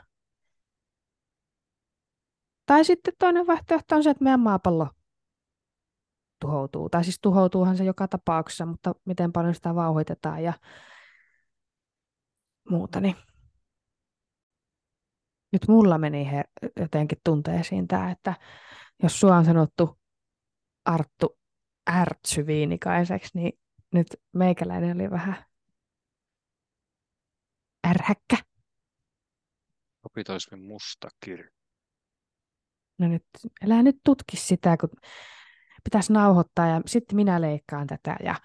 [2.65, 4.87] Tai sitten toinen vaihtoehto on se, että meidän maapallo
[6.43, 6.89] tuhoutuu.
[6.89, 10.53] Tai siis tuhoutuuhan se joka tapauksessa, mutta miten paljon sitä vauhitetaan ja
[12.69, 13.01] muuta.
[13.01, 13.15] Niin.
[15.51, 16.43] Nyt mulla meni he,
[16.79, 18.33] jotenkin tunteisiin tämä, että
[19.03, 19.99] jos sua on sanottu
[20.85, 21.39] Arttu
[21.89, 23.59] ärtsyviinikaiseksi, niin
[23.93, 25.45] nyt meikäläinen oli vähän
[27.87, 28.37] ärhäkkä.
[30.03, 31.49] kapitalismin musta kirja.
[32.99, 33.25] No nyt,
[33.65, 34.89] älä nyt tutki sitä, kun
[35.83, 38.35] pitäisi nauhoittaa ja sitten minä leikkaan tätä ja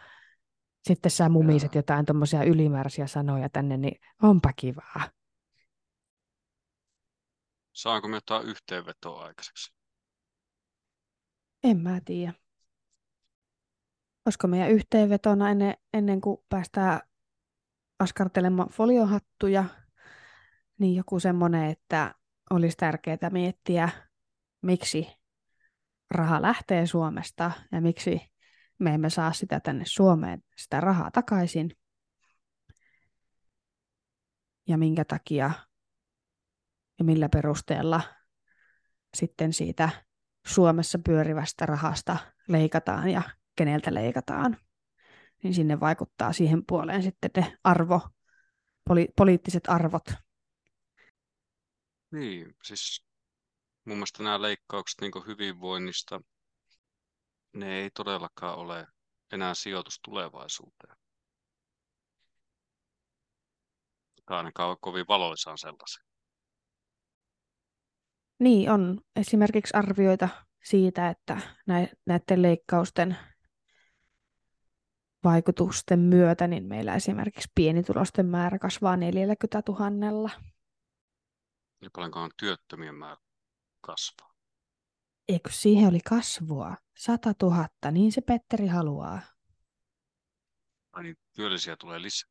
[0.89, 1.79] sitten sä mumiset Jaa.
[1.79, 5.11] jotain tuommoisia ylimääräisiä sanoja tänne, niin onpa kivaa.
[7.73, 9.73] Saanko me jotain yhteenvetoa aikaiseksi?
[11.65, 12.33] En mä tiedä.
[14.27, 17.01] Olisiko meidän yhteenvetona ennen, ennen kuin päästään
[17.99, 19.65] askartelemaan foliohattuja,
[20.79, 22.15] niin joku semmoinen, että
[22.51, 23.89] olisi tärkeää miettiä,
[24.63, 25.18] miksi
[26.11, 28.21] raha lähtee Suomesta ja miksi
[28.79, 31.71] me emme saa sitä tänne Suomeen, sitä rahaa takaisin.
[34.69, 35.51] Ja minkä takia
[36.99, 38.01] ja millä perusteella
[39.17, 39.89] sitten siitä
[40.47, 42.17] Suomessa pyörivästä rahasta
[42.49, 43.23] leikataan ja
[43.57, 44.57] keneltä leikataan.
[45.43, 48.09] Niin sinne vaikuttaa siihen puoleen sitten ne arvo,
[48.85, 50.05] poli, poliittiset arvot.
[52.13, 53.08] Niin, siis
[53.89, 56.21] mun mielestä nämä leikkaukset niin hyvinvoinnista,
[57.53, 58.87] ne ei todellakaan ole
[59.33, 60.97] enää sijoitus tulevaisuuteen.
[64.27, 66.05] Tai ainakaan kovin valoisaan sellaisen.
[68.39, 70.29] Niin, on esimerkiksi arvioita
[70.65, 71.41] siitä, että
[72.07, 73.17] näiden leikkausten
[75.25, 80.31] vaikutusten myötä niin meillä esimerkiksi pienitulosten määrä kasvaa 40 000.
[81.83, 83.28] Ja paljonko on työttömien määrä.
[83.81, 84.35] Kasvaa.
[85.29, 86.77] Eikö siihen oli kasvua?
[86.97, 89.21] 100 000, niin se Petteri haluaa.
[90.93, 92.31] Ai niin, työllisiä tulee lisää.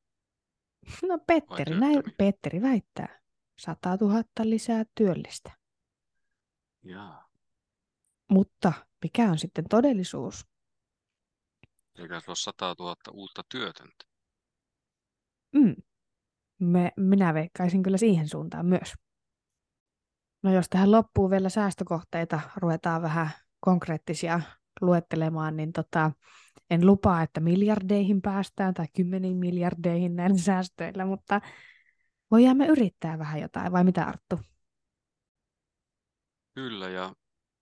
[1.08, 2.04] No Petteri, näin?
[2.18, 3.22] Petteri väittää.
[3.60, 5.52] 100 000 lisää työllistä.
[6.84, 7.28] Jaa.
[8.30, 10.48] Mutta mikä on sitten todellisuus?
[11.96, 14.06] Eikä se ole 100 000 uutta työtöntä.
[15.54, 15.76] Mm.
[16.60, 18.94] Me, minä veikkaisin kyllä siihen suuntaan myös.
[20.48, 23.30] No jos tähän loppuu vielä säästökohteita, ruvetaan vähän
[23.60, 24.42] konkreettisia
[24.82, 26.12] luettelemaan, niin tota,
[26.70, 31.42] en lupaa, että miljardeihin päästään tai kymmeniin miljardeihin näillä säästöillä, mutta
[32.32, 34.40] voidaan me yrittää vähän jotain, vai mitä Arttu?
[36.54, 37.14] Kyllä, ja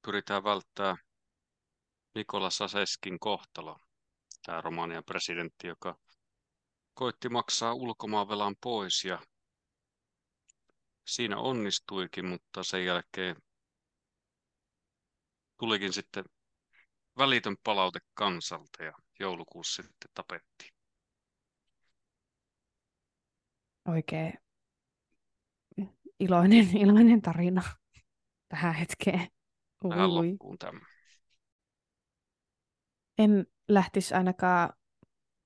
[0.05, 0.95] pyritään välttää
[2.15, 3.79] Nikola Saseskin kohtalo,
[4.45, 5.97] tämä Romanian presidentti, joka
[6.93, 9.19] koitti maksaa ulkomaanvelan pois ja
[11.05, 13.35] siinä onnistuikin, mutta sen jälkeen
[15.59, 16.25] tulikin sitten
[17.17, 20.73] välitön palaute kansalta ja joulukuussa sitten tapettiin.
[23.87, 24.33] Oikein
[26.19, 27.61] iloinen, iloinen tarina
[28.47, 29.27] tähän hetkeen.
[29.89, 30.79] Tähän loppuun tämä.
[33.17, 34.73] En lähtisi ainakaan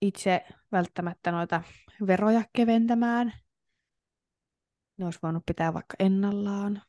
[0.01, 1.63] itse välttämättä noita
[2.07, 3.33] veroja keventämään.
[4.99, 6.81] Ne olisi voinut pitää vaikka ennallaan.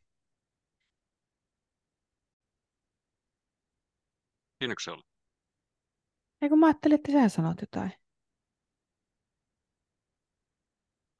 [4.59, 5.03] Siinäkö se oli?
[6.43, 7.93] Ei kun mä ajattelin, että sä sanot jotain.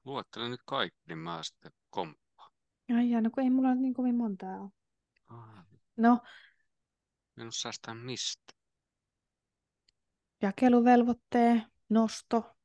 [0.05, 2.51] Luettele nyt kaikki, niin mä sitten komppaan.
[2.97, 4.69] Ai jaa, no kun ei mulla niin kovin montaa ole.
[5.27, 5.65] Ah,
[5.97, 6.21] No,
[7.37, 8.53] en ole säästää mistä.
[10.41, 12.55] jakeluvelvoitteen nosto.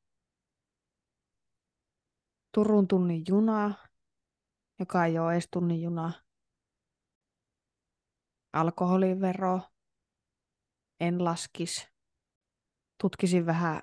[2.52, 3.74] Turun tunnin juna,
[4.78, 6.12] joka ei ole edes tunnin juna.
[8.52, 9.60] Alkoholivero.
[11.00, 11.88] En laskis.
[13.00, 13.82] Tutkisin vähän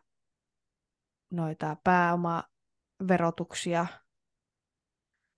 [1.32, 3.86] noita pääomaverotuksia.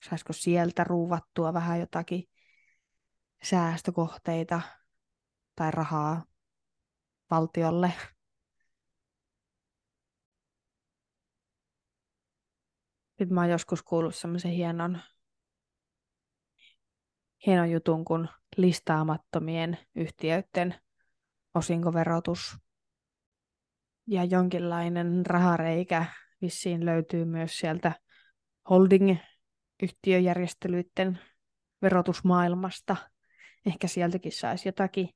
[0.10, 2.24] Saisiko sieltä ruuvattua vähän jotakin
[3.44, 4.62] säästökohteita
[5.56, 6.26] tai rahaa
[7.32, 7.94] valtiolle.
[13.20, 15.02] Nyt mä oon joskus kuullut semmoisen hienon,
[17.46, 20.76] hienon jutun kuin listaamattomien yhtiöiden
[21.54, 22.58] osinkoverotus.
[24.08, 26.06] Ja jonkinlainen rahareikä
[26.42, 27.92] vissiin löytyy myös sieltä
[28.70, 31.20] holding-yhtiöjärjestelyiden
[31.82, 32.96] verotusmaailmasta.
[33.66, 35.10] Ehkä sieltäkin saisi jotakin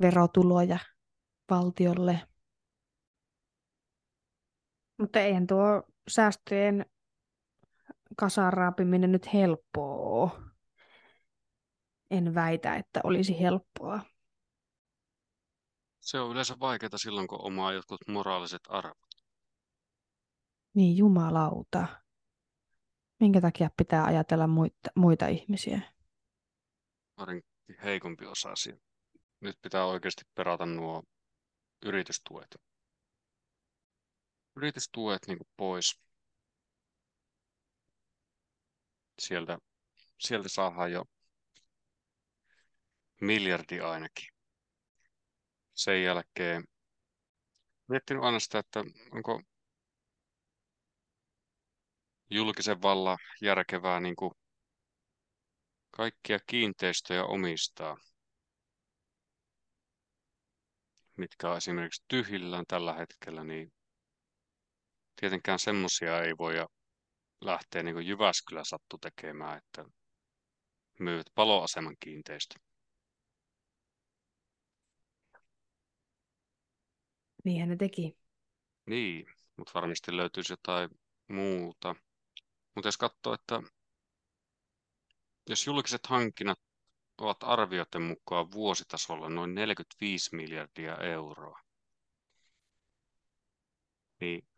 [0.00, 0.78] verotuloja
[1.50, 2.20] valtiolle.
[4.98, 6.86] Mutta eihän tuo säästöjen
[8.16, 10.40] kasaraapiminen nyt helppoa.
[12.10, 14.00] En väitä, että olisi helppoa.
[16.00, 19.08] Se on yleensä vaikeaa silloin, kun omaa jotkut moraaliset arvot.
[20.74, 21.86] Niin jumalauta.
[23.20, 25.80] Minkä takia pitää ajatella muita, muita ihmisiä?
[27.18, 27.50] Varsinkin
[27.84, 28.76] heikompi osa asia.
[29.40, 31.02] Nyt pitää oikeasti perata nuo
[31.84, 32.56] yritystuet.
[34.56, 36.01] Yritystuet niin pois.
[39.22, 39.58] Sieltä,
[40.18, 41.04] sieltä saadaan jo
[43.20, 44.28] miljardi ainakin.
[45.74, 46.64] Sen jälkeen
[47.88, 49.42] miettinyt aina sitä, että onko
[52.30, 54.32] julkisen vallan järkevää niin kuin
[55.90, 57.96] kaikkia kiinteistöjä omistaa,
[61.16, 63.72] mitkä on esimerkiksi tyhjillään tällä hetkellä, niin
[65.20, 66.56] tietenkään semmoisia ei voi
[67.44, 69.84] lähteä niin kuin Jyväskylä sattu tekemään, että
[70.98, 72.58] myyt paloaseman kiinteistö.
[77.44, 78.16] Niinhän ne teki.
[78.86, 80.90] Niin, mutta varmasti löytyisi jotain
[81.28, 81.94] muuta.
[82.74, 83.62] Mutta jos katsoo, että
[85.48, 86.58] jos julkiset hankinnat
[87.18, 91.60] ovat arvioiden mukaan vuositasolla noin 45 miljardia euroa,
[94.20, 94.48] niin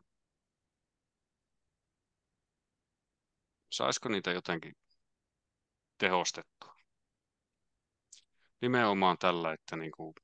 [3.76, 4.76] saisiko niitä jotenkin
[5.98, 6.74] tehostettua?
[8.60, 10.14] Nimenomaan tällä, että niin kuin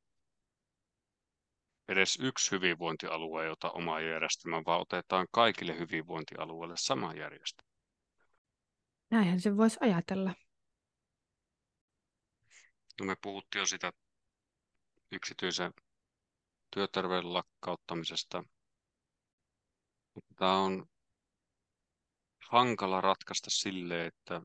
[1.89, 7.71] edes yksi hyvinvointialue ei ota omaa järjestelmää, vaan otetaan kaikille hyvinvointialueille sama järjestelmä.
[9.11, 10.35] Näinhän se voisi ajatella.
[13.01, 13.93] No me puhuttiin jo sitä
[15.13, 15.73] yksityisen
[16.71, 18.45] työterveyden lakkauttamisesta.
[20.37, 20.90] Tämä on
[22.53, 24.43] hankala ratkaista sille, että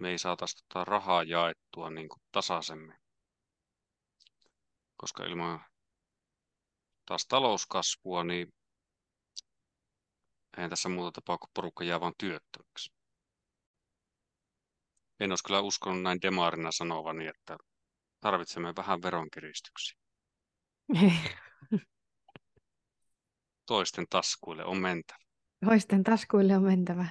[0.00, 2.96] me ei saataisi tota rahaa jaettua niin kuin tasaisemmin.
[4.96, 5.64] Koska ilman
[7.06, 8.48] taas talouskasvua, niin
[10.56, 12.92] eihän tässä muuta tapaa kuin porukka jää vaan työttömäksi.
[15.20, 17.56] En olisi kyllä uskonut näin demaarina sanovani, että
[18.20, 19.98] tarvitsemme vähän veronkiristyksiä.
[23.66, 25.29] Toisten taskuille on mentävä.
[25.64, 27.06] Toisten taskuille on mentävä.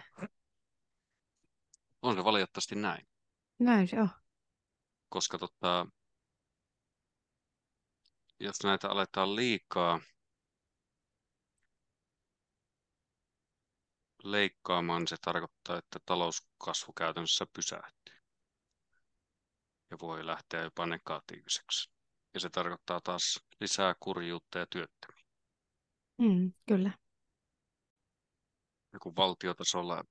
[2.01, 3.07] On se valitettavasti näin.
[3.59, 4.09] Näin se on.
[5.09, 5.87] Koska tota,
[8.39, 9.99] jos näitä aletaan liikaa
[14.23, 18.15] leikkaamaan, se tarkoittaa, että talouskasvu käytännössä pysähtyy
[19.91, 21.91] ja voi lähteä jopa negatiiviseksi.
[22.33, 25.25] Ja se tarkoittaa taas lisää kurjuutta ja työttömiä.
[26.17, 26.91] Mm, kyllä.
[29.01, 30.03] Kun valtiotasolla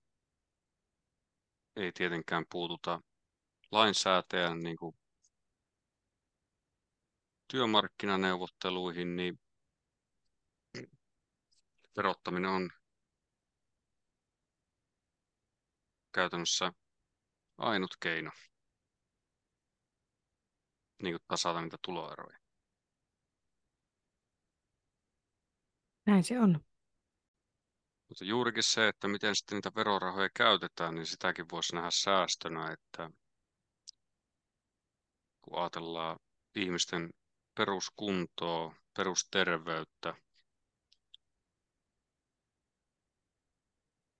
[1.76, 3.00] ei tietenkään puututa
[3.70, 4.96] lainsäätäjän niin kuin
[7.48, 9.40] työmarkkinaneuvotteluihin, niin
[11.96, 12.70] verottaminen on
[16.12, 16.72] käytännössä
[17.59, 18.30] ainut keino
[21.02, 22.38] niin kuin tasata niitä tuloeroja.
[26.06, 26.67] Näin se on.
[28.09, 33.10] Mutta juurikin se, että miten sitten niitä verorahoja käytetään, niin sitäkin voisi nähdä säästönä, että
[35.43, 36.18] kun ajatellaan
[36.55, 37.10] ihmisten
[37.55, 40.14] peruskuntoa, perusterveyttä,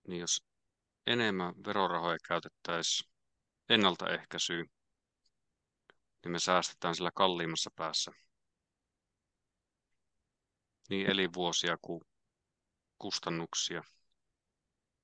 [0.09, 0.45] niin jos
[1.07, 3.11] enemmän verorahoja käytettäisiin
[3.69, 4.67] ennaltaehkäisyyn,
[6.25, 8.13] niin me säästetään sillä kalliimmassa päässä.
[10.91, 12.01] Niin elinvuosia kuin
[12.99, 13.83] kustannuksia.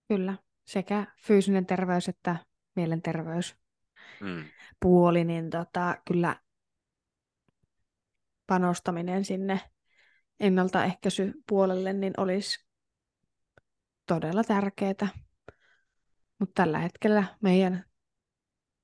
[0.08, 2.36] Kyllä, sekä fyysinen terveys että
[2.76, 3.56] mielenterveys
[4.20, 4.44] mm.
[4.80, 6.36] puoli, niin tota, kyllä
[8.46, 9.60] panostaminen sinne
[10.40, 12.66] ennaltaehkäisypuolelle niin olisi
[14.06, 15.08] todella tärkeää.
[16.38, 17.84] Mutta tällä hetkellä meidän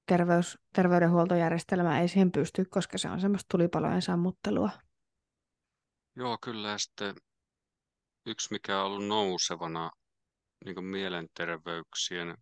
[0.06, 4.70] terveys, terveydenhuoltojärjestelmä ei siihen pysty, koska se on semmoista tulipalojen sammuttelua.
[6.16, 6.68] Joo, kyllä.
[6.68, 7.14] Ja sitten
[8.30, 9.90] yksi, mikä on ollut nousevana
[10.64, 12.36] niin mielenterveyksien,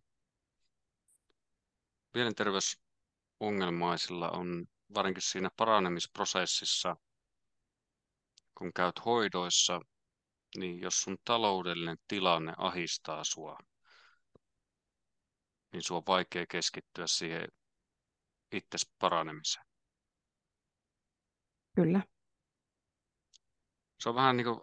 [2.13, 6.95] mielenterveysongelmaisilla on varsinkin siinä paranemisprosessissa,
[8.57, 9.81] kun käyt hoidoissa,
[10.57, 13.57] niin jos sun taloudellinen tilanne ahistaa sua,
[15.73, 17.47] niin sun on vaikea keskittyä siihen
[18.51, 19.65] itse paranemiseen.
[21.75, 22.03] Kyllä.
[23.99, 24.59] Se on vähän niin kuin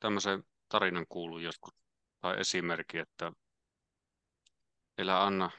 [0.00, 1.74] tämmöisen tarinan kuullut joskus,
[2.20, 3.32] tai esimerkki, että
[4.98, 5.50] elä anna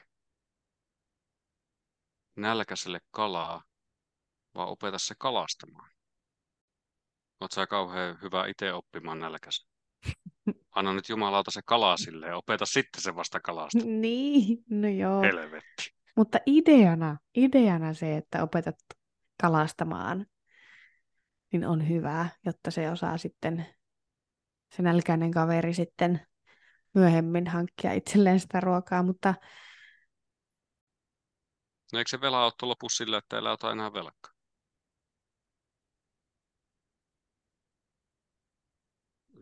[2.36, 3.64] nälkäiselle kalaa,
[4.54, 5.90] vaan opeta se kalastamaan.
[7.40, 9.70] Oot sä kauhean hyvä itse oppimaan nälkäisen.
[10.70, 13.78] Anna nyt jumalauta se kala sille ja opeta sitten se vasta kalasta.
[14.00, 15.22] Niin, no joo.
[15.22, 15.94] Helvetti.
[16.16, 18.76] Mutta ideana, ideana se, että opetat
[19.42, 20.26] kalastamaan,
[21.52, 23.66] niin on hyvä, jotta se osaa sitten,
[24.72, 26.20] se nälkäinen kaveri sitten
[26.94, 29.34] myöhemmin hankkia itselleen sitä ruokaa, mutta
[31.92, 34.32] No eikö se velaotto lopu sillä, että ei ota enää velkaa?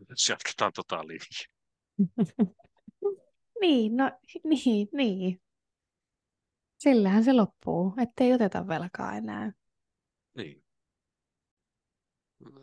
[0.09, 1.59] Nyt jatketaan tota linjaa.
[3.61, 4.11] niin, no
[4.43, 5.41] niin, niin.
[6.77, 9.51] Sillähän se loppuu, ettei oteta velkaa enää.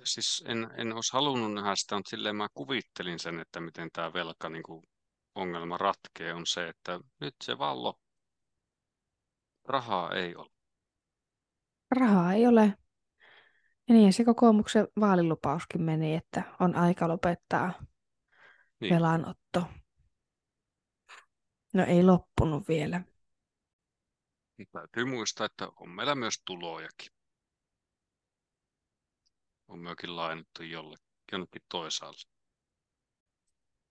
[0.04, 4.12] Siis en, en olisi halunnut nähdä sitä, mutta silleen mä kuvittelin sen, että miten tämä
[4.12, 4.82] velka niin kuin
[5.34, 8.06] ongelma ratkee, on se, että nyt se vaan loppuu.
[9.64, 10.50] Rahaa ei ole.
[11.90, 12.74] Rahaa ei ole.
[13.88, 17.72] Ja niin se kokoomuksen vaalilupauskin meni, että on aika lopettaa
[18.80, 18.94] niin.
[18.94, 19.64] velanotto.
[21.74, 23.00] No ei loppunut vielä.
[24.72, 27.15] Täytyy muistaa, että on meillä myös tulojakin.
[29.68, 30.96] On myöskin lainattu jolle,
[31.32, 32.36] jonnekin toisaalle.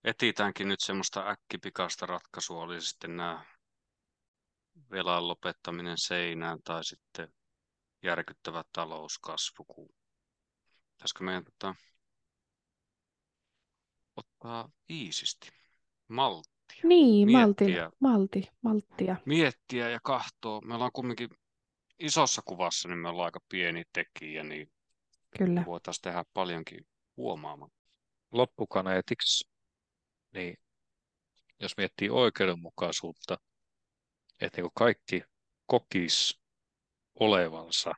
[0.03, 3.45] Etitäänkin nyt semmoista äkkipikasta ratkaisua, oli sitten nämä
[4.91, 7.33] velan lopettaminen seinään tai sitten
[8.03, 9.65] järkyttävä talouskasvu.
[10.91, 11.75] Pitäisikö meidän tota,
[14.15, 15.49] ottaa iisisti,
[16.07, 16.81] malttia?
[16.83, 19.15] Niin, miettiä, malti, malttia.
[19.25, 20.61] Miettiä ja kahtoa.
[20.61, 21.29] Me ollaan kumminkin
[21.99, 24.71] isossa kuvassa, niin me ollaan aika pieni tekijä, niin
[25.37, 25.63] Kyllä.
[25.65, 26.87] voitaisiin tehdä paljonkin
[27.17, 27.71] huomaamaan.
[28.31, 29.49] Loppukaneetiksi,
[30.33, 30.57] niin
[31.59, 33.37] jos miettii oikeudenmukaisuutta,
[34.41, 35.21] että niin kaikki
[35.65, 36.41] kokis
[37.19, 37.91] olevansa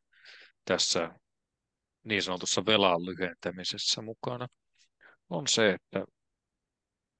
[0.65, 1.19] tässä
[2.03, 4.47] niin sanotussa velan lyhentämisessä mukana,
[5.29, 6.05] on se, että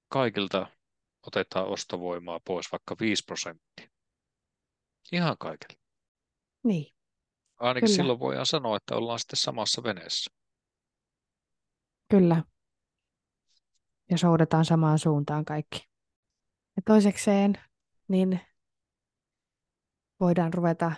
[0.09, 0.67] kaikilta
[1.27, 3.87] otetaan ostovoimaa pois vaikka 5 prosenttia.
[5.11, 5.79] Ihan kaikille.
[6.63, 6.96] Niin.
[7.57, 7.95] Ainakin Kyllä.
[7.95, 10.31] silloin voidaan sanoa, että ollaan sitten samassa veneessä.
[12.09, 12.43] Kyllä.
[14.09, 15.89] Ja soudetaan samaan suuntaan kaikki.
[16.75, 17.53] Ja toisekseen,
[18.07, 18.39] niin
[20.19, 20.91] voidaan ruveta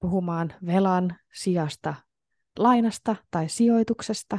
[0.00, 1.94] puhumaan velan sijasta
[2.58, 4.38] lainasta tai sijoituksesta,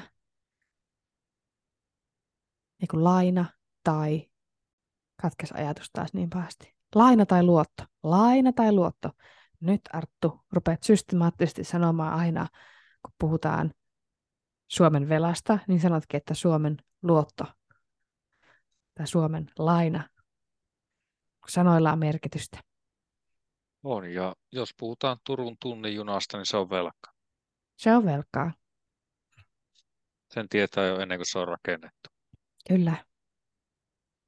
[2.82, 3.46] niin kuin laina
[3.84, 4.32] tai,
[5.22, 9.10] katkes ajatus taas niin pahasti, laina tai luotto, laina tai luotto.
[9.66, 12.48] Nyt Arttu, rupeat systemaattisesti sanomaan aina,
[13.02, 13.74] kun puhutaan
[14.68, 17.46] Suomen velasta, niin sanotkin, että Suomen luotto
[18.96, 20.10] tai Suomen laina,
[21.50, 22.60] sanoilla on merkitystä.
[23.84, 27.14] On, ja jos puhutaan Turun tunnin junasta, niin se on velka.
[27.76, 28.54] Se on velkaa.
[30.34, 32.10] Sen tietää jo ennen kuin se on rakennettu.
[32.68, 33.06] Kyllä.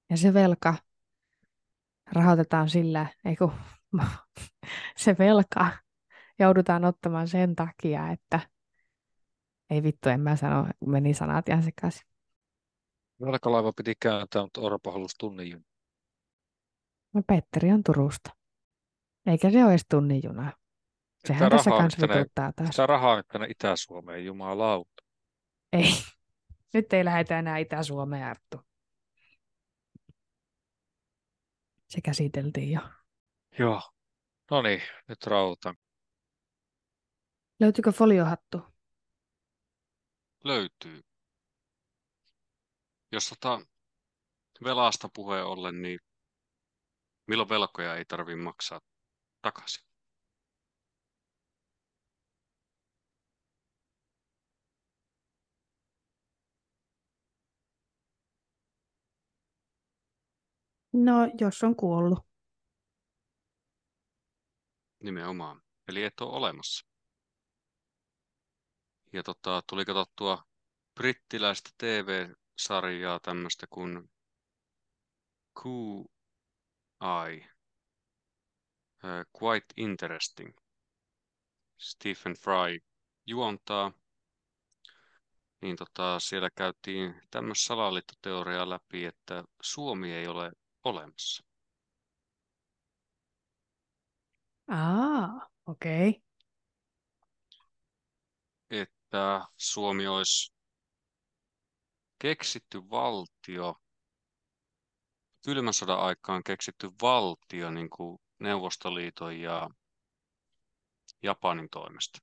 [0.09, 0.75] Ja se velka
[2.11, 3.53] rahoitetaan sillä, ei kun,
[4.97, 5.71] se velka
[6.39, 8.39] joudutaan ottamaan sen takia, että
[9.69, 12.07] ei vittu, en mä sano, meni sanat ihan sekaisin.
[13.21, 15.63] Velkalaiva piti kääntää, mutta Orpo halusi tunnin juna.
[17.13, 18.29] No Petteri on Turusta.
[19.25, 20.53] Eikä se ole edes tunnin juna.
[21.27, 22.69] Sehän sitä tässä kanssa vituttaa taas.
[22.69, 25.03] Sitä rahaa nyt tänne Itä-Suomeen, jumalauta.
[25.73, 25.89] Ei.
[26.73, 28.61] Nyt ei lähdetä enää Itä-Suomeen, Arttu.
[31.87, 32.81] Se käsiteltiin jo.
[33.59, 33.81] Joo.
[34.51, 35.75] No niin, nyt rautan.
[37.59, 38.61] Löytyykö foliohattu?
[40.43, 41.01] Löytyy.
[43.11, 43.61] Jos tota
[44.63, 45.99] velasta puheen ollen, niin
[47.27, 48.81] milloin velkoja ei tarvitse maksaa
[49.41, 49.87] takaisin?
[60.93, 62.26] No, jos on kuollut.
[65.07, 65.61] Nimenomaan.
[65.87, 66.85] Eli et ole olemassa.
[69.13, 70.43] Ja tota, tuli katsottua
[70.95, 74.09] brittiläistä TV-sarjaa tämmöistä kuin
[75.59, 76.07] QI.
[79.41, 80.57] Quite interesting.
[81.77, 82.79] Stephen Fry
[83.25, 83.91] juontaa.
[85.61, 90.51] Niin tota, siellä käytiin tämmöistä salaliittoteoriaa läpi, että Suomi ei ole
[90.83, 91.46] olemassa.
[94.67, 96.09] Aa, okei.
[96.09, 96.21] Okay.
[98.69, 100.53] Että Suomi olisi
[102.19, 103.75] keksitty valtio,
[105.45, 109.69] kylmän sodan aikaan keksitty valtio niin kuin Neuvostoliiton ja
[111.23, 112.19] Japanin toimesta.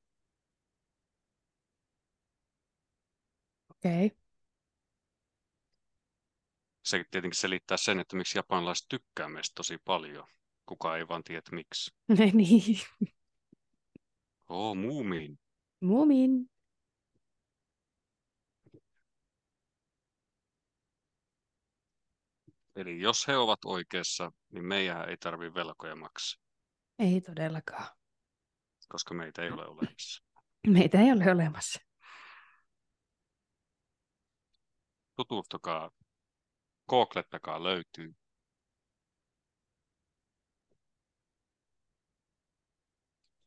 [3.71, 4.07] Okei.
[4.07, 4.25] Okay
[6.85, 10.29] se tietenkin selittää sen, että miksi japanilaiset tykkää meistä tosi paljon.
[10.66, 11.91] Kuka ei vaan tiedä, miksi.
[12.32, 12.78] niin.
[14.49, 15.39] Oh, muumiin.
[15.81, 16.51] Muumiin.
[22.77, 26.45] Eli jos he ovat oikeassa, niin meidän ei tarvitse velkoja maksaa.
[26.99, 27.97] Ei todellakaan.
[28.89, 30.24] Koska meitä ei ole olemassa.
[30.66, 31.81] Meitä ei ole olemassa.
[35.16, 35.91] Tutustukaa
[36.89, 38.15] Googlettakaa löytyy.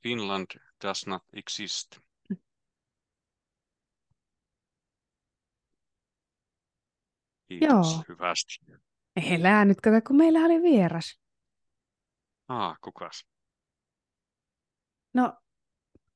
[0.04, 0.46] Finland
[0.84, 2.00] does not exist.
[7.48, 8.04] Kiitos Joo.
[8.10, 8.66] hyvästi.
[9.16, 11.20] Elää nyt kato, kun meillä oli vieras.
[12.48, 13.26] Ah, kukas?
[15.14, 15.34] No,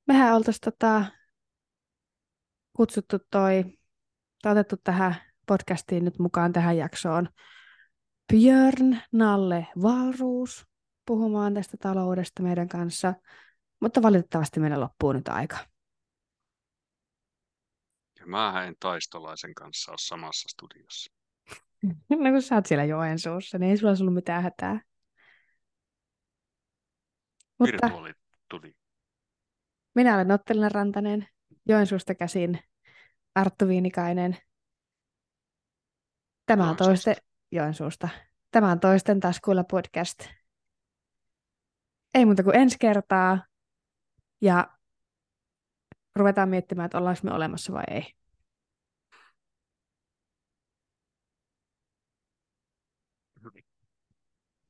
[0.07, 1.05] mehän oltaisiin tota,
[2.73, 3.63] kutsuttu toi,
[4.41, 5.15] tai otettu tähän
[5.47, 7.29] podcastiin nyt mukaan tähän jaksoon
[8.33, 10.67] Björn Nalle Valruus
[11.05, 13.13] puhumaan tästä taloudesta meidän kanssa,
[13.81, 15.57] mutta valitettavasti meillä loppuu nyt aika.
[18.19, 21.11] Ja mä en taistolaisen kanssa ole samassa studiossa.
[22.09, 24.81] No kun sä oot siellä Joensuussa, niin ei sulla ollut mitään hätää.
[27.59, 27.91] Mutta
[29.95, 31.27] minä olen Ottelina Rantanen,
[31.67, 32.59] Joensuusta käsin
[33.35, 34.37] Arttu Viinikainen–
[36.51, 37.15] Tämä on toisten,
[37.51, 38.09] Joensuusta.
[38.51, 40.19] Tämä on toisten taskuilla podcast.
[42.13, 43.45] Ei muuta kuin ensi kertaa.
[44.41, 44.77] Ja
[46.15, 48.13] ruvetaan miettimään, että ollaanko me olemassa vai ei.